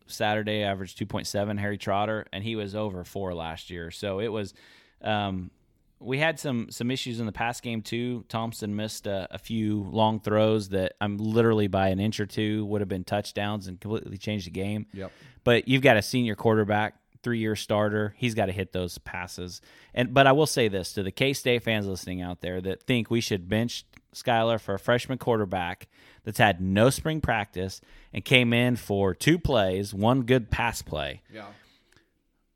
Saturday 0.05 0.61
averaged 0.63 0.97
two 0.97 1.05
point 1.07 1.25
seven. 1.27 1.57
Harry 1.57 1.77
Trotter, 1.79 2.25
and 2.31 2.43
he 2.43 2.55
was 2.55 2.75
over 2.75 3.03
four 3.03 3.33
last 3.33 3.69
year. 3.69 3.91
So 3.91 4.19
it 4.19 4.29
was. 4.29 4.53
Um, 5.01 5.51
we 5.99 6.19
had 6.19 6.39
some 6.39 6.69
some 6.69 6.91
issues 6.91 7.19
in 7.19 7.25
the 7.25 7.31
past 7.31 7.63
game 7.63 7.81
too. 7.81 8.23
Thompson 8.29 8.75
missed 8.75 9.07
a, 9.07 9.27
a 9.31 9.37
few 9.37 9.83
long 9.83 10.19
throws 10.19 10.69
that 10.69 10.93
I'm 11.01 11.17
literally 11.17 11.67
by 11.67 11.89
an 11.89 11.99
inch 11.99 12.19
or 12.19 12.25
two 12.25 12.65
would 12.65 12.81
have 12.81 12.87
been 12.87 13.03
touchdowns 13.03 13.67
and 13.67 13.79
completely 13.79 14.17
changed 14.17 14.45
the 14.45 14.51
game. 14.51 14.85
Yep. 14.93 15.11
But 15.43 15.67
you've 15.67 15.81
got 15.81 15.97
a 15.97 16.01
senior 16.01 16.35
quarterback, 16.35 16.95
three 17.23 17.39
year 17.39 17.55
starter. 17.55 18.13
He's 18.17 18.35
got 18.35 18.45
to 18.45 18.51
hit 18.51 18.73
those 18.73 18.97
passes. 18.99 19.61
And 19.93 20.13
but 20.13 20.27
I 20.27 20.33
will 20.33 20.45
say 20.45 20.67
this 20.67 20.93
to 20.93 21.03
the 21.03 21.11
K 21.11 21.33
State 21.33 21.63
fans 21.63 21.87
listening 21.87 22.21
out 22.21 22.41
there 22.41 22.61
that 22.61 22.83
think 22.83 23.09
we 23.09 23.21
should 23.21 23.49
bench 23.49 23.85
Skylar 24.13 24.59
for 24.59 24.75
a 24.75 24.79
freshman 24.79 25.17
quarterback 25.17 25.87
that's 26.23 26.39
had 26.39 26.61
no 26.61 26.89
spring 26.89 27.21
practice 27.21 27.81
and 28.13 28.23
came 28.23 28.53
in 28.53 28.75
for 28.75 29.13
two 29.13 29.39
plays, 29.39 29.93
one 29.93 30.23
good 30.23 30.51
pass 30.51 30.81
play 30.81 31.21
yeah. 31.33 31.45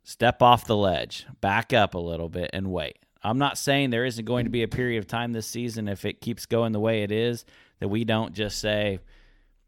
step 0.03 0.41
off 0.41 0.65
the 0.65 0.75
ledge, 0.75 1.25
back 1.39 1.73
up 1.73 1.93
a 1.93 1.99
little 1.99 2.29
bit, 2.29 2.49
and 2.53 2.71
wait. 2.71 2.97
I'm 3.23 3.37
not 3.37 3.57
saying 3.57 3.89
there 3.89 4.05
isn't 4.05 4.25
going 4.25 4.45
to 4.45 4.51
be 4.51 4.63
a 4.63 4.67
period 4.67 4.99
of 4.99 5.07
time 5.07 5.31
this 5.31 5.47
season 5.47 5.87
if 5.87 6.05
it 6.05 6.21
keeps 6.21 6.45
going 6.45 6.71
the 6.71 6.79
way 6.79 7.03
it 7.03 7.11
is 7.11 7.45
that 7.79 7.87
we 7.87 8.03
don't 8.03 8.33
just 8.33 8.59
say 8.59 8.99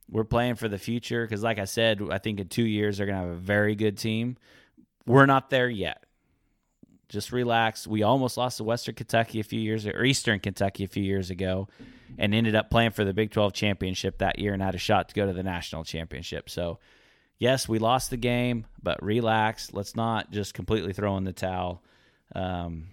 we're 0.09 0.23
playing 0.23 0.55
for 0.55 0.67
the 0.67 0.79
future. 0.79 1.25
Because, 1.25 1.43
like 1.43 1.59
I 1.59 1.65
said, 1.65 2.01
I 2.11 2.17
think 2.17 2.39
in 2.39 2.47
two 2.47 2.65
years 2.65 2.97
they're 2.97 3.07
going 3.07 3.21
to 3.21 3.27
have 3.27 3.35
a 3.35 3.39
very 3.39 3.75
good 3.75 3.97
team. 3.97 4.37
We're 5.05 5.25
not 5.25 5.49
there 5.49 5.69
yet. 5.69 6.05
Just 7.09 7.31
relax. 7.31 7.85
We 7.85 8.01
almost 8.01 8.37
lost 8.37 8.57
to 8.57 8.63
Western 8.63 8.95
Kentucky 8.95 9.39
a 9.39 9.43
few 9.43 9.59
years 9.59 9.85
or 9.85 10.03
Eastern 10.03 10.39
Kentucky 10.39 10.83
a 10.83 10.87
few 10.87 11.03
years 11.03 11.29
ago, 11.29 11.67
and 12.17 12.33
ended 12.33 12.55
up 12.55 12.71
playing 12.71 12.91
for 12.91 13.03
the 13.03 13.13
Big 13.13 13.29
12 13.31 13.53
championship 13.53 14.17
that 14.19 14.39
year 14.39 14.53
and 14.53 14.63
had 14.63 14.73
a 14.73 14.79
shot 14.79 15.09
to 15.09 15.15
go 15.15 15.27
to 15.27 15.33
the 15.33 15.43
national 15.43 15.83
championship. 15.83 16.49
So, 16.49 16.79
yes, 17.37 17.69
we 17.69 17.77
lost 17.77 18.09
the 18.09 18.17
game, 18.17 18.65
but 18.81 19.03
relax. 19.03 19.73
Let's 19.73 19.95
not 19.95 20.31
just 20.31 20.55
completely 20.55 20.93
throw 20.93 21.17
in 21.17 21.23
the 21.23 21.33
towel. 21.33 21.83
Um, 22.33 22.87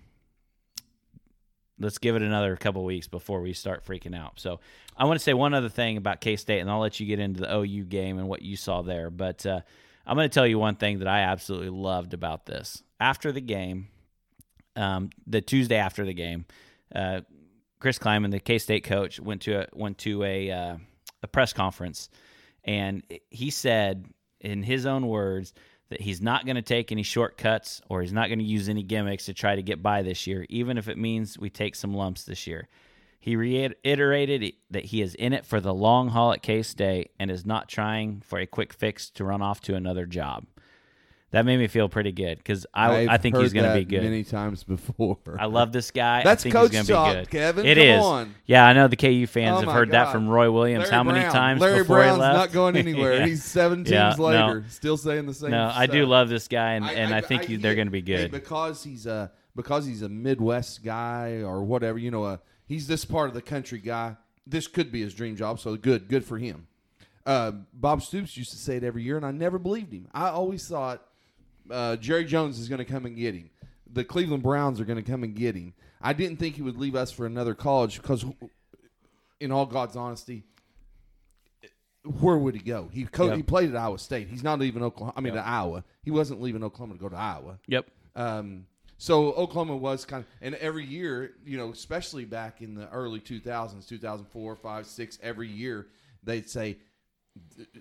let's 1.81 1.99
give 1.99 2.15
it 2.15 2.23
another 2.23 2.55
couple 2.57 2.85
weeks 2.85 3.09
before 3.09 3.41
we 3.41 3.53
start 3.53 3.85
freaking 3.85 4.17
out. 4.17 4.39
So 4.39 4.61
I 4.97 5.07
want 5.07 5.19
to 5.19 5.25
say 5.25 5.35
one 5.35 5.55
other 5.55 5.69
thing 5.69 5.97
about 5.97 6.21
K 6.21 6.37
State, 6.37 6.61
and 6.61 6.71
I'll 6.71 6.81
let 6.81 7.01
you 7.01 7.07
get 7.07 7.19
into 7.19 7.41
the 7.41 7.57
OU 7.57 7.85
game 7.85 8.19
and 8.19 8.29
what 8.29 8.43
you 8.43 8.57
saw 8.57 8.83
there. 8.83 9.11
But 9.11 9.45
uh, 9.47 9.61
I'm 10.07 10.17
going 10.17 10.29
to 10.29 10.33
tell 10.35 10.47
you 10.47 10.59
one 10.59 10.77
thing 10.77 11.01
that 11.01 11.09
I 11.09 11.21
absolutely 11.21 11.71
loved 11.71 12.15
about 12.15 12.47
this. 12.47 12.83
After 13.01 13.33
the 13.33 13.41
game, 13.41 13.89
um, 14.77 15.11
the 15.27 15.41
Tuesday 15.41 15.77
after 15.77 16.05
the 16.05 16.15
game, 16.15 16.45
uh, 16.95 17.23
Chris 17.81 17.99
Klieman, 17.99 18.31
the 18.31 18.41
K 18.41 18.59
State 18.59 18.85
coach, 18.85 19.19
went 19.19 19.43
to 19.43 19.63
a, 19.63 19.67
went 19.73 19.99
to 19.99 20.23
a 20.23 20.51
uh, 20.51 20.77
a 21.23 21.29
press 21.29 21.53
conference, 21.53 22.11
and 22.65 23.03
he 23.31 23.51
said 23.51 24.07
in 24.41 24.63
his 24.63 24.87
own 24.87 25.07
words 25.07 25.53
that 25.91 26.01
he's 26.01 26.23
not 26.23 26.47
going 26.47 26.57
to 26.57 26.63
take 26.63 26.91
any 26.91 27.03
shortcuts 27.03 27.83
or 27.89 28.01
he's 28.01 28.13
not 28.13 28.29
going 28.29 28.39
to 28.39 28.45
use 28.45 28.69
any 28.69 28.83
gimmicks 28.83 29.27
to 29.27 29.35
try 29.35 29.55
to 29.55 29.63
get 29.63 29.83
by 29.83 30.03
this 30.03 30.27
year, 30.27 30.47
even 30.49 30.79
if 30.79 30.89
it 30.89 30.97
means 30.97 31.39
we 31.39 31.51
take 31.51 31.75
some 31.75 31.95
lumps 31.95 32.25
this 32.25 32.47
year. 32.47 32.69
He 33.19 33.37
reiterated 33.37 34.55
that 34.71 34.87
he 34.87 35.03
is 35.03 35.15
in 35.15 35.35
it 35.35 35.45
for 35.45 35.61
the 35.61 35.75
long 35.75 36.09
haul 36.09 36.33
at 36.33 36.43
K 36.43 36.63
State 36.63 37.11
and 37.19 37.31
is 37.31 37.45
not 37.45 37.69
trying 37.69 38.23
for 38.25 38.39
a 38.39 38.47
quick 38.47 38.73
fix 38.73 39.11
to 39.11 39.25
run 39.25 39.43
off 39.43 39.61
to 39.63 39.75
another 39.75 40.07
job 40.07 40.47
that 41.33 41.45
made 41.47 41.59
me 41.59 41.69
feel 41.69 41.89
pretty 41.89 42.13
good 42.13 42.39
because 42.39 42.67
I, 42.75 43.07
I 43.07 43.17
think 43.19 43.37
he's 43.37 43.53
going 43.53 43.67
to 43.67 43.75
be 43.79 43.85
good. 43.85 44.03
Many 44.03 44.25
times 44.25 44.65
before. 44.65 45.19
I 45.39 45.47
love 45.47 45.73
this 45.73 45.91
guy. 45.93 46.23
That's 46.25 46.43
I 46.43 46.45
think 46.45 46.55
coach 46.55 46.73
he's 46.75 46.89
talk, 46.89 47.15
be 47.15 47.21
good. 47.21 47.31
Kevin. 47.31 47.67
It 47.67 47.77
Come 47.77 47.85
is. 47.87 48.03
on. 48.05 48.35
Yeah, 48.47 48.67
I 48.67 48.73
know 48.73 48.89
the 48.89 48.97
KU 48.97 49.27
fans 49.27 49.59
Oh 49.59 49.61
have 49.67 49.73
heard 49.73 49.91
that 49.93 50.11
from 50.13 50.29
Roy 50.29 50.51
Williams. 50.51 50.85
Larry 50.85 50.95
How 50.95 51.05
many 51.05 51.21
Brown. 51.21 51.33
times 51.33 51.61
Larry 51.61 51.79
before 51.83 51.99
Brown's 51.99 52.17
he 52.17 52.21
left? 52.21 52.37
not 52.37 52.53
going 52.53 52.77
anywhere. 52.77 53.15
Yeah. 53.19 53.27
He's 53.27 53.45
seven 53.45 53.79
teams 53.85 53.91
Yeah, 53.93 54.15
no. 54.19 54.25
later, 54.25 54.65
still 54.71 54.97
saying 54.97 55.27
the 55.27 55.35
same. 55.35 55.51
No, 55.53 55.71
I 55.73 55.87
do 55.87 56.05
love 56.07 56.29
this 56.29 56.49
guy, 56.49 56.73
and, 56.75 56.85
and 56.89 57.15
I, 57.15 57.21
think 57.21 57.45
he- 57.45 57.57
they're 57.57 57.75
going 57.77 57.87
to 57.87 57.93
be 57.93 58.03
good. 58.03 58.31
because 58.33 58.83
he's 58.83 59.07
a 59.07 59.31
because 59.57 59.87
he's 59.87 60.03
a 60.03 60.09
Midwest 60.09 60.83
guy 60.85 61.43
or 61.45 61.63
whatever. 61.63 61.99
You 61.99 62.11
know, 62.11 62.25
uh, 62.25 62.37
he's 62.67 62.87
this 62.87 63.05
part 63.05 63.29
of 63.29 63.35
the 63.35 63.43
country 63.43 63.79
guy. 63.79 64.17
This 64.47 64.67
could 64.67 64.91
be 64.91 65.01
his 65.03 65.15
dream 65.15 65.37
job. 65.37 65.61
So 65.61 65.77
good, 65.77 66.09
good 66.09 66.25
for 66.25 66.39
him. 66.39 66.67
Uh, 67.27 67.53
Bob 67.73 68.03
Stoops 68.03 68.37
used 68.37 68.51
to 68.51 68.57
say 68.57 68.77
it 68.79 68.83
every 68.85 69.03
year, 69.05 69.17
and 69.17 69.25
I 69.27 69.31
never 69.31 69.59
believed 69.59 69.93
him. 69.93 70.09
I 70.13 70.29
always 70.31 70.67
thought 70.67 71.05
uh, 71.71 71.97
Jerry 71.97 72.25
Jones 72.25 72.59
is 72.59 72.69
going 72.69 72.79
to 72.79 72.85
come 72.85 73.07
and 73.07 73.17
get 73.17 73.35
him. 73.35 73.51
The 73.93 74.05
Cleveland 74.05 74.43
Browns 74.43 74.81
are 74.81 74.85
going 74.85 75.03
to 75.03 75.09
come 75.11 75.23
and 75.25 75.35
get 75.35 75.55
him. 75.55 75.75
I 76.01 76.13
didn't 76.13 76.39
think 76.39 76.57
he 76.57 76.63
would 76.63 76.77
leave 76.79 76.95
us 76.95 77.11
for 77.11 77.27
another 77.27 77.55
college 77.55 78.01
because, 78.01 78.25
in 79.41 79.53
all 79.53 79.67
God's 79.67 79.97
honesty, 79.97 80.45
where 82.21 82.39
would 82.39 82.55
he 82.55 82.61
go? 82.61 82.89
He 82.93 83.05
co- 83.05 83.27
Yep. 83.27 83.37
he 83.37 83.43
played 83.43 83.71
at 83.71 83.77
Iowa 83.77 83.99
State. 83.99 84.29
He's 84.29 84.43
not 84.43 84.59
leaving 84.59 84.83
Oklahoma. 84.83 85.13
I 85.17 85.21
mean, 85.21 85.35
Yep. 85.35 85.45
to 85.45 85.49
Iowa. 85.49 85.85
He 86.03 86.11
wasn't 86.11 86.41
leaving 86.41 86.65
Oklahoma 86.65 86.95
to 86.95 87.01
go 87.01 87.09
to 87.11 87.17
Iowa. 87.17 87.59
Yep. 87.67 87.91
Um, 88.17 88.67
so 88.97 89.33
Oklahoma 89.33 89.77
was 89.77 90.05
kind 90.07 90.25
of, 90.25 90.31
and 90.41 90.55
every 90.57 90.85
year, 90.85 91.33
you 91.45 91.59
know, 91.59 91.71
especially 91.71 92.25
back 92.25 92.63
in 92.63 92.75
the 92.75 92.89
early 92.91 93.21
2000s, 93.21 93.87
2004, 93.87 94.57
5, 94.57 94.87
6, 94.87 95.19
every 95.23 95.49
year, 95.49 95.89
they'd 96.23 96.49
say, 96.49 96.79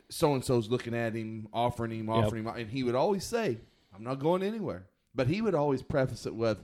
so 0.09 0.33
and 0.33 0.43
so's 0.43 0.69
looking 0.69 0.93
at 0.93 1.13
him, 1.15 1.47
offering 1.53 1.91
him, 1.91 2.09
offering 2.09 2.43
him. 2.43 2.53
And 2.55 2.69
he 2.69 2.83
would 2.83 2.95
always 2.95 3.23
say, 3.23 3.57
I'm 3.99 4.05
not 4.05 4.19
going 4.19 4.41
anywhere. 4.41 4.87
But 5.13 5.27
he 5.27 5.41
would 5.41 5.53
always 5.55 5.81
preface 5.83 6.25
it 6.25 6.33
with, 6.33 6.63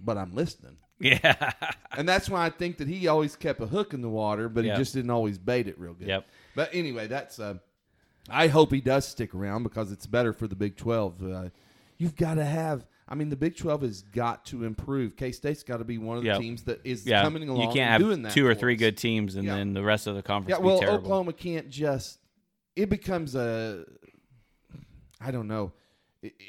but 0.00 0.18
I'm 0.18 0.34
listening. 0.34 0.76
Yeah. 0.98 1.52
And 1.96 2.08
that's 2.08 2.28
why 2.28 2.44
I 2.44 2.50
think 2.50 2.78
that 2.78 2.88
he 2.88 3.06
always 3.06 3.36
kept 3.36 3.60
a 3.60 3.66
hook 3.66 3.94
in 3.94 4.02
the 4.02 4.08
water, 4.08 4.48
but 4.48 4.64
Yep. 4.64 4.74
he 4.76 4.80
just 4.80 4.94
didn't 4.94 5.12
always 5.12 5.38
bait 5.38 5.68
it 5.68 5.78
real 5.78 5.94
good. 5.94 6.08
Yep. 6.08 6.26
But 6.56 6.70
anyway, 6.72 7.06
that's. 7.06 7.38
Uh, 7.38 7.58
I 8.28 8.48
hope 8.48 8.72
he 8.72 8.80
does 8.80 9.06
stick 9.06 9.32
around 9.32 9.62
because 9.62 9.92
it's 9.92 10.04
better 10.06 10.32
for 10.32 10.48
the 10.48 10.56
Big 10.56 10.76
Twelve. 10.76 11.22
Uh, 11.22 11.50
you've 11.98 12.16
got 12.16 12.34
to 12.34 12.44
have. 12.44 12.84
I 13.08 13.14
mean, 13.14 13.28
the 13.28 13.36
Big 13.36 13.56
Twelve 13.56 13.82
has 13.82 14.02
got 14.02 14.44
to 14.46 14.64
improve. 14.64 15.14
K 15.14 15.30
State's 15.30 15.62
got 15.62 15.76
to 15.76 15.84
be 15.84 15.98
one 15.98 16.16
of 16.16 16.24
the 16.24 16.30
Yep. 16.30 16.40
teams 16.40 16.62
that 16.64 16.80
is 16.82 17.06
yeah. 17.06 17.22
coming 17.22 17.48
along. 17.48 17.60
you 17.68 17.72
can't 17.72 18.02
have 18.02 18.32
two 18.34 18.44
or 18.44 18.54
three 18.56 18.74
us. 18.74 18.80
good 18.80 18.96
teams 18.96 19.36
and 19.36 19.44
Yeah. 19.44 19.54
then 19.54 19.72
the 19.72 19.84
rest 19.84 20.08
of 20.08 20.16
the 20.16 20.22
conference 20.22 20.58
Yeah, 20.58 20.64
well. 20.64 20.82
Oklahoma 20.84 21.32
can't 21.32 21.70
just. 21.70 22.18
It 22.74 22.88
becomes 22.90 23.36
a. 23.36 23.84
I 25.20 25.30
don't 25.30 25.46
know. 25.46 25.72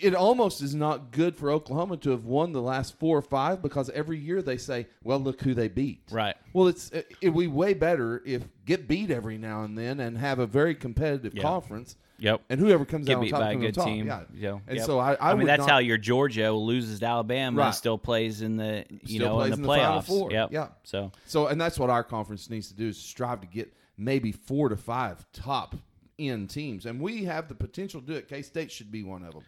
It, 0.02 0.16
almost 0.16 0.62
is 0.62 0.74
not 0.74 1.12
good 1.12 1.36
for 1.36 1.52
Oklahoma 1.52 1.98
to 1.98 2.12
have 2.12 2.26
won 2.26 2.54
the 2.54 2.62
last 2.62 2.98
four 2.98 3.18
or 3.18 3.22
five 3.22 3.62
because 3.62 3.90
every 3.90 4.18
year 4.18 4.42
they 4.42 4.58
say, 4.58 4.88
"Well, 5.04 5.20
look 5.20 5.42
who 5.42 5.54
they 5.54 5.68
beat." 5.68 6.02
Right. 6.12 6.36
Well, 6.54 6.68
it's 6.68 6.90
it, 6.92 7.12
it'd 7.22 7.38
be 7.38 7.48
way 7.48 7.74
better 7.74 8.22
if 8.26 8.44
get 8.66 8.88
beat 8.88 9.12
every 9.12 9.38
now 9.38 9.64
and 9.64 9.78
then 9.78 10.00
and 10.00 10.18
have 10.18 10.40
a 10.40 10.48
very 10.48 10.76
competitive 10.76 11.34
Yeah. 11.36 11.42
conference. 11.42 11.98
Yep. 12.18 12.44
And 12.50 12.62
whoever 12.62 12.86
comes 12.86 13.06
Get 13.08 13.14
out 13.14 13.18
on 13.18 13.24
beat 13.26 13.32
top 13.32 13.40
by 13.42 13.52
a 13.52 13.56
good 13.58 13.76
team. 13.76 14.08
Yeah. 14.08 14.22
Yeah. 14.34 14.60
And 14.68 14.78
Yep. 14.78 14.86
so 14.86 15.00
I, 15.00 15.18
I, 15.20 15.32
mean, 15.34 15.40
would 15.40 15.48
that's 15.50 15.60
not, 15.60 15.70
how 15.70 15.78
your 15.80 15.98
Georgia 15.98 16.50
loses 16.54 17.02
to 17.02 17.06
Alabama 17.06 17.58
Right. 17.60 17.66
and 17.68 17.76
still 17.76 17.98
plays 17.98 18.42
in 18.42 18.56
the 18.56 18.86
you 18.90 19.18
Still 19.20 19.28
know 19.28 19.36
plays 19.36 19.48
in 19.50 19.54
in 19.56 19.62
the 19.64 19.68
the 19.68 19.76
Final 19.76 20.00
playoffs. 20.02 20.06
Four. 20.06 20.32
Yep. 20.32 20.50
Yeah. 20.54 20.68
So 20.84 21.12
So, 21.26 21.48
and 21.48 21.60
that's 21.60 21.78
what 21.78 21.90
our 21.90 22.06
conference 22.06 22.50
needs 22.50 22.70
to 22.70 22.74
do 22.76 22.88
is 22.88 22.98
strive 22.98 23.42
to 23.42 23.48
get 23.48 23.74
maybe 23.98 24.32
four 24.32 24.70
to 24.70 24.78
five 24.78 25.26
top 25.34 25.76
end 26.18 26.50
teams, 26.50 26.86
and 26.86 27.02
we 27.02 27.26
have 27.26 27.50
the 27.50 27.56
potential 27.56 28.00
to 28.00 28.08
do 28.08 28.14
it. 28.14 28.30
K 28.30 28.42
State 28.42 28.72
should 28.72 28.90
be 28.90 29.04
one 29.04 29.22
of 29.26 29.34
them. 29.34 29.44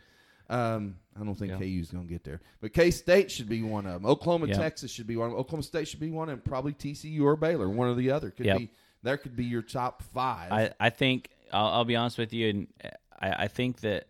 Um, 0.50 0.96
I 1.20 1.24
don't 1.24 1.36
think 1.36 1.52
Yeah. 1.52 1.58
KU's 1.60 1.92
going 1.92 2.06
to 2.08 2.10
get 2.14 2.24
there, 2.24 2.40
but 2.62 2.74
K 2.74 2.92
State 2.92 3.30
should 3.32 3.50
be 3.50 3.62
one 3.64 3.86
of 3.86 4.02
them. 4.02 4.10
Oklahoma, 4.10 4.48
Yeah. 4.48 4.58
Texas 4.58 4.92
should 4.92 5.08
be 5.08 5.16
one. 5.18 5.28
of 5.28 5.32
them. 5.34 5.40
Oklahoma 5.42 5.64
State 5.64 5.88
should 5.88 6.00
be 6.00 6.10
one, 6.12 6.30
and 6.30 6.44
probably 6.44 6.74
TCU 6.74 7.24
or 7.24 7.36
Baylor, 7.36 7.70
one 7.70 7.88
or 7.90 7.96
the 7.96 8.12
other. 8.12 8.30
Could 8.32 8.46
Yep. 8.46 8.58
be 8.58 8.70
there. 9.04 9.18
Could 9.18 9.36
be 9.36 9.46
your 9.46 9.62
top 9.62 10.04
five. 10.14 10.52
I, 10.52 10.72
I 10.80 10.90
think 10.90 11.30
I'll, 11.52 11.68
I'll 11.68 11.86
be 11.86 11.96
honest 11.96 12.18
with 12.18 12.34
you, 12.34 12.50
and 12.50 12.68
I, 13.20 13.32
I 13.44 13.48
think 13.48 13.82
that 13.82 14.08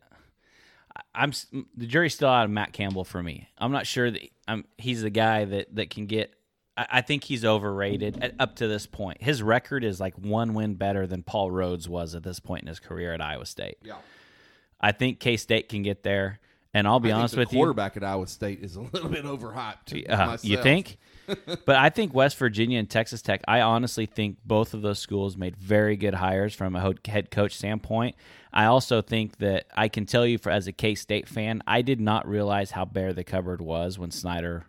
I'm 1.13 1.31
the 1.75 1.85
jury's 1.85 2.13
still 2.15 2.29
out 2.29 2.45
of 2.45 2.51
Matt 2.51 2.73
Campbell 2.73 3.03
for 3.03 3.21
me. 3.21 3.47
I'm 3.57 3.71
not 3.71 3.85
sure 3.87 4.09
that 4.11 4.21
I'm 4.47 4.65
he's 4.77 5.01
the 5.01 5.09
guy 5.09 5.45
that 5.45 5.75
that 5.75 5.89
can 5.89 6.05
get. 6.07 6.33
I, 6.75 6.87
I 6.89 7.01
think 7.01 7.23
he's 7.23 7.45
overrated 7.45 8.21
at, 8.23 8.33
up 8.39 8.55
to 8.57 8.67
this 8.67 8.85
point. 8.85 9.21
His 9.21 9.41
record 9.41 9.83
is 9.83 9.99
like 9.99 10.15
one 10.17 10.53
win 10.53 10.75
better 10.75 11.05
than 11.07 11.23
Paul 11.23 11.51
Rhoads 11.51 11.87
was 11.87 12.15
at 12.15 12.23
this 12.23 12.39
point 12.39 12.63
in 12.63 12.67
his 12.67 12.79
career 12.79 13.13
at 13.13 13.21
Iowa 13.21 13.45
State. 13.45 13.77
yeah. 13.83 13.95
I 14.79 14.91
think 14.91 15.19
K 15.19 15.37
State 15.37 15.69
can 15.69 15.81
get 15.83 16.03
there, 16.03 16.39
and 16.73 16.87
I'll 16.87 16.99
be 16.99 17.11
honest 17.11 17.35
with 17.35 17.51
you. 17.51 17.57
quarterback 17.59 17.97
at 17.97 18.03
Iowa 18.03 18.27
State 18.27 18.59
is 18.63 18.75
a 18.75 18.81
little 18.93 19.09
bit 19.09 19.25
overhyped. 19.25 20.09
Uh, 20.09 20.37
you 20.41 20.61
think? 20.61 20.97
but 21.65 21.75
I 21.75 21.89
think 21.89 22.13
West 22.13 22.37
Virginia 22.37 22.79
and 22.79 22.89
Texas 22.89 23.21
Tech. 23.21 23.41
I 23.47 23.61
honestly 23.61 24.05
think 24.05 24.37
both 24.45 24.73
of 24.73 24.81
those 24.81 24.99
schools 24.99 25.35
made 25.35 25.57
very 25.57 25.97
good 25.97 26.13
hires 26.13 26.53
from 26.53 26.75
a 26.75 26.93
head 27.05 27.31
coach 27.31 27.55
standpoint. 27.55 28.15
I 28.53 28.65
also 28.65 29.01
think 29.01 29.37
that 29.39 29.65
I 29.75 29.89
can 29.89 30.05
tell 30.05 30.25
you, 30.25 30.37
for 30.37 30.51
as 30.51 30.67
a 30.67 30.71
K 30.71 30.95
State 30.95 31.27
fan, 31.27 31.61
I 31.67 31.81
did 31.81 31.99
not 31.99 32.27
realize 32.27 32.71
how 32.71 32.85
bare 32.85 33.11
the 33.13 33.23
cupboard 33.25 33.59
was 33.61 33.99
when 33.99 34.11
Snyder 34.11 34.65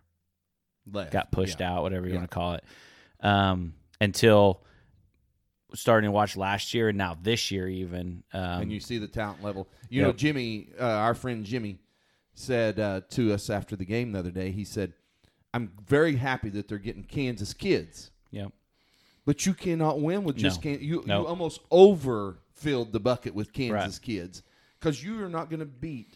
Left. 0.91 1.13
got 1.13 1.31
pushed 1.31 1.61
Yeah. 1.61 1.75
out, 1.75 1.83
whatever 1.83 2.07
you 2.07 2.15
Yeah. 2.15 2.19
want 2.21 2.31
to 2.31 2.35
call 2.35 2.53
it, 2.55 2.65
um, 3.21 3.75
until 4.01 4.63
starting 5.75 6.09
to 6.09 6.13
watch 6.13 6.37
last 6.37 6.73
year 6.75 6.89
and 6.89 6.99
now 6.99 7.17
this 7.23 7.51
year 7.51 7.69
even. 7.69 8.23
Um, 8.33 8.63
and 8.63 8.73
you 8.73 8.81
see 8.81 8.99
the 8.99 9.09
talent 9.09 9.43
level. 9.43 9.69
You 9.91 10.01
Yep. 10.03 10.07
know, 10.07 10.13
Jimmy, 10.15 10.69
uh, 10.81 10.85
our 10.85 11.15
friend 11.15 11.45
Jimmy, 11.45 11.79
said 12.35 12.79
uh, 12.79 13.01
to 13.11 13.33
us 13.33 13.51
after 13.51 13.75
the 13.77 13.85
game 13.85 14.13
the 14.13 14.19
other 14.21 14.31
day. 14.31 14.51
He 14.53 14.65
said, 14.65 14.93
"I'm 15.53 15.73
very 15.87 16.17
happy 16.17 16.49
that 16.51 16.69
they're 16.69 16.79
getting 16.79 17.03
Kansas 17.03 17.53
kids, 17.53 18.11
Yep. 18.31 18.53
but 19.25 19.45
you 19.45 19.55
cannot 19.55 20.01
win 20.01 20.23
with 20.25 20.37
just 20.37 20.65
No. 20.65 20.71
Kan- 20.77 20.83
you. 20.85 21.03
No. 21.07 21.23
You 21.23 21.27
almost 21.27 21.61
overfilled 21.71 22.93
the 22.93 23.01
bucket 23.01 23.35
with 23.35 23.53
Kansas 23.53 23.99
Right. 23.99 24.03
kids 24.03 24.43
because 24.79 25.03
you 25.03 25.23
are 25.25 25.29
not 25.29 25.51
going 25.51 25.61
to 25.61 25.67
beat. 25.67 26.15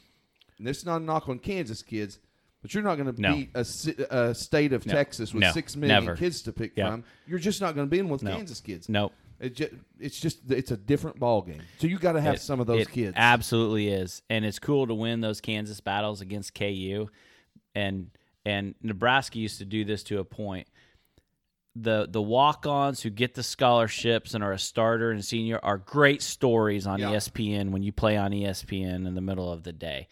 And 0.58 0.66
this 0.66 0.78
is 0.78 0.86
not 0.86 1.00
a 1.00 1.04
knock 1.04 1.28
on 1.28 1.38
Kansas 1.38 1.82
kids." 1.82 2.18
But 2.62 2.72
you're 2.74 2.84
not 2.84 2.94
going 2.94 3.12
to 3.12 3.20
No. 3.20 3.34
beat 3.34 3.50
a, 3.56 3.66
a 4.28 4.34
state 4.36 4.72
of 4.72 4.86
No. 4.86 4.92
Texas 4.94 5.34
with 5.34 5.42
six 5.52 5.74
million 5.74 6.04
Never. 6.04 6.16
kids 6.16 6.42
to 6.42 6.52
pick 6.52 6.74
Yeah. 6.76 6.92
from. 6.92 7.02
You're 7.26 7.40
just 7.40 7.60
not 7.60 7.74
going 7.74 7.88
to 7.88 7.90
beat 7.90 7.98
them 7.98 8.08
with. 8.08 8.22
Kansas 8.22 8.60
kids. 8.60 8.88
Nope. 8.88 9.12
It 9.42 9.56
just, 9.56 9.72
it's 9.98 10.20
just 10.20 10.50
it's 10.50 10.70
a 10.70 10.76
different 10.76 11.18
ball 11.18 11.42
game. 11.42 11.60
So 11.80 11.88
you 11.88 11.98
got 11.98 12.12
to 12.12 12.20
have 12.20 12.36
It- 12.36 12.40
some 12.40 12.60
of 12.60 12.66
those 12.68 12.82
it 12.82 12.90
kids. 12.92 13.14
Absolutely 13.16 13.88
is, 13.88 14.22
and 14.30 14.44
it's 14.44 14.58
cool 14.60 14.86
to 14.86 14.94
win 14.94 15.20
those 15.20 15.40
Kansas 15.40 15.80
battles 15.80 16.20
against 16.20 16.54
KU, 16.54 17.08
and 17.74 18.10
and 18.46 18.74
Nebraska 18.82 19.38
used 19.38 19.58
to 19.58 19.64
do 19.64 19.84
this 19.84 20.02
to 20.04 20.20
a 20.20 20.24
point. 20.24 20.68
The 21.74 22.06
the 22.08 22.22
walk-ons 22.22 23.02
who 23.02 23.10
get 23.10 23.34
the 23.34 23.42
scholarships 23.42 24.34
and 24.34 24.44
are 24.44 24.52
a 24.52 24.58
starter 24.58 25.10
and 25.10 25.24
senior 25.24 25.58
are 25.62 25.78
great 25.78 26.22
stories 26.22 26.86
on 26.86 27.00
Yeah. 27.00 27.10
ESPN 27.12 27.70
when 27.70 27.82
you 27.82 27.90
play 27.92 28.16
on 28.16 28.30
ESPN 28.32 29.06
in 29.08 29.14
the 29.14 29.20
middle 29.20 29.50
of 29.50 29.64
the 29.64 29.72
day. 29.72 30.06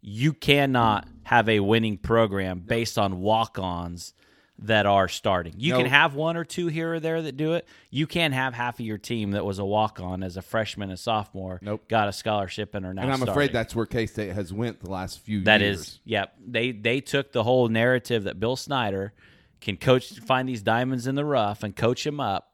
You 0.00 0.32
cannot 0.32 1.06
have 1.24 1.48
a 1.48 1.60
winning 1.60 1.98
program 1.98 2.60
based 2.60 2.96
on 2.98 3.20
walk-ons 3.20 4.14
that 4.62 4.86
are 4.86 5.08
starting. 5.08 5.54
You 5.56 5.74
can 5.74 5.86
have 5.86 6.14
one 6.14 6.36
or 6.36 6.44
two 6.44 6.68
here 6.68 6.94
or 6.94 7.00
there 7.00 7.20
that 7.22 7.36
do 7.36 7.54
it. 7.54 7.66
You 7.90 8.06
can't 8.06 8.32
have 8.34 8.54
half 8.54 8.78
of 8.80 8.86
your 8.86 8.98
team 8.98 9.32
that 9.32 9.44
was 9.44 9.58
a 9.58 9.64
walk-on 9.64 10.22
as 10.22 10.36
a 10.36 10.42
freshman 10.42 10.90
and 10.90 10.98
sophomore. 10.98 11.58
Nope. 11.62 11.88
Got 11.88 12.08
a 12.08 12.12
scholarship 12.12 12.74
and 12.74 12.86
are 12.86 12.94
now. 12.94 13.02
and 13.02 13.10
I'm 13.10 13.16
starting. 13.18 13.32
afraid 13.32 13.52
that's 13.52 13.74
where 13.74 13.86
K 13.86 14.06
State 14.06 14.32
has 14.32 14.52
went 14.52 14.80
the 14.80 14.90
last 14.90 15.20
few 15.20 15.42
That 15.42 15.60
years. 15.60 15.80
is, 15.80 16.00
yep. 16.04 16.34
They 16.46 16.72
they 16.72 17.00
took 17.00 17.32
the 17.32 17.42
whole 17.42 17.68
narrative 17.68 18.24
that 18.24 18.38
Bill 18.40 18.56
Snyder 18.56 19.12
can 19.60 19.76
coach, 19.76 20.18
find 20.20 20.48
these 20.48 20.62
diamonds 20.62 21.06
in 21.06 21.14
the 21.14 21.24
rough 21.24 21.62
and 21.62 21.74
coach 21.76 22.04
them 22.04 22.18
up. 22.20 22.48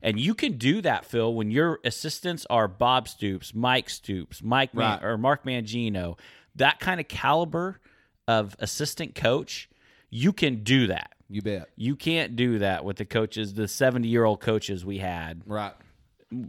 And 0.00 0.18
you 0.20 0.34
can 0.34 0.58
do 0.58 0.80
that, 0.82 1.04
Phil, 1.04 1.34
when 1.34 1.50
your 1.50 1.80
assistants 1.84 2.46
are 2.48 2.68
Bob 2.68 3.08
Stoops, 3.08 3.52
Mike 3.54 3.90
Stoops, 3.90 4.42
Mike 4.42 4.72
Man- 4.74 5.02
or 5.02 5.18
Mark 5.18 5.44
Mangino, 5.44 6.16
that 6.54 6.78
kind 6.78 7.00
of 7.00 7.08
caliber 7.08 7.80
of 8.28 8.54
assistant 8.60 9.14
coach. 9.16 9.68
You 10.10 10.32
can 10.32 10.62
do 10.62 10.86
that. 10.86 11.12
You 11.30 11.42
bet. 11.42 11.68
You 11.76 11.94
can't 11.96 12.36
do 12.36 12.60
that 12.60 12.84
with 12.84 12.96
the 12.96 13.04
coaches, 13.04 13.54
the 13.54 13.68
70 13.68 14.08
year 14.08 14.24
old 14.24 14.40
coaches 14.40 14.84
we 14.84 14.98
had 14.98 15.42
Right. 15.46 15.72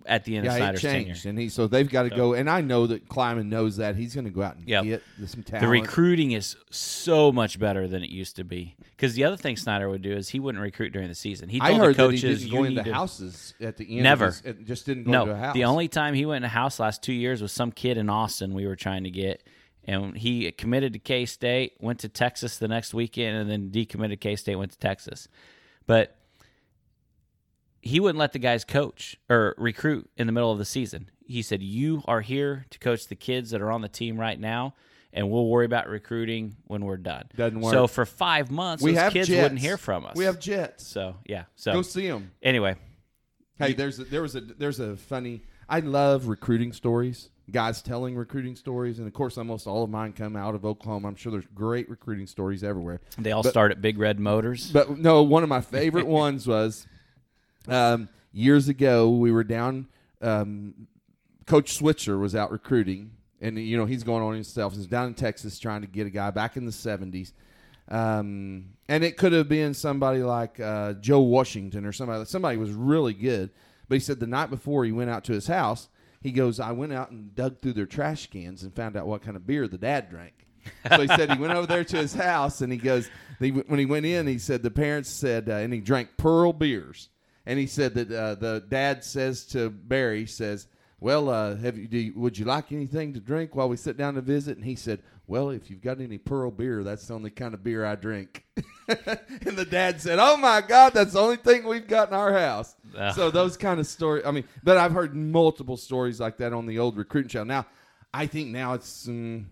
at 0.05 0.23
the 0.25 0.37
end 0.37 0.45
of 0.47 0.51
Yeah, 0.51 0.55
it 0.55 0.59
Snyder's 0.59 0.81
changed, 0.81 1.23
tenure. 1.23 1.29
and 1.31 1.39
he 1.39 1.49
so 1.49 1.67
they've 1.67 1.89
got 1.89 2.03
to 2.03 2.09
go. 2.09 2.33
And 2.33 2.49
I 2.49 2.61
know 2.61 2.87
that 2.87 3.07
Klieman 3.09 3.47
knows 3.47 3.77
that 3.77 3.95
he's 3.97 4.13
going 4.15 4.25
to 4.25 4.31
go 4.31 4.41
out 4.41 4.55
and 4.57 4.67
Yep. 4.67 4.83
get 4.85 5.01
some 5.27 5.43
talent. 5.43 5.63
The 5.65 5.67
recruiting 5.69 6.31
is 6.31 6.55
so 6.69 7.31
much 7.31 7.59
better 7.59 7.87
than 7.87 8.03
it 8.03 8.09
used 8.09 8.37
to 8.37 8.43
be. 8.45 8.75
Because 8.95 9.13
the 9.15 9.23
other 9.25 9.37
thing 9.37 9.55
Snyder 9.57 9.89
would 9.89 10.01
do 10.01 10.11
is 10.13 10.29
he 10.29 10.39
wouldn't 10.39 10.61
recruit 10.61 10.91
during 10.93 11.07
the 11.09 11.15
season. 11.15 11.49
He 11.49 11.59
I 11.61 11.73
heard 11.73 11.95
the 11.95 12.03
coaches, 12.03 12.21
that 12.21 12.27
he 12.27 12.33
didn't 12.35 12.47
"You 12.51 12.57
go 12.57 12.63
into 12.65 12.83
to- 12.83 12.93
houses 12.93 13.53
at 13.61 13.75
the 13.77 13.85
end. 13.95 14.03
Never. 14.03 14.25
Of 14.27 14.35
his, 14.37 14.45
it 14.45 14.65
just 14.65 14.85
didn't 14.85 15.03
go 15.05 15.11
No, 15.11 15.21
into 15.23 15.33
a 15.33 15.37
house. 15.37 15.53
the 15.53 15.63
only 15.65 15.87
time 15.89 16.13
he 16.13 16.25
went 16.25 16.43
in 16.43 16.45
a 16.45 16.49
house 16.49 16.79
last 16.79 17.01
two 17.03 17.13
years 17.13 17.41
was 17.41 17.51
some 17.51 17.71
kid 17.71 17.97
in 17.97 18.09
Austin 18.09 18.53
we 18.53 18.65
were 18.67 18.75
trying 18.77 19.03
to 19.05 19.11
get, 19.11 19.43
and 19.89 20.15
he 20.15 20.51
committed 20.51 20.93
to 20.93 20.99
K 20.99 21.25
State, 21.25 21.73
went 21.79 21.99
to 21.99 22.09
Texas 22.09 22.57
the 22.57 22.67
next 22.67 22.93
weekend, 22.93 23.37
and 23.37 23.49
then 23.49 23.71
decommitted 23.71 24.19
K 24.19 24.35
State, 24.35 24.55
went 24.55 24.71
to 24.71 24.77
Texas. 24.77 25.27
But 25.87 26.15
he 27.81 27.99
wouldn't 27.99 28.19
let 28.19 28.33
the 28.33 28.39
guys 28.39 28.63
coach 28.63 29.17
or 29.29 29.55
recruit 29.57 30.09
in 30.15 30.27
the 30.27 30.33
middle 30.33 30.51
of 30.51 30.59
the 30.59 30.65
season. 30.65 31.09
He 31.25 31.41
said, 31.41 31.63
"You 31.63 32.03
are 32.05 32.21
here 32.21 32.65
to 32.69 32.77
coach 32.77 33.07
the 33.07 33.15
kids 33.15 33.49
that 33.49 33.61
are 33.61 33.71
on 33.71 33.81
the 33.81 33.89
team 33.89 34.19
right 34.19 34.39
now." 34.39 34.75
And 35.11 35.31
we'll 35.31 35.47
worry 35.47 35.65
about 35.65 35.89
recruiting 35.89 36.57
when 36.65 36.85
we're 36.85 36.97
done. 36.97 37.23
Doesn't 37.35 37.59
work. 37.59 37.73
So 37.73 37.87
for 37.87 38.05
five 38.05 38.51
months, 38.51 38.83
we 38.83 38.93
those 38.93 39.11
kids 39.11 39.27
jets. 39.27 39.41
wouldn't 39.41 39.59
hear 39.59 39.75
from 39.75 40.05
us. 40.05 40.15
We 40.15 40.25
have 40.25 40.39
jets. 40.39 40.85
so 40.85 41.15
yeah. 41.25 41.45
So 41.55 41.73
Go 41.73 41.81
see 41.81 42.07
them. 42.07 42.31
anyway, 42.43 42.75
Hey, 43.57 43.73
there's 43.73 43.97
a, 43.99 44.03
there 44.03 44.21
was 44.21 44.35
a 44.35 44.41
there's 44.41 44.79
a 44.79 44.95
funny. 44.95 45.41
I 45.67 45.79
love 45.79 46.27
recruiting 46.27 46.73
stories. 46.73 47.29
Guys 47.51 47.81
telling 47.81 48.15
recruiting 48.15 48.55
stories, 48.55 48.99
and 48.99 49.07
of 49.07 49.13
course, 49.13 49.37
almost 49.37 49.67
all 49.67 49.83
of 49.83 49.89
mine 49.89 50.13
come 50.13 50.35
out 50.35 50.55
of 50.55 50.65
Oklahoma. 50.65 51.07
I'm 51.07 51.15
sure 51.15 51.31
there's 51.31 51.47
great 51.55 51.89
recruiting 51.89 52.27
stories 52.27 52.63
everywhere. 52.63 53.01
they 53.17 53.31
all 53.31 53.43
But- 53.43 53.49
start 53.49 53.71
at 53.71 53.81
Big 53.81 53.97
Red 53.97 54.19
Motors. 54.19 54.71
But 54.71 54.97
no, 54.97 55.23
one 55.23 55.43
of 55.43 55.49
my 55.49 55.61
favorite 55.61 56.07
ones 56.21 56.47
was 56.47 56.87
um, 57.67 58.09
years 58.31 58.67
ago. 58.69 59.09
We 59.09 59.31
were 59.31 59.43
down. 59.43 59.87
Um, 60.21 60.87
Coach 61.45 61.73
Switzer 61.73 62.17
was 62.17 62.35
out 62.35 62.51
recruiting, 62.51 63.11
and 63.41 63.57
you 63.57 63.77
know 63.77 63.85
he's 63.85 64.03
going 64.03 64.21
on 64.23 64.33
himself. 64.33 64.73
He's 64.73 64.85
down 64.87 65.07
in 65.07 65.13
Texas 65.13 65.57
trying 65.59 65.81
to 65.81 65.87
get 65.87 66.05
a 66.07 66.09
guy 66.11 66.29
back 66.31 66.57
in 66.57 66.65
the 66.65 66.71
'70s, 66.71 67.31
um, 67.89 68.65
and 68.87 69.03
it 69.03 69.17
could 69.17 69.33
have 69.33 69.49
been 69.49 69.73
somebody 69.73 70.21
like 70.21 70.59
uh, 70.59 70.93
Joe 70.93 71.21
Washington 71.21 71.85
or 71.85 71.91
somebody. 71.91 72.25
Somebody 72.25 72.57
was 72.57 72.71
really 72.71 73.13
good, 73.13 73.49
but 73.87 73.95
he 73.95 73.99
said 73.99 74.19
the 74.19 74.27
night 74.27 74.49
before 74.49 74.85
he 74.85 74.91
went 74.91 75.09
out 75.09 75.23
to 75.25 75.33
his 75.33 75.47
house, 75.47 75.89
he 76.21 76.31
goes, 76.31 76.59
"I 76.59 76.71
went 76.71 76.93
out 76.93 77.11
and 77.11 77.33
dug 77.33 77.61
through 77.61 77.73
their 77.73 77.85
trash 77.85 78.27
cans 78.27 78.63
and 78.63 78.75
found 78.75 78.95
out 78.95 79.07
what 79.07 79.21
kind 79.21 79.35
of 79.35 79.47
beer 79.47 79.67
the 79.67 79.77
dad 79.77 80.09
drank." 80.09 80.39
so 80.89 81.01
he 81.01 81.07
said 81.07 81.31
he 81.31 81.39
went 81.39 81.53
over 81.53 81.67
there 81.67 81.83
to 81.83 81.97
his 81.97 82.13
house 82.13 82.61
and 82.61 82.71
he 82.71 82.77
goes 82.77 83.09
he, 83.39 83.49
when 83.49 83.79
he 83.79 83.85
went 83.85 84.05
in 84.05 84.27
he 84.27 84.37
said 84.37 84.61
the 84.63 84.71
parents 84.71 85.09
said 85.09 85.49
uh, 85.49 85.53
and 85.53 85.73
he 85.73 85.79
drank 85.79 86.09
pearl 86.17 86.53
beers 86.53 87.09
and 87.45 87.59
he 87.59 87.67
said 87.67 87.93
that 87.93 88.11
uh, 88.11 88.35
the 88.35 88.63
dad 88.69 89.03
says 89.03 89.45
to 89.45 89.69
barry 89.69 90.25
says 90.25 90.67
well 90.99 91.29
uh, 91.29 91.55
have 91.55 91.77
you, 91.77 91.87
you 91.89 92.13
would 92.15 92.37
you 92.37 92.45
like 92.45 92.71
anything 92.71 93.13
to 93.13 93.19
drink 93.19 93.55
while 93.55 93.69
we 93.69 93.77
sit 93.77 93.97
down 93.97 94.15
to 94.15 94.21
visit 94.21 94.57
and 94.57 94.65
he 94.65 94.75
said 94.75 95.01
well 95.29 95.49
if 95.51 95.69
you've 95.69 95.81
got 95.81 96.01
any 96.01 96.17
pearl 96.17 96.51
beer 96.51 96.83
that's 96.83 97.05
the 97.07 97.13
only 97.13 97.29
kind 97.29 97.53
of 97.53 97.63
beer 97.63 97.85
i 97.85 97.95
drink 97.95 98.43
and 98.87 99.55
the 99.55 99.65
dad 99.69 100.01
said 100.01 100.17
oh 100.19 100.35
my 100.35 100.59
god 100.59 100.91
that's 100.93 101.13
the 101.13 101.19
only 101.19 101.37
thing 101.37 101.65
we've 101.65 101.87
got 101.87 102.07
in 102.09 102.13
our 102.15 102.33
house 102.33 102.75
Ugh. 102.97 103.13
so 103.15 103.29
those 103.31 103.55
kind 103.55 103.79
of 103.79 103.85
stories 103.87 104.23
i 104.25 104.31
mean 104.31 104.43
but 104.63 104.75
i've 104.77 104.91
heard 104.91 105.15
multiple 105.15 105.77
stories 105.77 106.19
like 106.19 106.37
that 106.37 106.51
on 106.51 106.65
the 106.65 106.79
old 106.79 106.97
recruiting 106.97 107.29
show 107.29 107.43
now 107.43 107.65
i 108.13 108.25
think 108.25 108.49
now 108.49 108.73
it's 108.73 109.05
mm, 109.07 109.45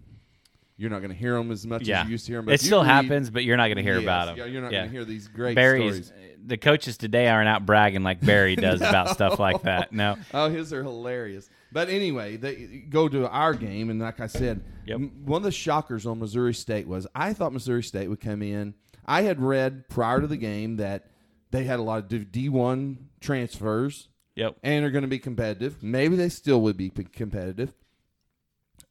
you're 0.80 0.90
not 0.90 1.00
going 1.00 1.12
to 1.12 1.18
hear 1.18 1.34
them 1.36 1.52
as 1.52 1.66
much 1.66 1.88
yeah, 1.88 2.02
as 2.02 2.06
you 2.06 2.12
used 2.12 2.26
to 2.28 2.32
hear 2.34 2.42
them. 2.42 2.50
it 2.54 2.62
still 2.62 2.84
happens, 2.84 3.32
but 3.32 3.44
you're 3.44 3.58
not 3.58 3.66
going 3.66 3.78
to 3.78 3.82
hear 3.84 3.96
Yes, 3.96 4.04
about 4.04 4.26
them. 4.28 4.38
yeah, 4.38 4.46
you're 4.46 4.62
not 4.62 4.70
going 4.72 4.84
to 4.86 4.92
hear 4.92 5.06
these 5.06 5.28
great 5.28 5.56
Barry's 5.56 6.06
stories. 6.06 6.38
the 6.46 6.56
coaches 6.58 6.98
today 6.98 7.28
aren't 7.30 7.50
out 7.50 7.66
bragging 7.66 8.04
like 8.04 8.22
Barry 8.22 8.56
does 8.56 8.80
about 8.82 9.10
stuff 9.16 9.40
like 9.40 9.64
that. 9.64 9.92
No, 9.92 10.18
Oh, 10.36 10.50
his 10.52 10.72
are 10.74 10.84
hilarious. 10.84 11.50
But 11.72 11.90
anyway, 11.90 12.38
they 12.38 12.86
go 12.90 13.10
to 13.10 13.28
our 13.30 13.54
game, 13.54 13.90
and 13.90 14.00
like 14.00 14.20
I 14.20 14.28
said, 14.28 14.64
Yep. 14.86 15.00
one 15.26 15.40
of 15.40 15.44
the 15.44 15.52
shockers 15.52 16.06
on 16.06 16.20
Missouri 16.20 16.54
State 16.54 16.88
was 16.88 17.06
I 17.14 17.34
thought 17.34 17.52
Missouri 17.54 17.84
State 17.84 18.08
would 18.10 18.22
come 18.22 18.42
in. 18.42 18.74
I 19.06 19.24
had 19.24 19.42
read 19.42 19.90
prior 19.90 20.22
to 20.22 20.28
the 20.28 20.38
game 20.38 20.78
that 20.78 21.08
they 21.52 21.64
had 21.66 21.80
a 21.80 21.84
lot 21.84 22.12
of 22.12 22.32
D 22.32 22.50
one 22.50 23.10
transfers 23.20 24.08
yep, 24.36 24.56
and 24.64 24.86
are 24.86 24.92
going 24.92 25.02
to 25.04 25.08
be 25.10 25.20
competitive. 25.20 25.82
Maybe 25.84 26.16
they 26.16 26.30
still 26.30 26.62
would 26.62 26.78
be 26.78 26.90
p- 26.90 27.04
competitive. 27.04 27.74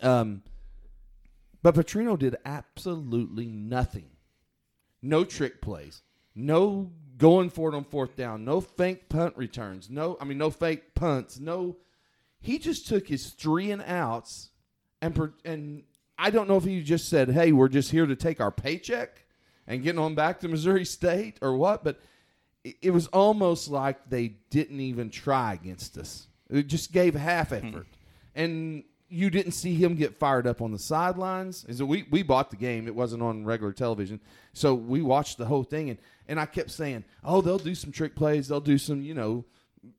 Um, 0.01 0.43
but 1.63 1.75
Petrino 1.75 2.19
did 2.19 2.37
absolutely 2.45 3.47
nothing. 3.47 4.11
No 5.03 5.25
trick 5.25 5.61
plays. 5.61 6.03
No 6.35 6.91
going 7.17 7.49
for 7.51 7.73
it 7.73 7.77
on 7.77 7.85
fourth 7.85 8.17
down. 8.17 8.45
No 8.45 8.61
fake 8.61 9.09
punt 9.09 9.35
returns. 9.37 9.89
No, 9.91 10.17
I 10.21 10.25
mean, 10.25 10.39
no 10.39 10.51
fake 10.51 10.95
punts. 10.95 11.39
No, 11.41 11.77
he 12.41 12.59
just 12.59 12.87
took 12.87 13.09
his 13.09 13.31
three 13.31 13.71
and 13.71 13.83
outs 13.83 14.51
and 15.01 15.15
per- 15.15 15.35
and 15.45 15.83
I 16.19 16.31
don't 16.31 16.49
know 16.49 16.57
if 16.57 16.65
he 16.65 16.83
just 16.83 17.09
said, 17.09 17.31
"Hey, 17.31 17.53
we're 17.53 17.69
just 17.69 17.91
here 17.91 18.07
to 18.07 18.17
take 18.17 18.41
our 18.41 18.51
paycheck 18.51 19.27
and 19.67 19.83
getting 19.83 19.99
on 19.99 20.15
back 20.15 20.41
to 20.41 20.49
Missouri 20.49 20.85
State 20.85 21.39
or 21.43 21.57
what," 21.57 21.85
but 21.85 22.01
it- 22.65 22.77
it 22.83 22.91
was 22.91 23.07
almost 23.09 23.69
like 23.69 24.09
they 24.09 24.29
didn't 24.51 24.81
even 24.81 25.11
try 25.11 25.53
against 25.55 25.99
us. 25.99 26.29
It 26.49 26.69
just 26.69 26.93
gave 26.93 27.15
half 27.15 27.51
hmm. 27.51 27.55
effort, 27.57 27.87
and 28.35 28.85
you 29.09 29.31
didn't 29.31 29.53
see 29.53 29.75
him 29.75 29.95
get 29.95 30.17
fired 30.17 30.47
up 30.47 30.61
on 30.63 30.73
the 30.73 30.79
sidelines. 30.79 31.65
Is 31.67 31.83
we 31.83 32.07
we 32.11 32.23
bought 32.23 32.51
the 32.51 32.57
game; 32.57 32.87
it 32.87 32.95
wasn't 32.95 33.23
on 33.23 33.45
regular 33.45 33.73
television, 33.73 34.21
so 34.53 34.75
we 34.75 35.03
watched 35.03 35.39
the 35.39 35.47
whole 35.47 35.65
thing. 35.65 35.91
and 35.91 35.99
And 36.29 36.41
I 36.41 36.47
kept 36.47 36.71
saying, 36.71 37.05
"Oh, 37.23 37.41
they'll 37.41 37.59
do 37.59 37.75
some 37.75 37.93
trick 37.93 38.17
plays. 38.17 38.49
They'll 38.49 38.61
do 38.61 38.79
some, 38.79 39.03
you 39.03 39.15
know, 39.15 39.45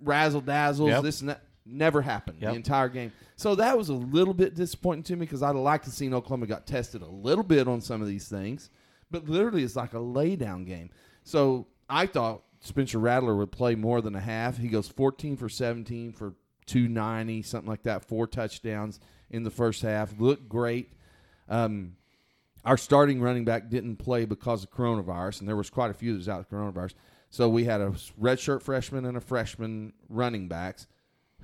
razzle 0.02 0.42
dazzles, 0.42 0.90
Yep. 0.90 1.04
this 1.04 1.22
and 1.22 1.30
that." 1.30 1.44
Never 1.70 2.02
happened 2.02 2.38
Yep. 2.42 2.52
the 2.52 2.56
entire 2.56 2.90
game. 2.90 3.12
So 3.36 3.56
that 3.56 3.78
was 3.78 3.90
a 3.90 3.94
little 3.94 4.34
bit 4.34 4.56
disappointing 4.56 5.04
to 5.04 5.16
me 5.16 5.22
because 5.22 5.44
I'd 5.44 5.56
like 5.56 5.84
to 5.84 5.92
see 5.92 6.12
Oklahoma 6.14 6.48
got 6.48 6.66
tested 6.66 7.02
a 7.02 7.08
little 7.08 7.44
bit 7.44 7.68
on 7.68 7.82
some 7.82 8.02
of 8.02 8.08
these 8.08 8.28
things, 8.30 8.70
but 9.12 9.28
literally 9.28 9.64
it's 9.64 9.76
like 9.76 9.94
a 9.94 9.98
laydown 9.98 10.66
game. 10.66 10.90
So 11.24 11.68
I 11.90 12.06
thought 12.06 12.44
Spencer 12.62 13.00
Rattler 13.00 13.36
would 13.36 13.52
play 13.52 13.76
more 13.76 14.02
than 14.02 14.16
a 14.16 14.20
half. 14.22 14.58
He 14.58 14.68
goes 14.70 14.88
14 14.88 15.36
for 15.38 15.50
17 15.50 16.14
for 16.14 16.34
290, 16.68 17.42
something 17.42 17.70
like 17.70 17.84
that, 17.84 18.06
four 18.06 18.28
touchdowns 18.28 19.00
in 19.30 19.44
the 19.44 19.52
first 19.52 19.82
half. 19.82 20.18
Looked 20.20 20.48
great. 20.50 20.94
Um, 21.50 21.96
our 22.66 22.78
starting 22.78 23.22
running 23.22 23.46
back 23.46 23.70
didn't 23.70 23.98
play 23.98 24.26
because 24.26 24.64
of 24.64 24.72
coronavirus, 24.72 25.40
and 25.42 25.48
there 25.50 25.56
was 25.56 25.70
quite 25.70 25.92
a 25.92 25.94
few 25.94 26.12
that 26.14 26.18
was 26.18 26.30
out 26.30 26.40
of 26.42 26.50
coronavirus. 26.50 26.94
So 27.30 27.48
we 27.50 27.66
had 27.66 27.82
a 27.82 27.92
redshirt 28.22 28.62
freshman 28.62 29.06
and 29.06 29.18
a 29.18 29.22
freshman 29.22 29.94
running 30.10 30.48
backs 30.48 30.88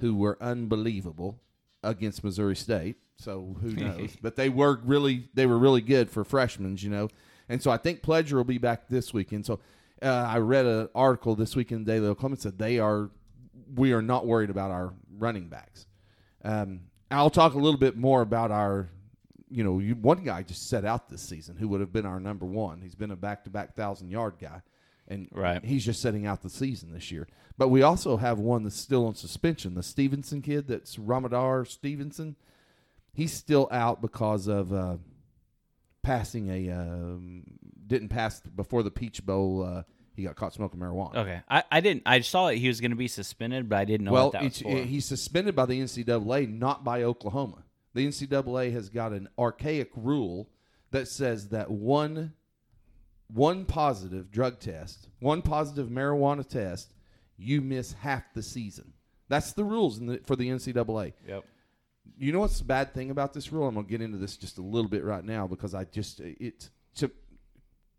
who 0.03 0.13
were 0.13 0.37
unbelievable 0.41 1.39
against 1.81 2.25
Missouri 2.25 2.57
State. 2.57 2.97
So 3.17 3.55
who 3.61 3.69
knows? 3.71 4.17
but 4.21 4.35
they 4.35 4.49
were 4.49 4.81
really 4.83 5.29
they 5.33 5.45
were 5.45 5.57
really 5.57 5.79
good 5.79 6.09
for 6.09 6.25
freshmen, 6.25 6.75
you 6.77 6.89
know. 6.89 7.07
And 7.47 7.63
so 7.63 7.71
I 7.71 7.77
think 7.77 8.01
Pledger 8.01 8.33
will 8.33 8.43
be 8.43 8.57
back 8.57 8.89
this 8.89 9.13
weekend. 9.13 9.45
So 9.45 9.61
uh, 10.01 10.07
I 10.07 10.39
read 10.39 10.65
an 10.65 10.89
article 10.93 11.35
this 11.35 11.55
week 11.55 11.71
in 11.71 11.85
the 11.85 11.93
Daily 11.93 12.07
Oklahoma 12.07 12.35
said 12.35 12.59
they 12.59 12.79
are 12.79 13.11
we 13.73 13.93
are 13.93 14.01
not 14.01 14.27
worried 14.27 14.49
about 14.49 14.71
our 14.71 14.93
running 15.17 15.47
backs. 15.47 15.85
Um, 16.43 16.81
I'll 17.09 17.29
talk 17.29 17.53
a 17.53 17.59
little 17.59 17.79
bit 17.79 17.95
more 17.95 18.21
about 18.21 18.51
our 18.51 18.89
you 19.49 19.63
know, 19.63 19.79
you, 19.79 19.95
one 19.95 20.23
guy 20.25 20.43
just 20.43 20.67
set 20.67 20.83
out 20.83 21.07
this 21.07 21.21
season 21.21 21.55
who 21.55 21.69
would 21.69 21.79
have 21.79 21.93
been 21.93 22.07
our 22.07 22.19
number 22.19 22.45
one. 22.45 22.81
He's 22.81 22.95
been 22.95 23.11
a 23.11 23.15
back-to-back 23.15 23.75
thousand-yard 23.75 24.33
guy, 24.41 24.63
and 25.07 25.27
Right. 25.31 25.63
he's 25.63 25.85
just 25.85 26.01
setting 26.01 26.25
out 26.25 26.41
the 26.41 26.49
season 26.49 26.93
this 26.93 27.11
year. 27.11 27.27
But 27.57 27.69
we 27.69 27.81
also 27.81 28.17
have 28.17 28.39
one 28.39 28.63
that's 28.63 28.75
still 28.75 29.05
on 29.05 29.15
suspension, 29.15 29.75
the 29.75 29.83
Stevenson 29.83 30.41
kid. 30.41 30.67
That's 30.67 30.97
Rhamondre 30.97 31.67
Stevenson. 31.67 32.35
He's 33.13 33.33
still 33.33 33.67
out 33.71 34.01
because 34.01 34.47
of 34.47 34.73
uh, 34.73 34.97
passing 36.01 36.49
a 36.49 36.69
um, 36.71 37.43
didn't 37.85 38.09
pass 38.09 38.39
before 38.41 38.81
the 38.83 38.91
Peach 38.91 39.25
Bowl. 39.25 39.63
Uh, 39.63 39.83
he 40.15 40.23
got 40.23 40.35
caught 40.35 40.53
smoking 40.53 40.79
marijuana. 40.79 41.15
okay. 41.15 41.41
I, 41.49 41.63
I 41.71 41.81
didn't. 41.81 42.03
I 42.05 42.21
saw 42.21 42.47
that 42.47 42.55
he 42.55 42.67
was 42.67 42.81
going 42.81 42.91
to 42.91 42.97
be 42.97 43.07
suspended, 43.07 43.67
but 43.69 43.77
I 43.77 43.85
didn't 43.85 44.05
know 44.05 44.11
well, 44.11 44.25
what 44.25 44.33
that 44.33 44.43
was 44.43 44.53
it's, 44.53 44.61
for. 44.61 44.69
he's 44.69 45.05
suspended 45.05 45.55
by 45.55 45.65
the 45.65 45.79
NCAA, 45.79 46.51
not 46.51 46.83
by 46.83 47.03
Oklahoma. 47.03 47.63
The 47.93 48.07
NCAA 48.07 48.73
has 48.73 48.89
got 48.89 49.11
an 49.11 49.29
archaic 49.37 49.89
rule 49.95 50.49
that 50.91 51.07
says 51.07 51.49
that 51.49 51.69
one 51.71 52.33
one 53.33 53.65
positive 53.65 54.31
drug 54.31 54.59
test, 54.59 55.09
one 55.19 55.41
positive 55.41 55.89
marijuana 55.89 56.47
test, 56.47 56.93
you 57.37 57.61
miss 57.61 57.93
half 57.93 58.33
the 58.33 58.43
season. 58.43 58.93
That's 59.27 59.53
the 59.53 59.63
rules 59.63 59.97
in 59.97 60.05
the, 60.05 60.17
for 60.25 60.35
the 60.35 60.47
NCAA. 60.49 61.13
yep. 61.27 61.43
You 62.17 62.31
know 62.31 62.41
what's 62.41 62.59
the 62.59 62.65
bad 62.65 62.93
thing 62.93 63.09
about 63.09 63.33
this 63.33 63.51
rule? 63.51 63.67
I'm 63.67 63.75
gonna 63.75 63.87
get 63.87 64.01
into 64.01 64.17
this 64.17 64.37
just 64.37 64.57
a 64.59 64.61
little 64.61 64.89
bit 64.89 65.03
right 65.03 65.23
now 65.23 65.47
because 65.47 65.73
I 65.73 65.85
just 65.85 66.19
it. 66.19 66.69
To, 66.97 67.09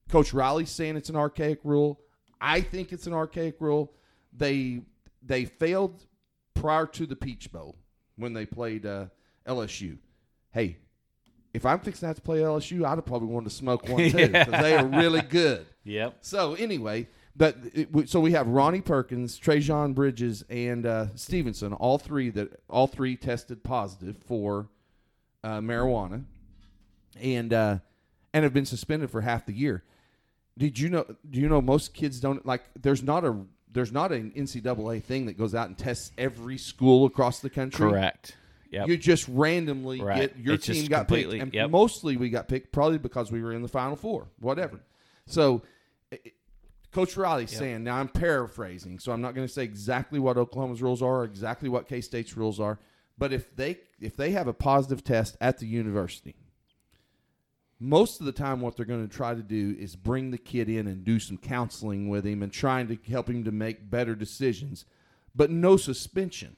Coach 0.08 0.32
Riley's 0.32 0.70
saying 0.70 0.96
it's 0.96 1.08
an 1.08 1.16
archaic 1.16 1.60
rule. 1.64 2.00
I 2.40 2.60
think 2.60 2.92
it's 2.92 3.06
an 3.06 3.14
archaic 3.14 3.56
rule. 3.60 3.92
They 4.32 4.82
they 5.22 5.46
failed 5.46 6.04
prior 6.52 6.86
to 6.86 7.06
the 7.06 7.16
Peach 7.16 7.50
Bowl 7.50 7.76
when 8.16 8.34
they 8.34 8.46
played 8.46 8.86
uh, 8.86 9.06
LSU. 9.48 9.98
Hey, 10.52 10.76
if 11.54 11.64
I'm 11.64 11.78
fixing 11.78 12.00
to 12.00 12.06
have 12.08 12.16
to 12.16 12.22
play 12.22 12.40
LSU, 12.40 12.84
I'd 12.84 12.96
have 12.96 13.06
probably 13.06 13.28
wanted 13.28 13.48
to 13.48 13.54
smoke 13.54 13.88
one 13.88 14.10
too 14.10 14.28
because 14.28 14.60
they 14.60 14.76
are 14.76 14.86
really 14.86 15.22
good. 15.22 15.66
Yep. 15.86 16.16
So 16.22 16.54
anyway, 16.54 17.08
but 17.36 17.58
it, 17.74 18.08
so 18.08 18.18
we 18.18 18.32
have 18.32 18.46
Ronnie 18.48 18.80
Perkins, 18.80 19.38
Trejan 19.38 19.94
Bridges, 19.94 20.42
and 20.48 20.86
uh, 20.86 21.14
Stevenson, 21.14 21.74
all 21.74 21.98
three 21.98 22.30
that 22.30 22.58
all 22.70 22.86
three 22.86 23.16
tested 23.16 23.62
positive 23.62 24.16
for 24.16 24.68
uh, 25.42 25.58
marijuana, 25.58 26.24
and 27.20 27.52
uh, 27.52 27.78
and 28.32 28.44
have 28.44 28.54
been 28.54 28.64
suspended 28.64 29.10
for 29.10 29.20
half 29.20 29.44
the 29.44 29.52
year. 29.52 29.84
Did 30.56 30.78
you 30.78 30.88
know? 30.88 31.04
Do 31.28 31.38
you 31.38 31.50
know 31.50 31.60
most 31.60 31.92
kids 31.92 32.18
don't 32.18 32.46
like? 32.46 32.62
There's 32.80 33.02
not 33.02 33.26
a 33.26 33.36
there's 33.70 33.92
not 33.92 34.10
an 34.10 34.32
NCAA 34.34 35.02
thing 35.02 35.26
that 35.26 35.36
goes 35.36 35.54
out 35.54 35.68
and 35.68 35.76
tests 35.76 36.12
every 36.16 36.56
school 36.56 37.04
across 37.04 37.40
the 37.40 37.50
country. 37.50 37.90
Correct. 37.90 38.36
Yep. 38.74 38.88
You 38.88 38.96
just 38.96 39.26
randomly 39.28 40.00
Right. 40.00 40.20
get 40.34 40.36
your 40.38 40.54
It's 40.54 40.66
team 40.66 40.86
got 40.86 41.08
picked, 41.08 41.32
and 41.32 41.52
yep. 41.54 41.70
mostly 41.70 42.16
we 42.16 42.28
got 42.30 42.48
picked 42.48 42.72
probably 42.72 42.98
because 42.98 43.30
we 43.32 43.42
were 43.42 43.52
in 43.52 43.62
the 43.62 43.68
Final 43.68 43.96
Four, 43.96 44.28
whatever. 44.40 44.80
So, 45.26 45.62
i- 46.12 46.18
i- 46.26 46.32
Coach 46.92 47.16
Riley's 47.16 47.50
saying 47.56 47.82
now 47.84 47.96
I'm 47.96 48.08
paraphrasing, 48.08 48.98
so 49.00 49.10
I'm 49.12 49.20
not 49.20 49.34
going 49.34 49.46
to 49.46 49.52
say 49.52 49.64
exactly 49.64 50.18
what 50.20 50.36
Oklahoma's 50.36 50.80
rules 50.82 51.02
are, 51.02 51.20
or 51.20 51.24
exactly 51.24 51.68
what 51.68 51.88
K 51.88 52.00
State's 52.00 52.36
rules 52.36 52.60
are, 52.60 52.78
but 53.18 53.32
if 53.32 53.54
they 53.56 53.78
if 54.00 54.16
they 54.16 54.30
have 54.32 54.46
a 54.48 54.52
positive 54.52 55.02
test 55.02 55.36
at 55.40 55.58
the 55.58 55.66
university, 55.66 56.34
most 57.80 58.20
of 58.20 58.26
the 58.26 58.32
time 58.32 58.60
what 58.60 58.76
they're 58.76 58.86
going 58.86 59.06
to 59.06 59.12
try 59.14 59.34
to 59.34 59.42
do 59.42 59.74
is 59.78 59.96
bring 59.96 60.30
the 60.30 60.38
kid 60.38 60.68
in 60.68 60.86
and 60.86 61.04
do 61.04 61.18
some 61.18 61.36
counseling 61.38 62.08
with 62.08 62.24
him 62.24 62.42
and 62.42 62.52
trying 62.52 62.86
to 62.88 62.96
help 63.10 63.28
him 63.28 63.44
to 63.44 63.52
make 63.52 63.90
better 63.90 64.14
decisions, 64.14 64.84
but 65.34 65.50
no 65.50 65.76
suspension. 65.76 66.56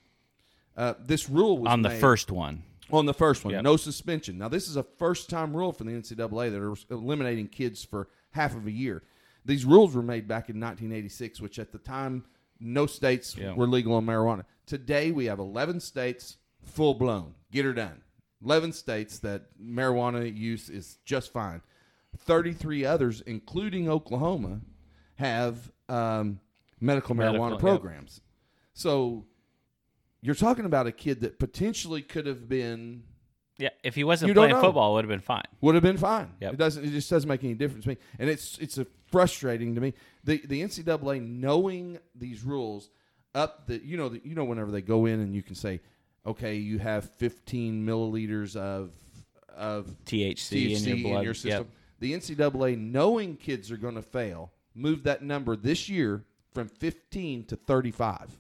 Uh, 0.77 0.95
this 1.05 1.29
rule 1.29 1.59
was 1.59 1.73
On 1.73 1.83
the 1.83 1.89
made- 1.89 2.01
first 2.01 2.31
one. 2.31 2.63
on 2.93 3.07
the 3.07 3.15
first 3.15 3.45
one, 3.45 3.55
Yep. 3.55 3.65
no 3.65 3.77
suspension. 3.77 4.39
Now, 4.39 4.49
this 4.49 4.69
is 4.69 4.77
a 4.77 4.83
first 4.83 5.29
time 5.31 5.57
rule 5.57 5.73
for 5.73 5.85
the 5.85 5.93
NCAA 5.93 6.51
that 6.51 6.61
are 6.61 6.75
eliminating 6.95 7.49
kids 7.49 7.85
for 7.85 8.09
half 8.33 8.55
of 8.55 8.67
a 8.67 8.71
year. 8.71 9.03
These 9.45 9.65
rules 9.65 9.95
were 9.95 10.03
made 10.03 10.29
back 10.29 10.51
in 10.51 10.59
1986, 10.61 11.41
which 11.41 11.59
at 11.59 11.73
the 11.73 11.79
time, 11.79 12.25
no 12.61 12.87
states 12.87 13.37
Yeah. 13.37 13.55
were 13.55 13.67
legal 13.67 13.95
on 13.95 14.05
marijuana. 14.07 14.45
Today, 14.67 15.11
we 15.13 15.27
have 15.27 15.39
11 15.39 15.81
states 15.81 16.37
full 16.63 16.95
blown. 16.95 17.35
Get 17.53 17.65
her 17.65 17.73
done. 17.73 18.03
11 18.45 18.73
states 18.73 19.19
that 19.21 19.47
marijuana 19.61 20.35
use 20.37 20.69
is 20.69 20.99
just 21.05 21.33
fine. 21.33 21.63
33 22.19 22.85
others, 22.85 23.21
including 23.23 23.89
Oklahoma, 23.89 24.61
have 25.17 25.71
um, 25.89 26.41
medical 26.81 27.15
marijuana 27.15 27.51
Medical, 27.51 27.59
programs. 27.59 28.21
So 28.75 29.27
you're 30.27 30.35
talking 30.35 30.65
about 30.65 30.87
a 30.87 30.93
kid 30.93 31.21
that 31.21 31.39
potentially 31.39 32.03
could 32.03 32.27
have 32.27 32.49
been 32.49 33.05
Yeah. 33.59 33.71
If 33.85 33.95
he 33.95 34.05
wasn't 34.05 34.29
You 34.29 34.35
don't 34.35 34.43
playing 34.49 34.57
know. 34.57 34.63
football, 34.63 34.91
it 34.93 34.95
would 34.97 35.05
have 35.05 35.09
been 35.09 35.21
fine. 35.21 35.45
would 35.61 35.75
have 35.77 35.83
been 35.85 35.97
fine. 35.97 36.33
Yep. 36.41 36.55
It 36.55 36.57
doesn't. 36.57 36.85
It 36.85 36.91
just 36.91 37.09
doesn't 37.09 37.29
make 37.29 37.43
any 37.45 37.55
difference 37.55 37.85
to 37.85 37.91
me, 37.91 37.97
and 38.19 38.29
it's 38.29 38.59
it's 38.59 38.77
a 38.79 38.87
frustrating 39.07 39.75
to 39.77 39.81
me. 39.81 39.95
The 40.25 40.43
the 40.45 40.63
NCAA 40.63 41.23
knowing 41.27 41.99
these 42.15 42.43
rules 42.43 42.91
up 43.35 43.67
the 43.67 43.83
you 43.85 43.97
know 43.97 44.09
the, 44.11 44.21
you 44.25 44.35
know 44.35 44.45
whenever 44.45 44.71
they 44.71 44.83
go 44.83 45.07
in 45.07 45.21
and 45.21 45.35
you 45.35 45.43
can 45.43 45.55
say, 45.55 45.81
okay, 46.27 46.57
you 46.57 46.79
have 46.79 47.11
15 47.17 47.87
milliliters 47.87 48.57
of 48.57 48.91
of 49.57 49.87
THC, 50.05 50.71
THC 50.73 50.87
in 50.91 50.99
your 50.99 51.23
blood. 51.23 51.37
system. 51.37 51.69
The 51.99 52.13
NCAA 52.13 52.77
knowing 52.79 53.37
kids 53.37 53.71
are 53.71 53.79
going 53.79 53.95
to 53.95 54.03
fail 54.03 54.53
moved 54.75 55.05
that 55.05 55.23
number 55.23 55.57
this 55.57 55.89
year 55.89 56.25
from 56.53 56.69
15 56.69 57.45
to 57.47 57.57
35. 57.57 58.39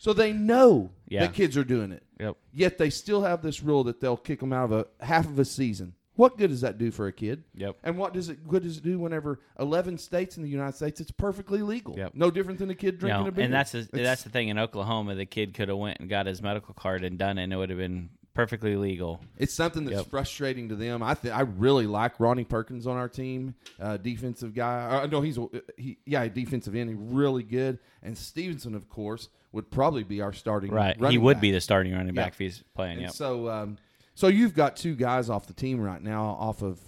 So 0.00 0.14
they 0.14 0.32
know 0.32 0.92
Yeah. 1.08 1.20
that 1.20 1.34
kids 1.34 1.58
are 1.58 1.64
doing 1.64 1.92
it. 1.92 2.02
Yep. 2.18 2.36
Yet 2.54 2.78
they 2.78 2.88
still 2.88 3.20
have 3.20 3.42
this 3.42 3.62
rule 3.62 3.84
that 3.84 4.00
they'll 4.00 4.16
kick 4.16 4.40
them 4.40 4.50
out 4.50 4.72
of 4.72 4.86
a 5.00 5.04
half 5.04 5.26
of 5.26 5.38
a 5.38 5.44
season. 5.44 5.92
What 6.14 6.38
good 6.38 6.48
does 6.48 6.62
that 6.62 6.78
do 6.78 6.90
for 6.90 7.06
a 7.06 7.12
kid? 7.12 7.44
Yep. 7.54 7.76
And 7.84 7.98
what 7.98 8.14
does 8.14 8.30
it 8.30 8.48
good 8.48 8.62
does 8.62 8.78
it 8.78 8.82
do 8.82 8.98
whenever 8.98 9.40
eleven 9.58 9.98
states 9.98 10.38
in 10.38 10.42
the 10.42 10.48
United 10.48 10.74
States 10.74 11.02
it's 11.02 11.10
perfectly 11.10 11.60
legal? 11.60 11.98
Yep. 11.98 12.12
No 12.14 12.30
different 12.30 12.58
than 12.60 12.70
a 12.70 12.74
kid 12.74 12.98
drinking 12.98 13.24
No, 13.24 13.28
a 13.28 13.30
beer. 13.30 13.44
and 13.44 13.52
that's 13.52 13.72
the, 13.72 13.86
that's 13.92 14.22
the 14.22 14.30
thing 14.30 14.48
in 14.48 14.58
Oklahoma. 14.58 15.14
The 15.16 15.26
kid 15.26 15.52
could 15.52 15.68
have 15.68 15.76
went 15.76 16.00
and 16.00 16.08
got 16.08 16.24
his 16.24 16.40
medical 16.40 16.72
card 16.72 17.04
and 17.04 17.18
done 17.18 17.36
it, 17.36 17.44
and 17.44 17.52
it 17.52 17.56
would 17.56 17.68
have 17.68 17.78
been 17.78 18.08
perfectly 18.32 18.76
legal. 18.76 19.20
It's 19.36 19.52
something 19.52 19.84
that's 19.84 19.98
Yep. 19.98 20.06
frustrating 20.06 20.70
to 20.70 20.76
them. 20.76 21.02
I 21.02 21.12
th- 21.12 21.34
I 21.34 21.40
really 21.42 21.86
like 21.86 22.18
Ronnie 22.18 22.44
Perkins 22.44 22.86
on 22.86 22.96
our 22.96 23.08
team, 23.08 23.54
uh, 23.78 23.98
defensive 23.98 24.54
guy. 24.54 25.02
Uh, 25.02 25.06
no, 25.06 25.20
he's 25.20 25.36
a- 25.36 25.48
he 25.76 25.98
yeah 26.06 26.26
defensive 26.28 26.74
end, 26.74 26.88
He's 26.90 26.98
really 26.98 27.42
good. 27.42 27.78
And 28.02 28.16
Stevenson, 28.16 28.74
of 28.74 28.88
course, 28.88 29.28
would 29.52 29.70
probably 29.70 30.04
be 30.04 30.20
our 30.20 30.32
starting 30.32 30.70
Right. 30.70 30.96
He 31.10 31.18
would 31.18 31.34
back. 31.36 31.40
be 31.42 31.50
the 31.50 31.60
starting 31.60 31.92
running 31.92 32.14
Yeah. 32.14 32.22
back 32.24 32.32
if 32.32 32.38
he's 32.38 32.62
playing. 32.74 33.00
Yep. 33.00 33.10
so, 33.12 33.48
um, 33.50 33.78
so 34.14 34.28
you've 34.28 34.54
got 34.54 34.76
two 34.76 34.94
guys 34.94 35.28
off 35.30 35.46
the 35.46 35.52
team 35.52 35.80
right 35.80 36.02
now, 36.02 36.36
off 36.38 36.62
of 36.62 36.78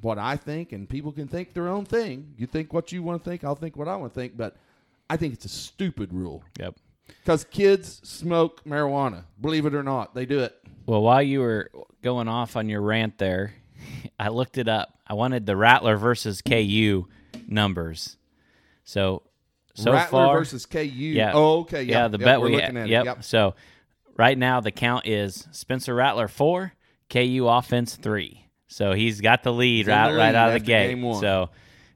what 0.00 0.18
I 0.18 0.36
think, 0.36 0.72
and 0.72 0.88
people 0.88 1.12
can 1.12 1.28
think 1.28 1.54
their 1.54 1.68
own 1.68 1.84
thing. 1.84 2.34
You 2.36 2.46
think 2.46 2.72
what 2.72 2.90
you 2.92 3.02
want 3.02 3.22
to 3.22 3.30
think, 3.30 3.44
I'll 3.44 3.54
think 3.54 3.76
what 3.76 3.88
I 3.88 3.96
want 3.96 4.12
to 4.12 4.20
think, 4.20 4.36
but 4.36 4.56
I 5.08 5.16
think 5.16 5.34
it's 5.34 5.44
a 5.44 5.48
stupid 5.50 6.12
rule 6.12 6.42
Yep. 6.58 6.76
because 7.22 7.44
kids 7.44 8.00
smoke 8.02 8.64
marijuana. 8.64 9.24
Believe 9.40 9.64
it 9.66 9.74
or 9.74 9.82
not, 9.82 10.14
they 10.14 10.26
do 10.26 10.40
it. 10.40 10.56
Well, 10.86 11.02
while 11.02 11.22
you 11.22 11.40
were 11.40 11.70
going 12.02 12.28
off 12.28 12.56
on 12.56 12.68
your 12.68 12.82
rant 12.82 13.18
there, 13.18 13.54
I 14.18 14.28
looked 14.28 14.58
it 14.58 14.68
up. 14.68 14.98
I 15.06 15.14
wanted 15.14 15.46
the 15.46 15.56
Rattler 15.56 15.96
versus 15.96 16.42
KU 16.42 17.06
numbers. 17.46 18.16
So, 18.84 19.22
so 19.74 19.92
Rattler 19.92 20.24
far, 20.26 20.38
versus 20.38 20.66
KU. 20.66 20.78
yeah, 20.80 21.32
Oh, 21.34 21.60
okay. 21.60 21.82
Yeah. 21.82 22.08
the 22.08 22.18
Yep, 22.18 22.24
bet 22.24 22.40
we're 22.40 22.46
we 22.50 22.56
looking 22.56 22.76
at 22.76 22.88
Yep. 22.88 23.04
Yep. 23.04 23.24
So, 23.24 23.54
right 24.16 24.36
now 24.38 24.60
the 24.60 24.70
count 24.70 25.06
is 25.06 25.46
Spencer 25.52 25.94
Rattler 25.94 26.28
four, 26.28 26.72
KU 27.10 27.46
offense 27.48 27.96
three. 27.96 28.46
So 28.68 28.92
he's 28.92 29.20
got 29.20 29.42
the 29.42 29.52
lead 29.52 29.86
right 29.86 30.10
the 30.10 30.16
right 30.18 30.34
out 30.34 30.48
of 30.48 30.54
the 30.54 30.60
gate. 30.66 31.00
So. 31.20 31.50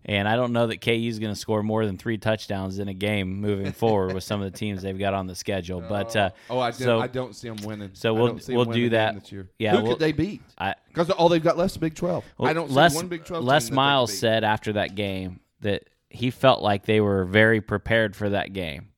And 0.04 0.26
I 0.26 0.36
don't 0.36 0.54
know 0.54 0.68
that 0.68 0.80
KU 0.80 0.92
is 0.92 1.18
going 1.18 1.34
to 1.34 1.38
score 1.38 1.62
more 1.62 1.84
than 1.84 1.98
three 1.98 2.16
touchdowns 2.16 2.78
in 2.78 2.88
a 2.88 2.94
game 2.94 3.42
moving 3.42 3.72
forward 3.82 4.14
with 4.14 4.24
some 4.24 4.40
of 4.40 4.50
the 4.50 4.56
teams 4.56 4.80
they've 4.80 4.98
got 4.98 5.12
on 5.12 5.26
the 5.26 5.34
schedule. 5.34 5.82
But 5.86 6.16
uh, 6.16 6.30
Oh, 6.48 6.58
I, 6.60 6.70
don't, 6.70 6.78
so 6.80 7.00
I 7.00 7.08
don't 7.08 7.36
see 7.36 7.48
them 7.50 7.58
winning. 7.62 7.90
so 7.92 8.14
we'll- 8.14 8.28
don't 8.28 8.42
see 8.42 8.52
'em 8.52 8.56
we'll 8.56 8.64
do 8.66 8.88
that. 8.90 9.30
Yeah, 9.58 9.72
Who 9.76 9.82
we'll- 9.82 9.92
could 9.94 9.98
they 10.00 10.12
beat? 10.12 10.40
I, 10.56 10.76
Because 10.86 11.10
all 11.10 11.28
they've 11.28 11.42
got 11.42 11.58
left 11.58 11.72
is 11.72 11.76
Big 11.78 11.94
Twelve. 11.94 12.24
Well, 12.38 12.48
I 12.48 12.54
don't 12.54 12.70
Les, 12.70 12.92
see 12.92 12.96
one 12.96 13.08
Big 13.08 13.26
Twelve. 13.26 13.44
Les 13.44 13.64
team 13.64 13.66
that 13.66 13.70
they 13.72 13.76
Miles 13.76 14.16
said 14.18 14.44
after 14.44 14.72
that 14.74 14.94
game 14.94 15.40
that 15.60 15.82
he 16.10 16.30
felt 16.30 16.62
like 16.62 16.84
they 16.86 17.00
were 17.00 17.24
very 17.24 17.60
prepared 17.60 18.16
for 18.16 18.30
that 18.30 18.52
game. 18.52 18.88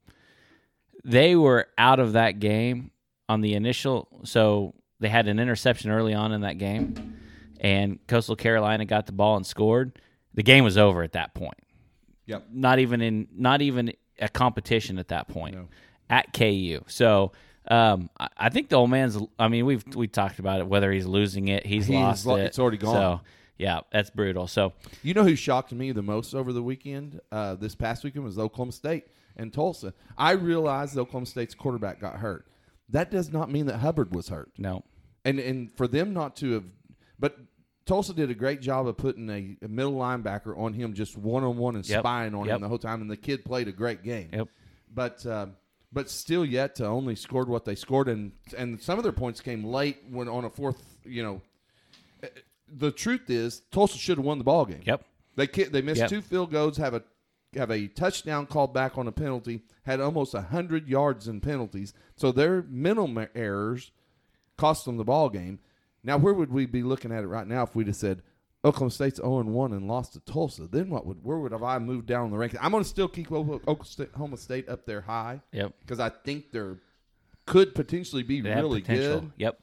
They 1.04 1.34
were 1.34 1.68
out 1.78 1.98
of 1.98 2.12
that 2.12 2.40
game 2.40 2.90
on 3.28 3.40
the 3.40 3.54
initial, 3.54 4.08
so 4.24 4.74
they 4.98 5.08
had 5.08 5.28
an 5.28 5.38
interception 5.38 5.90
early 5.90 6.12
on 6.14 6.32
in 6.32 6.42
that 6.42 6.58
game, 6.58 7.16
and 7.60 7.98
Coastal 8.06 8.36
Carolina 8.36 8.84
got 8.84 9.06
the 9.06 9.12
ball 9.12 9.36
and 9.36 9.46
scored. 9.46 9.98
The 10.34 10.42
game 10.42 10.62
was 10.62 10.76
over 10.76 11.02
at 11.02 11.12
that 11.12 11.34
point. 11.34 11.58
Yep. 12.26 12.48
Not 12.52 12.78
even 12.80 13.00
in, 13.00 13.28
not 13.34 13.62
even 13.62 13.92
a 14.20 14.28
competition 14.28 14.98
at 14.98 15.08
that 15.08 15.26
point 15.28 15.56
No. 15.56 15.68
at 16.08 16.32
KU. 16.32 16.80
So. 16.86 17.32
Um, 17.68 18.08
I, 18.18 18.28
I 18.38 18.48
think 18.48 18.68
the 18.70 18.76
old 18.76 18.90
man's. 18.90 19.18
I 19.38 19.48
mean, 19.48 19.66
we've 19.66 19.84
we 19.94 20.08
talked 20.08 20.38
about 20.38 20.60
it. 20.60 20.66
Whether 20.66 20.90
he's 20.90 21.04
losing 21.06 21.48
it, 21.48 21.64
he's, 21.66 21.86
He's 21.86 21.94
lost 21.94 22.26
lo- 22.26 22.36
it. 22.36 22.44
it's 22.46 22.58
already 22.58 22.78
gone. 22.78 22.94
So 22.94 23.20
yeah, 23.60 23.80
that's 23.92 24.10
brutal. 24.10 24.46
So 24.46 24.72
You 25.02 25.14
know 25.14 25.22
who 25.24 25.36
shocked 25.36 25.72
me 25.72 25.92
the 25.92 26.02
most 26.02 26.34
over 26.34 26.52
the 26.52 26.62
weekend? 26.62 27.20
Uh, 27.30 27.54
this 27.54 27.74
past 27.74 28.02
weekend 28.04 28.24
was 28.24 28.38
Oklahoma 28.38 28.72
State 28.72 29.04
and 29.36 29.52
Tulsa. 29.52 29.94
I 30.18 30.32
realized 30.32 30.96
Oklahoma 30.98 31.26
State's 31.26 31.54
quarterback 31.54 32.00
got 32.00 32.16
hurt. 32.16 32.46
That 32.88 33.10
does 33.10 33.30
not 33.30 33.50
mean 33.50 33.66
that 33.66 33.78
Hubbard 33.78 34.14
was 34.14 34.28
hurt, 34.28 34.50
no, 34.58 34.82
and 35.24 35.38
and 35.38 35.70
for 35.76 35.86
them 35.86 36.12
not 36.12 36.34
to 36.36 36.52
have, 36.54 36.64
but 37.18 37.38
Tulsa 37.86 38.14
did 38.14 38.30
a 38.30 38.34
great 38.34 38.60
job 38.60 38.86
of 38.88 38.96
putting 38.96 39.28
a, 39.30 39.56
a 39.64 39.68
middle 39.68 39.92
linebacker 39.94 40.56
on 40.58 40.72
him 40.74 40.92
just 40.94 41.16
one 41.16 41.44
on 41.44 41.56
one 41.56 41.76
and 41.76 41.88
Yep. 41.88 42.00
spying 42.00 42.34
on 42.34 42.46
Yep. 42.46 42.56
him 42.56 42.62
the 42.62 42.68
whole 42.68 42.78
time, 42.78 43.00
and 43.00 43.10
the 43.10 43.16
kid 43.16 43.44
played 43.44 43.68
a 43.68 43.72
great 43.72 44.02
game. 44.02 44.30
Yep. 44.32 44.48
But 44.92 45.24
um, 45.26 45.54
but 45.92 46.10
still 46.10 46.44
yet 46.44 46.74
to 46.76 46.86
only 46.86 47.14
scored 47.16 47.48
what 47.48 47.64
they 47.64 47.74
scored, 47.76 48.08
and 48.08 48.32
and 48.58 48.80
some 48.80 48.98
of 48.98 49.02
their 49.04 49.12
points 49.12 49.40
came 49.40 49.62
late 49.64 49.98
when 50.10 50.28
on 50.28 50.44
a 50.44 50.50
fourth. 50.50 50.82
You 51.04 51.22
know, 51.22 51.42
Uh, 52.24 52.26
the 52.72 52.90
truth 52.90 53.28
is 53.30 53.62
Tulsa 53.70 53.98
should 53.98 54.18
have 54.18 54.24
won 54.26 54.38
the 54.38 54.44
ball 54.44 54.64
game. 54.64 54.82
Yep. 54.84 55.04
They 55.36 55.46
they 55.46 55.82
missed 55.82 56.00
Yep. 56.00 56.10
two 56.10 56.20
field 56.22 56.50
goals, 56.52 56.76
have 56.76 56.94
a 56.94 57.02
have 57.56 57.70
a 57.70 57.88
touchdown 57.88 58.46
called 58.46 58.72
back 58.72 58.96
on 58.96 59.08
a 59.08 59.12
penalty, 59.12 59.62
had 59.84 60.00
almost 60.00 60.34
hundred 60.34 60.88
yards 60.88 61.26
in 61.28 61.40
penalties. 61.40 61.92
So 62.16 62.30
their 62.32 62.62
mental 62.68 63.12
errors 63.34 63.90
cost 64.56 64.84
them 64.84 64.96
the 64.98 65.04
ball 65.04 65.28
game. 65.30 65.58
Now 66.04 66.16
where 66.18 66.34
would 66.34 66.50
we 66.52 66.66
be 66.66 66.82
looking 66.82 67.12
at 67.12 67.24
it 67.24 67.28
right 67.28 67.46
now 67.46 67.62
if 67.64 67.74
we'd 67.74 67.86
have 67.88 67.96
said 67.96 68.22
Oklahoma 68.64 68.90
State's 68.90 69.16
0 69.16 69.42
1 69.44 69.72
and 69.72 69.88
lost 69.88 70.12
to 70.12 70.20
Tulsa? 70.20 70.66
Then 70.66 70.90
what 70.90 71.06
would 71.06 71.24
where 71.24 71.38
would 71.38 71.52
have 71.52 71.62
I 71.62 71.78
moved 71.78 72.06
down 72.06 72.30
the 72.30 72.36
rankings? 72.36 72.58
I'm 72.60 72.70
going 72.72 72.82
to 72.84 72.88
still 72.88 73.08
keep 73.08 73.32
Oklahoma 73.32 74.36
State 74.36 74.68
up 74.68 74.84
there 74.86 75.00
high 75.00 75.40
Yep. 75.52 75.74
because 75.80 75.98
I 76.00 76.10
think 76.10 76.52
they're 76.52 76.78
could 77.46 77.74
potentially 77.74 78.22
be 78.22 78.40
They 78.40 78.54
really 78.54 78.80
good. 78.80 79.32
Yep. 79.38 79.58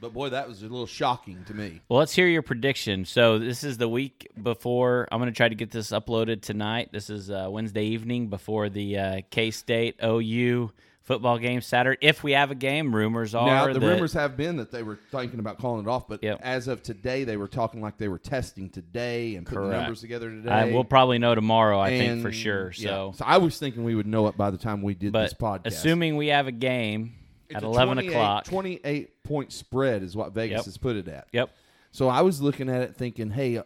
But 0.00 0.12
boy, 0.12 0.30
that 0.30 0.48
was 0.48 0.60
a 0.60 0.66
little 0.68 0.86
shocking 0.86 1.44
to 1.46 1.54
me. 1.54 1.80
Well, 1.88 1.98
let's 1.98 2.14
hear 2.14 2.26
your 2.26 2.42
prediction. 2.42 3.04
So 3.04 3.38
this 3.38 3.64
is 3.64 3.78
the 3.78 3.88
week 3.88 4.28
before. 4.42 5.08
I'm 5.10 5.18
going 5.20 5.32
to 5.32 5.36
try 5.36 5.48
to 5.48 5.54
get 5.54 5.70
this 5.70 5.90
uploaded 5.90 6.42
tonight. 6.42 6.90
This 6.92 7.08
is 7.10 7.30
uh, 7.30 7.46
Wednesday 7.50 7.84
evening 7.84 8.28
before 8.28 8.68
the 8.68 8.98
uh, 8.98 9.20
K 9.30 9.50
State 9.50 9.96
OU 10.04 10.72
football 11.02 11.38
game 11.38 11.60
Saturday. 11.60 11.98
If 12.00 12.22
we 12.24 12.32
have 12.32 12.50
a 12.50 12.54
game, 12.54 12.94
rumors 12.94 13.34
are 13.34 13.46
Now 13.46 13.66
the 13.72 13.78
that- 13.78 13.86
rumors 13.86 14.14
have 14.14 14.36
been 14.38 14.56
that 14.56 14.70
they 14.72 14.82
were 14.82 14.98
thinking 15.10 15.38
about 15.38 15.58
calling 15.58 15.84
it 15.86 15.88
off, 15.88 16.08
but 16.08 16.22
Yep. 16.22 16.40
as 16.42 16.66
of 16.66 16.82
today, 16.82 17.24
they 17.24 17.36
were 17.36 17.46
talking 17.48 17.80
like 17.82 17.98
they 17.98 18.08
were 18.08 18.18
testing 18.18 18.70
today 18.70 19.36
and 19.36 19.46
putting 19.46 19.64
Correct. 19.64 19.82
numbers 19.82 20.00
together 20.00 20.30
today. 20.30 20.50
I, 20.50 20.64
we'll 20.72 20.82
probably 20.84 21.18
know 21.18 21.34
tomorrow. 21.34 21.78
I 21.78 21.90
think 21.98 22.22
for 22.22 22.28
And, 22.28 22.36
sure. 22.36 22.72
yeah. 22.76 22.88
So, 22.88 23.12
so 23.16 23.24
I 23.26 23.36
was 23.36 23.58
thinking 23.58 23.84
we 23.84 23.94
would 23.94 24.06
know 24.06 24.26
it 24.28 24.36
by 24.38 24.50
the 24.50 24.56
time 24.58 24.80
we 24.82 24.94
did 24.94 25.12
but 25.12 25.24
this 25.24 25.34
podcast. 25.34 25.66
assuming 25.66 26.16
we 26.16 26.28
have 26.28 26.46
a 26.46 26.52
game 26.52 27.12
It's 27.48 27.56
at 27.56 27.62
eleven 27.62 27.94
28 27.96 28.08
o'clock. 28.10 28.44
twenty-eight 28.44 29.22
point 29.22 29.52
spread 29.52 30.02
is 30.02 30.16
what 30.16 30.32
Vegas 30.32 30.58
Yep. 30.58 30.64
has 30.64 30.78
put 30.78 30.96
it 30.96 31.08
at. 31.08 31.28
Yep. 31.32 31.50
So 31.92 32.08
I 32.08 32.22
was 32.22 32.40
looking 32.40 32.68
at 32.68 32.82
it 32.82 32.96
thinking, 32.96 33.30
hey, 33.30 33.58
uh, 33.58 33.62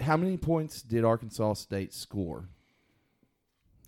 how 0.00 0.16
many 0.16 0.36
points 0.36 0.82
did 0.82 1.04
Arkansas 1.04 1.54
State 1.54 1.92
score? 1.94 2.48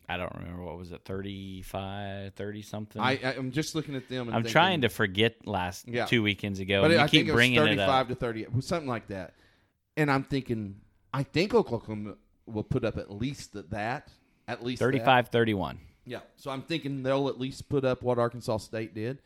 I 0.09 0.17
don't 0.17 0.33
remember 0.37 0.63
what 0.63 0.79
was 0.79 0.93
it 0.93 1.01
35, 1.05 2.35
30 2.35 2.63
something. 2.63 3.03
I, 3.03 3.19
I'm 3.37 3.51
just 3.51 3.75
looking 3.75 3.97
at 3.97 4.09
them. 4.09 4.29
And 4.29 4.37
I'm 4.37 4.43
thinking, 4.43 4.53
trying 4.53 4.81
to 4.83 4.89
forget 4.89 5.47
last 5.49 5.89
Yeah. 5.89 6.05
two 6.07 6.23
weekends 6.23 6.61
ago. 6.61 6.83
but 6.83 6.93
you 6.93 6.99
I 6.99 7.03
keep 7.09 7.11
think 7.11 7.29
it 7.29 7.33
was 7.33 7.37
bringing 7.39 7.57
it 7.59 7.77
35 7.77 8.09
to 8.09 8.15
30, 8.15 8.47
something 8.61 8.89
like 8.89 9.09
that. 9.09 9.35
And 9.97 10.09
I'm 10.11 10.23
thinking, 10.23 10.77
I 11.13 11.25
think 11.25 11.55
Oklahoma 11.55 12.15
will 12.47 12.63
put 12.63 12.85
up 12.85 12.97
at 12.99 13.11
least 13.11 13.55
that, 13.71 14.09
at 14.47 14.63
least 14.65 14.79
that. 14.79 14.85
35 14.85 15.29
31. 15.29 15.81
Yeah. 16.07 16.21
So 16.37 16.51
I'm 16.51 16.63
thinking 16.63 17.03
they'll 17.03 17.29
at 17.29 17.39
least 17.39 17.69
put 17.69 17.85
up 17.85 18.03
what 18.03 18.19
Arkansas 18.19 18.59
State 18.59 18.95
did, 18.95 19.21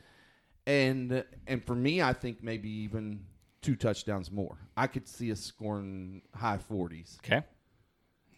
and 0.66 1.24
and 1.46 1.64
for 1.64 1.74
me, 1.74 2.02
I 2.02 2.12
think 2.12 2.42
maybe 2.42 2.70
even 2.70 3.24
two 3.62 3.76
touchdowns 3.76 4.30
more. 4.30 4.58
I 4.76 4.86
could 4.86 5.06
see 5.06 5.30
us 5.30 5.40
scoring 5.40 6.22
high 6.34 6.58
40s. 6.70 7.18
Okay. 7.18 7.42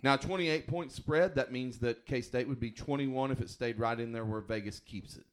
Now, 0.03 0.17
28 0.17 0.67
point 0.67 0.91
spread, 0.91 1.37
that 1.37 1.53
means 1.53 1.79
that 1.79 2.07
K 2.07 2.21
State 2.21 2.49
would 2.49 2.59
be 2.59 2.73
21 2.73 3.31
if 3.31 3.41
it 3.41 3.49
stayed 3.49 3.79
right 3.79 3.99
in 3.99 4.13
there 4.13 4.25
where 4.25 4.41
Vegas 4.41 4.81
keeps 4.81 5.17
it. 5.17 5.25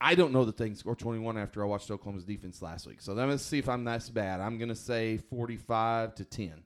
I 0.00 0.14
don't 0.14 0.32
know 0.32 0.44
that 0.46 0.56
they 0.56 0.66
can 0.66 0.76
score 0.76 0.94
21 0.94 1.36
after 1.36 1.62
I 1.62 1.66
watched 1.66 1.90
Oklahoma's 1.90 2.24
defense 2.24 2.62
last 2.62 2.86
week. 2.86 3.02
So 3.02 3.12
let's 3.12 3.42
see 3.42 3.58
if 3.58 3.68
I'm 3.68 3.84
that 3.84 4.08
bad. 4.14 4.40
I'm 4.40 4.56
going 4.56 4.70
to 4.70 4.74
say 4.74 5.18
45 5.18 6.14
to 6.14 6.24
10. 6.24 6.62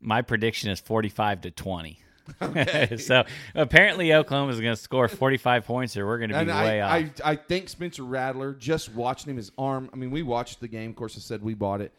My 0.00 0.22
prediction 0.22 0.70
is 0.70 0.80
45 0.80 1.42
to 1.42 1.50
20. 1.52 2.00
so 2.98 3.24
apparently 3.54 4.12
Oklahoma 4.12 4.52
is 4.52 4.60
going 4.60 4.74
to 4.74 4.80
score 4.80 5.08
45 5.08 5.64
points 5.64 5.96
or 5.96 6.06
we're 6.06 6.18
going 6.18 6.30
to 6.30 6.34
be 6.34 6.40
And 6.40 6.48
way 6.48 6.80
I, 6.80 7.02
off. 7.04 7.12
I, 7.24 7.32
I 7.32 7.36
think 7.36 7.68
Spencer 7.68 8.04
Rattler, 8.04 8.52
just 8.54 8.92
watching 8.94 9.30
him, 9.30 9.36
his 9.36 9.52
arm, 9.56 9.90
I 9.92 9.96
mean, 9.96 10.10
we 10.10 10.22
watched 10.22 10.60
the 10.60 10.68
game. 10.68 10.90
Of 10.90 10.96
course, 10.96 11.16
I 11.16 11.20
said 11.20 11.42
we 11.42 11.54
bought 11.54 11.80
it. 11.80 11.92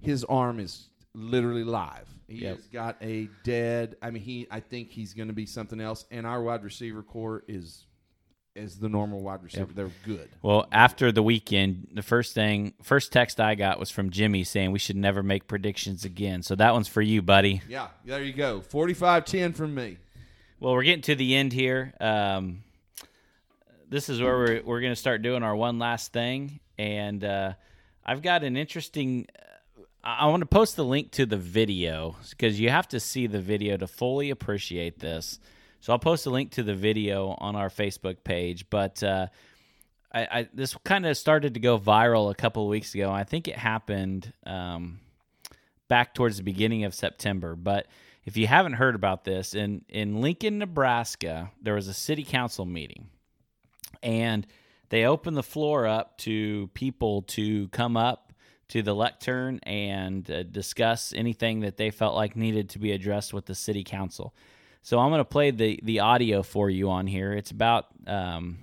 His 0.00 0.24
arm 0.24 0.60
is 0.60 0.88
literally 1.14 1.64
live. 1.64 2.08
He 2.28 2.42
Yep. 2.42 2.56
has 2.56 2.66
got 2.68 2.96
a 3.02 3.28
dead, 3.42 3.96
I 4.00 4.10
mean, 4.10 4.22
he. 4.22 4.46
I 4.50 4.60
think 4.60 4.90
he's 4.90 5.14
going 5.14 5.28
to 5.28 5.34
be 5.34 5.46
something 5.46 5.80
else. 5.80 6.06
And 6.12 6.26
our 6.26 6.42
wide 6.42 6.62
receiver 6.62 7.02
core 7.02 7.42
is 7.48 7.86
is 8.54 8.78
the 8.78 8.88
normal 8.88 9.20
wide 9.22 9.42
receiver. 9.42 9.72
They're 9.72 9.90
good. 10.04 10.28
well, 10.42 10.66
after 10.72 11.12
the 11.12 11.22
weekend, 11.22 11.88
the 11.94 12.02
first 12.02 12.34
thing, 12.34 12.74
first 12.82 13.12
text 13.12 13.40
I 13.40 13.54
got 13.54 13.78
was 13.78 13.90
from 13.90 14.10
Jimmy 14.10 14.44
saying 14.44 14.72
we 14.72 14.78
should 14.78 14.96
never 14.96 15.22
make 15.22 15.46
predictions 15.46 16.04
again. 16.04 16.42
So 16.42 16.54
that 16.56 16.72
one's 16.72 16.88
for 16.88 17.02
you, 17.02 17.22
buddy. 17.22 17.62
Yeah, 17.68 17.88
there 18.04 18.22
you 18.22 18.32
go. 18.32 18.60
45-10 18.60 19.54
from 19.54 19.74
me. 19.74 19.98
Well, 20.58 20.74
we're 20.74 20.82
getting 20.82 21.02
to 21.02 21.14
the 21.14 21.36
end 21.36 21.52
here. 21.52 21.94
Um, 22.00 22.62
this 23.88 24.08
is 24.08 24.20
where 24.20 24.36
we're 24.36 24.62
we're 24.62 24.80
going 24.80 24.92
to 24.92 24.96
start 24.96 25.22
doing 25.22 25.42
our 25.42 25.56
one 25.56 25.78
last 25.78 26.12
thing, 26.12 26.60
and 26.78 27.24
uh, 27.24 27.54
I've 28.04 28.22
got 28.22 28.44
an 28.44 28.56
interesting. 28.56 29.26
I 30.04 30.18
I 30.20 30.26
want 30.26 30.42
to 30.42 30.46
post 30.46 30.76
the 30.76 30.84
link 30.84 31.12
to 31.12 31.26
the 31.26 31.36
video 31.36 32.16
because 32.28 32.60
you 32.60 32.68
have 32.70 32.88
to 32.88 33.00
see 33.00 33.26
the 33.26 33.40
video 33.40 33.76
to 33.76 33.86
fully 33.86 34.30
appreciate 34.30 34.98
this. 34.98 35.40
So 35.80 35.92
I'll 35.92 35.98
post 35.98 36.26
a 36.26 36.30
link 36.30 36.52
to 36.52 36.62
the 36.62 36.74
video 36.74 37.36
on 37.38 37.56
our 37.56 37.68
Facebook 37.68 38.24
page, 38.24 38.68
but. 38.70 39.02
Uh, 39.02 39.26
I, 40.12 40.20
I 40.30 40.48
this 40.52 40.76
kind 40.84 41.06
of 41.06 41.16
started 41.16 41.54
to 41.54 41.60
go 41.60 41.78
viral 41.78 42.30
a 42.30 42.34
couple 42.34 42.64
of 42.64 42.68
weeks 42.68 42.94
ago. 42.94 43.10
I 43.10 43.24
think 43.24 43.48
it 43.48 43.56
happened 43.56 44.32
um, 44.44 45.00
back 45.88 46.14
towards 46.14 46.36
the 46.36 46.42
beginning 46.42 46.84
of 46.84 46.94
September. 46.94 47.54
But 47.54 47.86
if 48.24 48.36
you 48.36 48.46
haven't 48.46 48.74
heard 48.74 48.94
about 48.94 49.24
this, 49.24 49.54
in 49.54 49.84
in 49.88 50.20
Lincoln, 50.20 50.58
Nebraska, 50.58 51.50
there 51.62 51.74
was 51.74 51.88
a 51.88 51.94
city 51.94 52.24
council 52.24 52.64
meeting, 52.64 53.08
and 54.02 54.46
they 54.88 55.04
opened 55.04 55.36
the 55.36 55.42
floor 55.42 55.86
up 55.86 56.18
to 56.18 56.68
people 56.74 57.22
to 57.22 57.68
come 57.68 57.96
up 57.96 58.32
to 58.68 58.82
the 58.82 58.94
lectern 58.94 59.58
and 59.64 60.30
uh, 60.30 60.42
discuss 60.44 61.12
anything 61.12 61.60
that 61.60 61.76
they 61.76 61.90
felt 61.90 62.14
like 62.14 62.36
needed 62.36 62.70
to 62.70 62.78
be 62.78 62.92
addressed 62.92 63.34
with 63.34 63.46
the 63.46 63.54
city 63.54 63.82
council. 63.82 64.34
So 64.82 64.98
I'm 64.98 65.10
going 65.10 65.20
to 65.20 65.24
play 65.24 65.50
the 65.50 65.80
the 65.82 66.00
audio 66.00 66.42
for 66.42 66.70
you 66.70 66.90
on 66.90 67.06
here. 67.06 67.32
It's 67.32 67.50
about 67.50 67.86
um, 68.06 68.58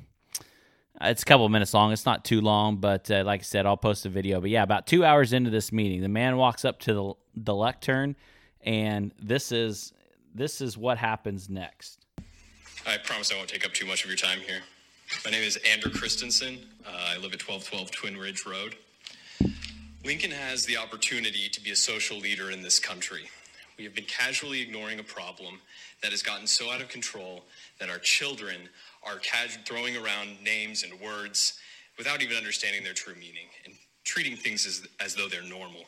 it's 1.00 1.22
a 1.22 1.26
couple 1.26 1.46
of 1.46 1.52
minutes 1.52 1.74
long. 1.74 1.92
It's 1.92 2.06
not 2.06 2.26
too 2.26 2.42
long, 2.42 2.78
but 2.78 3.10
uh, 3.12 3.24
like 3.24 3.42
I 3.42 3.44
said, 3.44 3.66
I'll 3.66 3.78
post 3.78 4.06
a 4.06 4.10
video. 4.10 4.42
But 4.42 4.50
yeah, 4.50 4.64
about 4.64 4.88
two 4.88 5.06
hours 5.06 5.32
into 5.32 5.50
this 5.50 5.72
meeting, 5.72 6.02
the 6.02 6.10
man 6.10 6.38
walks 6.38 6.66
up 6.66 6.80
to 6.82 6.94
the, 6.94 7.14
the 7.44 7.56
lectern, 7.56 8.16
and 8.62 9.14
this 9.22 9.52
is 9.52 9.94
this 10.34 10.60
is 10.62 10.78
what 10.78 10.98
happens 10.98 11.50
next. 11.50 12.06
I 12.86 12.98
promise 12.98 13.32
I 13.32 13.36
won't 13.36 13.50
take 13.50 13.66
up 13.66 13.74
too 13.74 13.86
much 13.86 14.04
of 14.04 14.10
your 14.10 14.18
time 14.18 14.40
here. 14.40 14.62
My 15.24 15.32
name 15.32 15.44
is 15.44 15.58
Andrew 15.72 15.92
Christensen. 15.92 16.60
Uh, 16.86 16.90
I 16.90 17.16
live 17.16 17.34
at 17.34 17.48
1212 17.48 17.92
Twin 17.92 18.18
Ridge 18.18 18.46
Road. 18.46 18.76
Lincoln 20.04 20.32
has 20.32 20.66
the 20.66 20.78
opportunity 20.78 21.50
to 21.50 21.62
be 21.62 21.72
a 21.72 21.76
social 21.76 22.18
leader 22.18 22.50
in 22.50 22.62
this 22.62 22.80
country. 22.80 23.30
We 23.78 23.84
have 23.84 23.94
been 23.94 24.06
casually 24.06 24.62
ignoring 24.62 25.00
a 25.00 25.04
problem 25.04 25.60
that 26.02 26.12
has 26.12 26.22
gotten 26.22 26.48
so 26.48 26.72
out 26.72 26.82
of 26.82 26.90
control 26.90 27.44
that 27.80 27.90
our 27.90 28.00
children 28.00 28.70
are 29.04 29.20
throwing 29.66 29.96
around 29.96 30.42
names 30.44 30.84
and 30.84 31.00
words 31.00 31.60
without 31.98 32.22
even 32.22 32.38
understanding 32.38 32.84
their 32.84 32.94
true 32.94 33.16
meaning 33.16 33.48
and 33.66 33.74
treating 34.04 34.36
things 34.36 34.66
as, 34.66 34.88
as 35.00 35.16
though 35.16 35.28
they're 35.28 35.44
normal. 35.44 35.84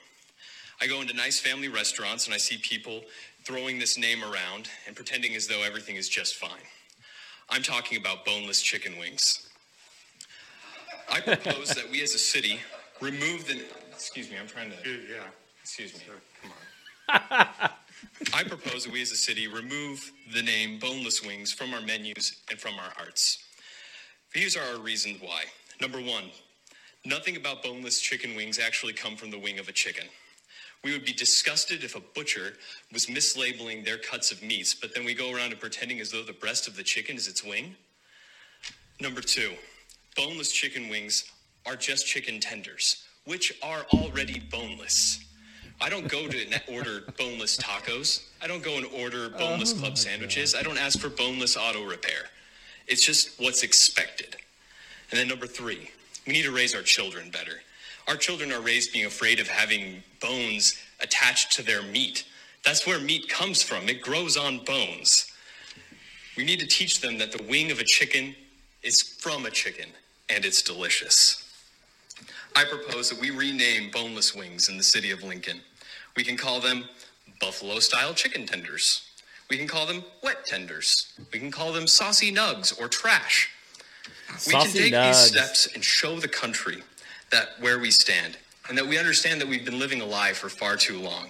I 0.81 0.87
go 0.87 1.01
into 1.01 1.13
nice 1.13 1.39
family 1.39 1.67
restaurants 1.67 2.25
and 2.25 2.33
I 2.33 2.37
see 2.37 2.57
people 2.57 3.01
throwing 3.43 3.79
this 3.79 3.97
name 3.97 4.23
around 4.23 4.69
and 4.87 4.95
pretending 4.95 5.35
as 5.35 5.47
though 5.47 5.61
everything 5.63 5.95
is 5.95 6.07
just 6.07 6.35
fine. 6.35 6.65
I'm 7.49 7.63
talking 7.63 7.97
about 7.97 8.25
boneless 8.25 8.61
chicken 8.61 8.97
wings. 8.97 9.49
I 11.11 11.19
propose 11.21 11.69
that 11.69 11.89
we 11.89 12.03
as 12.03 12.13
a 12.13 12.19
city 12.19 12.59
remove 13.01 13.47
the. 13.47 13.63
Excuse 13.91 14.29
me, 14.29 14.37
I'm 14.39 14.47
trying 14.47 14.69
to. 14.69 14.77
Yeah. 14.89 15.23
Excuse 15.61 15.95
me. 15.95 16.01
Come 16.41 16.51
on. 17.09 17.69
I 18.33 18.43
propose 18.43 18.85
that 18.85 18.93
we 18.93 19.01
as 19.01 19.11
a 19.11 19.15
city 19.15 19.47
remove 19.47 20.11
the 20.33 20.41
name 20.41 20.79
boneless 20.79 21.23
wings 21.25 21.51
from 21.51 21.73
our 21.73 21.81
menus 21.81 22.33
and 22.49 22.59
from 22.59 22.75
our 22.75 22.91
hearts. 22.95 23.39
These 24.33 24.55
are 24.55 24.73
our 24.73 24.79
reasons 24.79 25.21
why. 25.21 25.43
Number 25.81 25.99
one, 25.99 26.25
nothing 27.05 27.35
about 27.35 27.63
boneless 27.63 27.99
chicken 27.99 28.35
wings 28.35 28.59
actually 28.59 28.93
come 28.93 29.15
from 29.15 29.31
the 29.31 29.39
wing 29.39 29.59
of 29.59 29.69
a 29.69 29.73
chicken. 29.73 30.05
We 30.83 30.93
would 30.93 31.05
be 31.05 31.13
disgusted 31.13 31.83
if 31.83 31.95
a 31.95 32.01
butcher 32.15 32.53
was 32.93 33.07
mislabeling 33.07 33.83
their 33.83 33.97
cuts 33.97 34.31
of 34.31 34.41
meats, 34.43 34.73
but 34.73 34.93
then 34.95 35.03
we 35.03 35.13
go 35.13 35.33
around 35.33 35.51
and 35.51 35.59
pretending 35.59 35.99
as 35.99 36.11
though 36.11 36.23
the 36.23 36.33
breast 36.33 36.67
of 36.67 36.75
the 36.75 36.83
chicken 36.83 37.17
is 37.17 37.27
its 37.27 37.43
wing. 37.43 37.75
Number 39.01 39.21
two, 39.21 39.51
boneless 40.15 40.51
chicken 40.51 40.89
wings 40.89 41.25
are 41.65 41.75
just 41.75 42.07
chicken 42.07 42.39
tenders, 42.39 43.03
which 43.25 43.53
are 43.61 43.85
already 43.93 44.39
boneless. 44.39 45.19
I 45.81 45.89
don't 45.89 46.07
go 46.09 46.27
to 46.27 46.61
order 46.73 47.01
boneless 47.17 47.57
tacos. 47.57 48.25
I 48.41 48.47
don't 48.47 48.63
go 48.63 48.77
and 48.77 48.85
order 48.87 49.29
boneless 49.29 49.73
oh 49.73 49.79
club 49.79 49.97
sandwiches. 49.97 50.53
I 50.53 50.61
don't 50.61 50.77
ask 50.77 50.99
for 50.99 51.09
boneless 51.09 51.55
auto 51.55 51.85
repair. 51.85 52.25
It's 52.87 53.05
just 53.05 53.39
what's 53.39 53.63
expected. 53.63 54.35
And 55.11 55.19
then 55.19 55.27
number 55.27 55.47
three, 55.47 55.91
we 56.27 56.33
need 56.33 56.43
to 56.43 56.51
raise 56.51 56.75
our 56.75 56.81
children 56.81 57.29
better. 57.31 57.61
Our 58.07 58.17
children 58.17 58.51
are 58.51 58.59
raised 58.59 58.91
being 58.91 59.05
afraid 59.05 59.39
of 59.39 59.47
having 59.47 60.03
bones 60.19 60.75
attached 60.99 61.53
to 61.53 61.63
their 61.63 61.81
meat. 61.81 62.25
That's 62.65 62.85
where 62.85 62.99
meat 62.99 63.29
comes 63.29 63.63
from. 63.63 63.87
It 63.87 64.01
grows 64.01 64.35
on 64.35 64.59
bones. 64.65 65.31
We 66.35 66.43
need 66.43 66.59
to 66.59 66.67
teach 66.67 66.99
them 66.99 67.17
that 67.19 67.31
the 67.31 67.43
wing 67.43 67.71
of 67.71 67.79
a 67.79 67.83
chicken 67.83 68.35
is 68.83 69.01
from 69.01 69.45
a 69.45 69.51
chicken 69.51 69.89
and 70.29 70.43
it's 70.45 70.61
delicious. 70.61 71.45
I 72.55 72.65
propose 72.65 73.09
that 73.09 73.19
we 73.19 73.29
rename 73.29 73.91
boneless 73.91 74.35
wings 74.35 74.69
in 74.69 74.77
the 74.77 74.83
city 74.83 75.11
of 75.11 75.23
Lincoln. 75.23 75.61
We 76.19 76.25
can 76.25 76.35
call 76.35 76.59
them 76.59 76.83
buffalo 77.39 77.79
style 77.79 78.13
chicken 78.13 78.45
tenders. 78.45 79.09
We 79.49 79.57
can 79.57 79.69
call 79.69 79.85
them 79.85 80.03
wet 80.21 80.45
tenders. 80.45 81.13
We 81.31 81.39
can 81.39 81.49
call 81.49 81.71
them 81.71 81.87
saucy 81.87 82.29
nugs 82.29 82.77
or 82.77 82.89
trash. 82.89 83.49
We 84.45 84.51
can 84.51 84.69
take 84.69 84.91
nugs. 84.91 85.07
these 85.07 85.17
steps 85.17 85.73
and 85.73 85.81
show 85.81 86.19
the 86.19 86.27
country 86.27 86.83
that 87.31 87.51
where 87.61 87.79
we 87.79 87.89
stand 87.89 88.37
and 88.67 88.77
that 88.77 88.85
we 88.85 88.97
understand 88.97 89.39
that 89.39 89.47
we've 89.47 89.63
been 89.63 89.79
living 89.79 90.01
a 90.01 90.05
lie 90.05 90.33
for 90.33 90.49
far 90.49 90.75
too 90.75 90.99
long. 90.99 91.27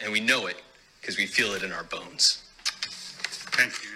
And 0.00 0.10
we 0.10 0.18
know 0.18 0.48
it 0.48 0.60
because 1.00 1.16
we 1.16 1.26
feel 1.26 1.52
it 1.52 1.62
in 1.62 1.70
our 1.70 1.84
bones. 1.84 2.42
Thank 3.52 3.84
you. 3.84 3.93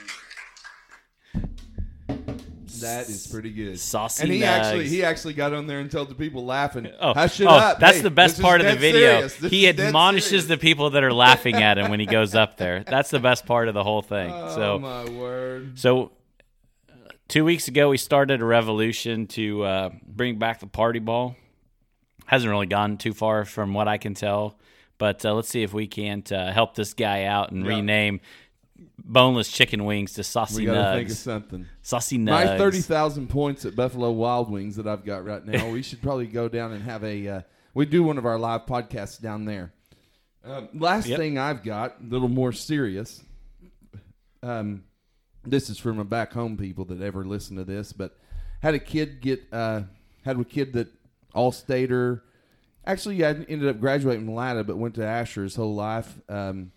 That 2.81 3.09
is 3.09 3.27
pretty 3.27 3.51
good. 3.51 3.79
Saucy 3.79 4.23
and 4.25 4.33
he 4.33 4.41
nugs. 4.41 4.47
actually 4.47 4.89
he 4.89 5.05
actually 5.05 5.35
got 5.35 5.53
on 5.53 5.67
there 5.67 5.81
and 5.81 5.91
told 5.91 6.09
the 6.09 6.15
people 6.15 6.45
laughing. 6.45 6.91
Oh, 7.01 7.15
Hush 7.15 7.41
it 7.41 7.47
oh, 7.47 7.51
up. 7.51 7.79
that's 7.81 7.99
Hey, 7.99 8.03
the 8.03 8.11
best 8.11 8.41
part 8.41 8.61
of 8.61 8.67
the 8.67 8.77
video. 8.77 9.29
He 9.29 9.69
admonishes 9.69 10.29
serious. 10.29 10.47
the 10.47 10.57
people 10.59 10.91
that 10.91 11.05
are 11.05 11.13
laughing 11.13 11.57
at 11.57 11.79
him 11.79 11.91
when 11.91 12.01
he 12.01 12.07
goes 12.07 12.35
up 12.35 12.57
there. 12.57 12.85
That's 12.85 13.11
the 13.11 13.21
best 13.21 13.47
part 13.47 13.69
of 13.69 13.75
the 13.75 13.85
whole 13.85 14.03
thing. 14.03 14.31
Oh 14.33 14.55
so, 14.55 14.79
my 14.79 15.09
word! 15.09 15.79
so 15.79 16.11
two 17.29 17.45
weeks 17.45 17.69
ago, 17.69 17.89
we 17.91 17.97
started 17.99 18.41
a 18.41 18.45
revolution 18.45 19.27
to 19.29 19.63
uh, 19.65 19.91
bring 20.07 20.39
back 20.39 20.61
the 20.61 20.67
party 20.67 20.99
ball. 20.99 21.37
Hasn't 22.27 22.51
really 22.51 22.67
gone 22.67 22.97
too 22.99 23.13
far 23.15 23.45
from 23.45 23.73
what 23.75 23.89
I 23.89 23.97
can 23.99 24.15
tell, 24.15 24.59
but 24.99 25.25
uh, 25.25 25.33
let's 25.35 25.49
see 25.49 25.63
if 25.63 25.73
we 25.73 25.87
can't 25.87 26.31
uh, 26.31 26.53
help 26.53 26.75
this 26.75 26.93
guy 26.95 27.25
out 27.25 27.53
and 27.53 27.65
Yeah. 27.65 27.71
rename 27.77 28.21
boneless 28.99 29.51
chicken 29.51 29.85
wings 29.85 30.15
to 30.15 30.25
saucy 30.25 30.61
We 30.61 30.67
got 30.67 30.91
to 30.93 30.97
think 30.99 31.11
of 31.11 31.17
something. 31.17 31.67
Saucy 31.83 32.19
nuts. 32.19 32.51
My 32.51 32.59
thirty 32.59 32.81
thousand 32.81 33.29
points 33.29 33.65
at 33.65 33.75
Buffalo 33.77 34.11
Wild 34.11 34.51
Wings 34.51 34.77
that 34.77 34.87
I've 34.87 35.05
got 35.05 35.25
right 35.25 35.45
now. 35.45 35.69
we 35.71 35.83
should 35.83 36.03
probably 36.03 36.27
go 36.27 36.49
down 36.49 36.73
and 36.73 36.83
have 36.83 37.03
a. 37.05 37.29
Uh, 37.29 37.41
we 37.75 37.87
do 37.87 38.03
one 38.03 38.19
of 38.19 38.27
our 38.27 38.39
live 38.39 38.67
podcasts 38.67 39.21
down 39.21 39.45
there. 39.45 39.73
Um, 40.45 40.69
last 40.75 41.07
Yep. 41.07 41.19
thing 41.19 41.39
I've 41.39 41.63
got, 41.63 41.97
a 42.01 42.05
little 42.09 42.29
more 42.29 42.53
serious. 42.53 43.23
Um, 44.43 44.85
this 45.45 45.69
is 45.69 45.79
for 45.79 45.93
my 45.93 46.03
back 46.05 46.33
home 46.33 46.57
people 46.57 46.85
that 46.87 47.01
ever 47.01 47.25
listen 47.25 47.57
to 47.57 47.65
this, 47.65 47.93
but 47.93 48.17
had 48.63 48.75
a 48.75 48.79
kid 48.79 49.21
get 49.21 49.43
uh, 49.53 49.83
had 50.25 50.39
a 50.39 50.45
kid 50.45 50.73
that 50.75 50.89
all 51.35 51.53
stater. 51.53 52.23
Actually, 52.87 53.25
I 53.25 53.31
ended 53.31 53.67
up 53.67 53.81
graduating 53.81 54.25
from 54.25 54.35
Latta, 54.35 54.65
but 54.65 54.77
went 54.79 54.95
to 54.95 55.05
Asher 55.05 55.43
his 55.43 55.57
whole 55.57 55.75
life. 55.75 56.19
Um, 56.29 56.73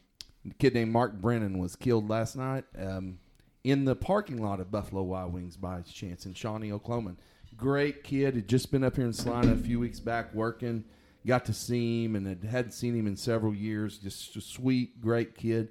a 0.49 0.53
kid 0.55 0.73
named 0.73 0.91
Mark 0.91 1.13
Brennan 1.13 1.59
was 1.59 1.75
killed 1.75 2.09
last 2.09 2.35
night 2.35 2.65
um, 2.77 3.19
in 3.63 3.85
the 3.85 3.95
parking 3.95 4.41
lot 4.41 4.59
of 4.59 4.71
Buffalo 4.71 5.03
Wild 5.03 5.33
Wings 5.33 5.57
by 5.57 5.81
chance 5.81 6.25
in 6.25 6.33
Shawnee, 6.33 6.71
Oklahoma. 6.71 7.15
Great 7.55 8.03
kid. 8.03 8.35
Had 8.35 8.47
just 8.47 8.71
been 8.71 8.83
up 8.83 8.95
here 8.95 9.05
in 9.05 9.13
Salina 9.13 9.53
a 9.53 9.57
few 9.57 9.79
weeks 9.79 9.99
back 9.99 10.33
working. 10.33 10.85
Got 11.27 11.45
to 11.45 11.53
see 11.53 12.05
him 12.05 12.15
and 12.15 12.25
had, 12.25 12.43
hadn't 12.43 12.71
seen 12.71 12.95
him 12.95 13.05
in 13.05 13.15
several 13.15 13.53
years. 13.53 13.99
Just 13.99 14.35
a 14.35 14.41
sweet, 14.41 14.99
great 14.99 15.35
kid. 15.35 15.69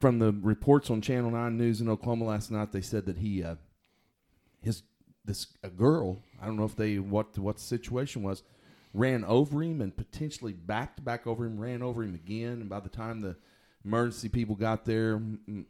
From 0.00 0.18
the 0.18 0.32
reports 0.32 0.90
on 0.90 1.00
Channel 1.00 1.30
Nine 1.30 1.56
News 1.56 1.80
in 1.80 1.88
Oklahoma 1.88 2.26
last 2.26 2.50
night, 2.50 2.72
they 2.72 2.80
said 2.80 3.06
that 3.06 3.18
he, 3.18 3.42
uh, 3.42 3.56
his 4.60 4.82
this 5.24 5.46
a 5.62 5.70
girl. 5.70 6.22
I 6.40 6.46
don't 6.46 6.56
know 6.56 6.64
if 6.64 6.76
they 6.76 6.98
what 6.98 7.38
what 7.38 7.56
the 7.56 7.62
situation 7.62 8.22
was. 8.22 8.42
Ran 8.92 9.24
over 9.24 9.62
him 9.62 9.80
and 9.80 9.96
potentially 9.96 10.52
backed 10.52 11.04
back 11.04 11.26
over 11.26 11.44
him. 11.44 11.60
Ran 11.60 11.82
over 11.82 12.02
him 12.02 12.14
again, 12.14 12.60
and 12.60 12.68
by 12.68 12.80
the 12.80 12.88
time 12.88 13.20
the 13.20 13.36
emergency 13.84 14.28
people 14.28 14.54
got 14.54 14.84
there, 14.84 15.20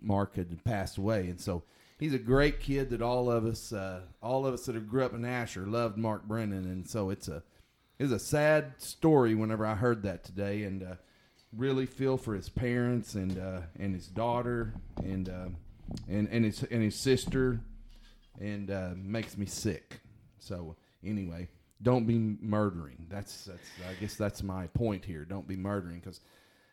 Mark 0.01 0.37
had 0.37 0.63
passed 0.65 0.99
away. 0.99 1.29
And 1.29 1.41
so 1.41 1.63
he's 1.99 2.15
a 2.15 2.19
great 2.19 2.61
kid 2.61 2.91
that 2.91 3.03
all 3.03 3.31
of 3.31 3.45
us, 3.45 3.73
uh, 3.73 4.01
all 4.23 4.47
of 4.47 4.55
us 4.55 4.67
that 4.67 4.75
have 4.75 4.89
grew 4.89 5.05
up 5.05 5.15
in 5.15 5.25
Asher, 5.25 5.67
loved 5.67 5.97
Mark 5.97 6.25
Brennan. 6.25 6.65
And 6.65 6.89
so 6.89 7.11
it's 7.11 7.29
a 7.29 7.43
it's 7.99 8.13
a 8.13 8.19
sad 8.19 8.73
story. 8.79 9.35
Whenever 9.35 9.67
I 9.67 9.75
heard 9.75 10.03
that 10.05 10.25
today, 10.25 10.63
and 10.65 10.83
uh, 10.83 10.95
really 11.55 11.87
feel 11.87 12.17
for 12.17 12.35
his 12.35 12.49
parents 12.49 13.15
and 13.15 13.39
uh, 13.39 13.61
and 13.79 13.95
his 13.95 14.07
daughter 14.07 14.75
and 14.97 15.29
uh, 15.29 15.49
and 16.09 16.29
and 16.31 16.45
his 16.45 16.63
and 16.65 16.83
his 16.83 16.97
sister, 16.97 17.61
and 18.41 18.71
uh, 18.71 18.91
makes 18.97 19.37
me 19.37 19.47
sick. 19.47 20.01
So 20.39 20.77
anyway, 21.05 21.49
don't 21.83 22.07
be 22.07 22.19
murdering. 22.19 23.07
That's 23.11 23.45
that's 23.45 23.69
I 23.89 23.95
guess 24.01 24.15
that's 24.15 24.43
my 24.43 24.67
point 24.69 25.05
here. 25.05 25.25
Don't 25.25 25.47
be 25.47 25.57
murdering 25.57 26.01
because 26.01 26.21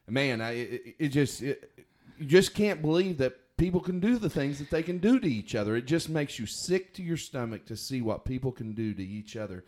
man, 0.08 0.42
I 0.42 0.52
it, 0.52 0.96
it 1.00 1.08
just 1.10 1.42
it, 1.42 1.72
you 2.18 2.26
just 2.26 2.54
can't 2.54 2.82
believe 2.82 3.18
that 3.18 3.36
people 3.58 3.82
can 3.82 4.00
do 4.00 4.18
the 4.18 4.30
things 4.30 4.60
that 4.60 4.70
they 4.70 4.84
can 4.84 5.00
do 5.00 5.20
to 5.20 5.28
each 5.28 5.56
other. 5.56 5.76
It 5.76 5.86
just 5.86 6.10
makes 6.10 6.40
you 6.40 6.46
sick 6.46 6.94
to 6.96 7.04
your 7.04 7.18
stomach 7.18 7.66
to 7.66 7.76
see 7.76 8.02
what 8.02 8.26
people 8.26 8.52
can 8.52 8.74
do 8.74 8.94
to 8.94 9.04
each 9.04 9.36
other. 9.36 9.66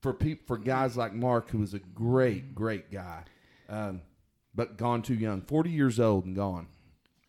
For 0.00 0.14
peop 0.14 0.46
for 0.46 0.56
guys 0.56 0.96
like 0.96 1.12
Mark, 1.12 1.50
who 1.50 1.58
was 1.58 1.74
a 1.74 1.78
great, 1.78 2.54
great 2.54 2.90
guy, 2.90 3.24
um, 3.68 4.00
but 4.54 4.78
gone 4.78 5.02
too 5.02 5.14
young, 5.14 5.42
forty 5.42 5.70
years 5.70 6.00
old 6.00 6.24
and 6.24 6.34
gone. 6.34 6.68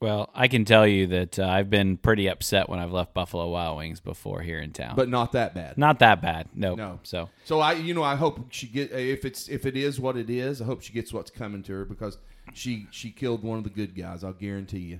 Well, 0.01 0.31
I 0.33 0.47
can 0.47 0.65
tell 0.65 0.87
you 0.87 1.05
that 1.07 1.37
uh, 1.37 1.45
I've 1.47 1.69
been 1.69 1.95
pretty 1.95 2.27
upset 2.27 2.67
when 2.69 2.79
I've 2.79 2.91
left 2.91 3.13
Buffalo 3.13 3.47
Wild 3.49 3.77
Wings 3.77 3.99
before 3.99 4.41
here 4.41 4.59
in 4.59 4.71
town. 4.71 4.95
But 4.95 5.09
not 5.09 5.31
that 5.33 5.53
bad. 5.53 5.77
not 5.77 5.99
that 5.99 6.21
bad. 6.23 6.49
Nope. 6.55 6.77
No. 6.77 6.99
So 7.03 7.29
So 7.45 7.59
I, 7.59 7.73
you 7.73 7.93
know, 7.93 8.03
I 8.03 8.15
hope 8.15 8.47
she 8.49 8.65
get 8.67 8.91
if 8.91 9.25
it's 9.25 9.47
if 9.47 9.65
it 9.67 9.77
is 9.77 9.99
what 9.99 10.17
it 10.17 10.29
is. 10.29 10.59
I 10.59 10.65
hope 10.65 10.81
she 10.81 10.91
gets 10.91 11.13
what's 11.13 11.29
coming 11.29 11.61
to 11.63 11.73
her 11.73 11.85
because 11.85 12.17
she 12.53 12.87
she 12.89 13.11
killed 13.11 13.43
one 13.43 13.59
of 13.59 13.63
the 13.63 13.69
good 13.69 13.95
guys. 13.95 14.23
I'll 14.23 14.33
guarantee 14.33 14.79
you. 14.79 14.99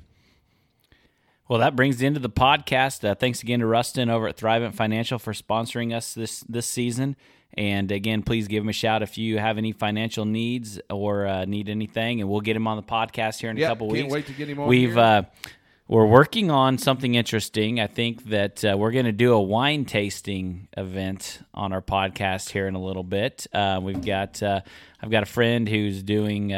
Well, 1.51 1.59
that 1.59 1.75
brings 1.75 1.97
the 1.97 2.05
end 2.05 2.15
of 2.15 2.21
the 2.21 2.29
podcast. 2.29 3.05
Uh, 3.05 3.13
thanks 3.13 3.43
again 3.43 3.59
to 3.59 3.65
Rustin 3.65 4.09
over 4.09 4.25
at 4.29 4.37
Thrivent 4.37 4.73
Financial 4.73 5.19
for 5.19 5.33
sponsoring 5.33 5.93
us 5.93 6.13
this 6.13 6.45
this 6.47 6.65
season. 6.65 7.17
And 7.55 7.91
again, 7.91 8.23
please 8.23 8.47
give 8.47 8.63
him 8.63 8.69
a 8.69 8.71
shout 8.71 9.03
if 9.03 9.17
you 9.17 9.37
have 9.37 9.57
any 9.57 9.73
financial 9.73 10.23
needs 10.23 10.79
or 10.89 11.27
uh, 11.27 11.43
need 11.43 11.67
anything, 11.67 12.21
and 12.21 12.29
we'll 12.29 12.39
get 12.39 12.55
him 12.55 12.69
on 12.69 12.77
the 12.77 12.83
podcast 12.83 13.41
here 13.41 13.49
in 13.49 13.57
a 13.57 13.67
couple 13.67 13.87
can't 13.87 14.03
weeks. 14.03 14.13
wait 14.13 14.27
to 14.27 14.31
get 14.31 14.47
him 14.47 14.61
on 14.61 14.69
We've 14.69 14.97
uh, 14.97 15.23
we're 15.89 16.05
working 16.05 16.49
on 16.51 16.77
something 16.77 17.15
interesting. 17.15 17.81
I 17.81 17.87
think 17.87 18.29
that 18.29 18.63
uh, 18.63 18.77
we're 18.77 18.91
going 18.91 19.03
to 19.03 19.11
do 19.11 19.33
a 19.33 19.41
wine 19.41 19.83
tasting 19.83 20.69
event 20.77 21.39
on 21.53 21.73
our 21.73 21.81
podcast 21.81 22.51
here 22.51 22.65
in 22.65 22.75
a 22.75 22.81
little 22.81 23.03
bit. 23.03 23.45
Uh, 23.51 23.81
we've 23.83 24.05
got 24.05 24.41
uh, 24.41 24.61
I've 25.01 25.11
got 25.11 25.23
a 25.23 25.25
friend 25.25 25.67
who's 25.67 26.01
doing. 26.01 26.53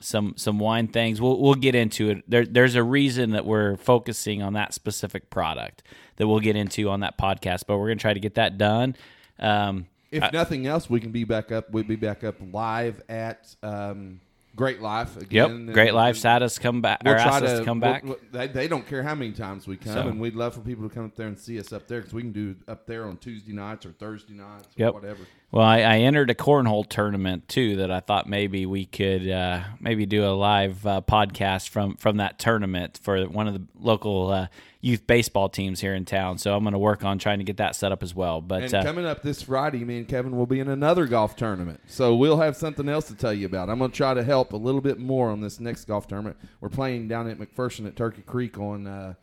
Some 0.00 0.34
some 0.36 0.58
wine 0.58 0.88
things. 0.88 1.20
We'll 1.20 1.40
we'll 1.40 1.54
get 1.54 1.74
into 1.74 2.10
it. 2.10 2.24
There, 2.28 2.46
there's 2.46 2.74
a 2.74 2.82
reason 2.82 3.30
that 3.30 3.44
we're 3.44 3.76
focusing 3.76 4.42
on 4.42 4.52
that 4.52 4.72
specific 4.74 5.30
product 5.30 5.82
that 6.16 6.28
we'll 6.28 6.40
get 6.40 6.56
into 6.56 6.88
on 6.88 7.00
that 7.00 7.18
podcast. 7.18 7.64
But 7.66 7.78
we're 7.78 7.88
gonna 7.88 7.96
try 8.00 8.14
to 8.14 8.20
get 8.20 8.34
that 8.36 8.58
done. 8.58 8.96
Um, 9.38 9.86
If 10.10 10.32
nothing 10.32 10.66
else, 10.66 10.88
we 10.88 11.00
can 11.00 11.10
be 11.10 11.24
back 11.24 11.52
up. 11.52 11.70
We'll 11.70 11.84
be 11.84 11.96
back 11.96 12.24
up 12.24 12.36
live 12.52 13.02
at 13.08 13.54
um, 13.62 14.20
Great 14.58 14.82
Life 14.82 15.14
yep, 15.14 15.22
again. 15.22 15.50
and- 15.50 15.72
Great 15.72 15.94
Life 15.94 16.16
and 16.16 16.20
sat 16.22 16.42
us 16.42 16.58
come 16.58 16.82
back 16.82 17.00
We'll 17.04 17.14
or 17.14 17.18
try 17.18 17.26
asked 17.26 17.44
us 17.44 17.52
to 17.52 17.58
to 17.60 17.64
come 17.64 17.80
we'll- 17.80 17.92
back. 17.92 18.04
we'll- 18.04 18.18
they, 18.32 18.46
they 18.48 18.68
don't 18.68 18.86
care 18.86 19.02
how 19.02 19.14
many 19.14 19.32
times 19.32 19.66
we 19.66 19.76
come, 19.76 19.92
So- 19.94 20.08
and 20.08 20.20
we'd 20.20 20.34
love 20.34 20.54
for 20.54 20.60
people 20.60 20.86
to 20.88 20.94
come 20.94 21.04
up 21.06 21.14
there 21.16 21.28
and 21.28 21.38
see 21.38 21.58
us 21.58 21.72
up 21.72 21.86
there 21.88 22.00
because 22.00 22.12
we 22.12 22.22
can 22.22 22.32
do 22.32 22.56
up 22.68 22.86
there 22.86 23.06
on 23.06 23.16
Tuesday 23.16 23.52
nights 23.52 23.86
or 23.86 23.92
Thursday 23.92 24.34
nights 24.34 24.66
or 24.66 24.84
Yep. 24.84 24.94
whatever. 24.94 25.20
Well, 25.50 25.64
I, 25.64 25.78
I 25.78 25.98
entered 26.00 26.28
a 26.28 26.34
cornhole 26.34 26.86
tournament 26.86 27.48
too 27.48 27.76
that 27.76 27.90
I 27.90 28.00
thought 28.00 28.28
maybe 28.28 28.66
we 28.66 28.84
could 28.84 29.26
uh, 29.30 29.60
maybe 29.80 30.04
do 30.04 30.24
a 30.26 30.32
live 30.36 30.86
uh, 30.86 31.00
podcast 31.00 31.70
from 31.70 31.96
from 31.96 32.18
that 32.18 32.38
tournament 32.38 33.00
for 33.02 33.24
one 33.24 33.48
of 33.48 33.54
the 33.54 33.62
local 33.80 34.30
uh, 34.30 34.46
youth 34.80 35.06
baseball 35.06 35.48
teams 35.48 35.80
here 35.80 35.94
in 35.94 36.04
town. 36.04 36.38
So 36.38 36.54
I'm 36.54 36.62
going 36.62 36.72
to 36.72 36.78
work 36.78 37.04
on 37.04 37.18
trying 37.18 37.38
to 37.38 37.44
get 37.44 37.56
that 37.56 37.74
set 37.74 37.90
up 37.90 38.02
as 38.02 38.14
well. 38.14 38.40
But 38.40 38.64
And 38.64 38.74
uh, 38.74 38.82
coming 38.84 39.06
up 39.06 39.22
this 39.22 39.42
Friday, 39.42 39.84
me 39.84 39.98
and 39.98 40.08
Kevin 40.08 40.36
will 40.36 40.46
be 40.46 40.60
in 40.60 40.68
another 40.68 41.06
golf 41.06 41.36
tournament. 41.36 41.80
So 41.86 42.14
we'll 42.14 42.38
have 42.38 42.56
something 42.56 42.88
else 42.88 43.06
to 43.08 43.14
tell 43.14 43.32
you 43.32 43.46
about. 43.46 43.68
I'm 43.70 43.78
going 43.78 43.90
to 43.90 43.96
try 43.96 44.14
to 44.14 44.22
help 44.22 44.52
a 44.52 44.56
little 44.56 44.80
bit 44.80 44.98
more 44.98 45.30
on 45.30 45.40
this 45.40 45.58
next 45.58 45.86
golf 45.86 46.06
tournament. 46.06 46.36
We're 46.60 46.68
playing 46.68 47.08
down 47.08 47.28
at 47.28 47.38
McPherson 47.38 47.86
at 47.86 47.96
Turkey 47.96 48.22
Creek 48.22 48.58
on 48.58 48.86
uh, 48.86 49.14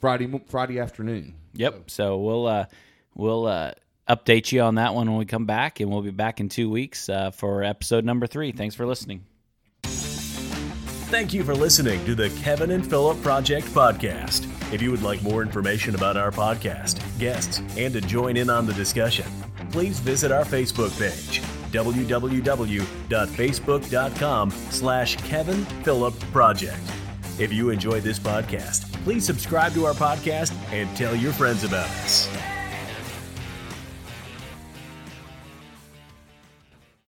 Friday 0.00 0.28
Friday 0.48 0.80
afternoon. 0.80 1.34
Yep. 1.54 1.90
So 1.90 2.18
we'll 2.18 2.46
uh, 2.46 2.66
we'll 3.14 3.46
uh, 3.46 3.72
update 4.08 4.50
you 4.52 4.62
on 4.62 4.74
that 4.76 4.94
one 4.94 5.08
when 5.08 5.18
we 5.18 5.24
come 5.24 5.46
back, 5.46 5.80
and 5.80 5.90
we'll 5.90 6.02
be 6.02 6.10
back 6.10 6.40
in 6.40 6.48
two 6.48 6.68
weeks 6.68 7.08
uh, 7.08 7.30
for 7.30 7.62
episode 7.62 8.04
number 8.04 8.26
three. 8.26 8.52
Thanks 8.52 8.74
for 8.74 8.86
listening. 8.86 9.24
Thank 9.84 11.32
you 11.32 11.44
for 11.44 11.54
listening 11.54 12.04
to 12.06 12.16
the 12.16 12.28
Kevin 12.42 12.72
and 12.72 12.84
Philip 12.84 13.22
Project 13.22 13.68
podcast. 13.68 14.50
If 14.74 14.82
you 14.82 14.90
would 14.90 15.04
like 15.04 15.22
more 15.22 15.40
information 15.40 15.94
about 15.94 16.16
our 16.16 16.32
podcast, 16.32 16.98
guests, 17.20 17.62
and 17.78 17.94
to 17.94 18.00
join 18.00 18.36
in 18.36 18.50
on 18.50 18.66
the 18.66 18.72
discussion, 18.72 19.24
please 19.70 20.00
visit 20.00 20.32
our 20.32 20.44
Facebook 20.44 20.90
page, 20.98 21.40
www.facebook.com 21.70 24.50
slash 24.50 25.14
Kevin 25.18 25.64
Philip 25.84 26.18
Project. 26.32 26.82
If 27.38 27.52
you 27.52 27.70
enjoyed 27.70 28.02
this 28.02 28.18
podcast, 28.18 28.92
please 29.04 29.24
subscribe 29.24 29.74
to 29.74 29.86
our 29.86 29.94
podcast 29.94 30.52
and 30.72 30.88
tell 30.96 31.14
your 31.14 31.32
friends 31.32 31.62
about 31.62 31.86
us. 31.86 32.28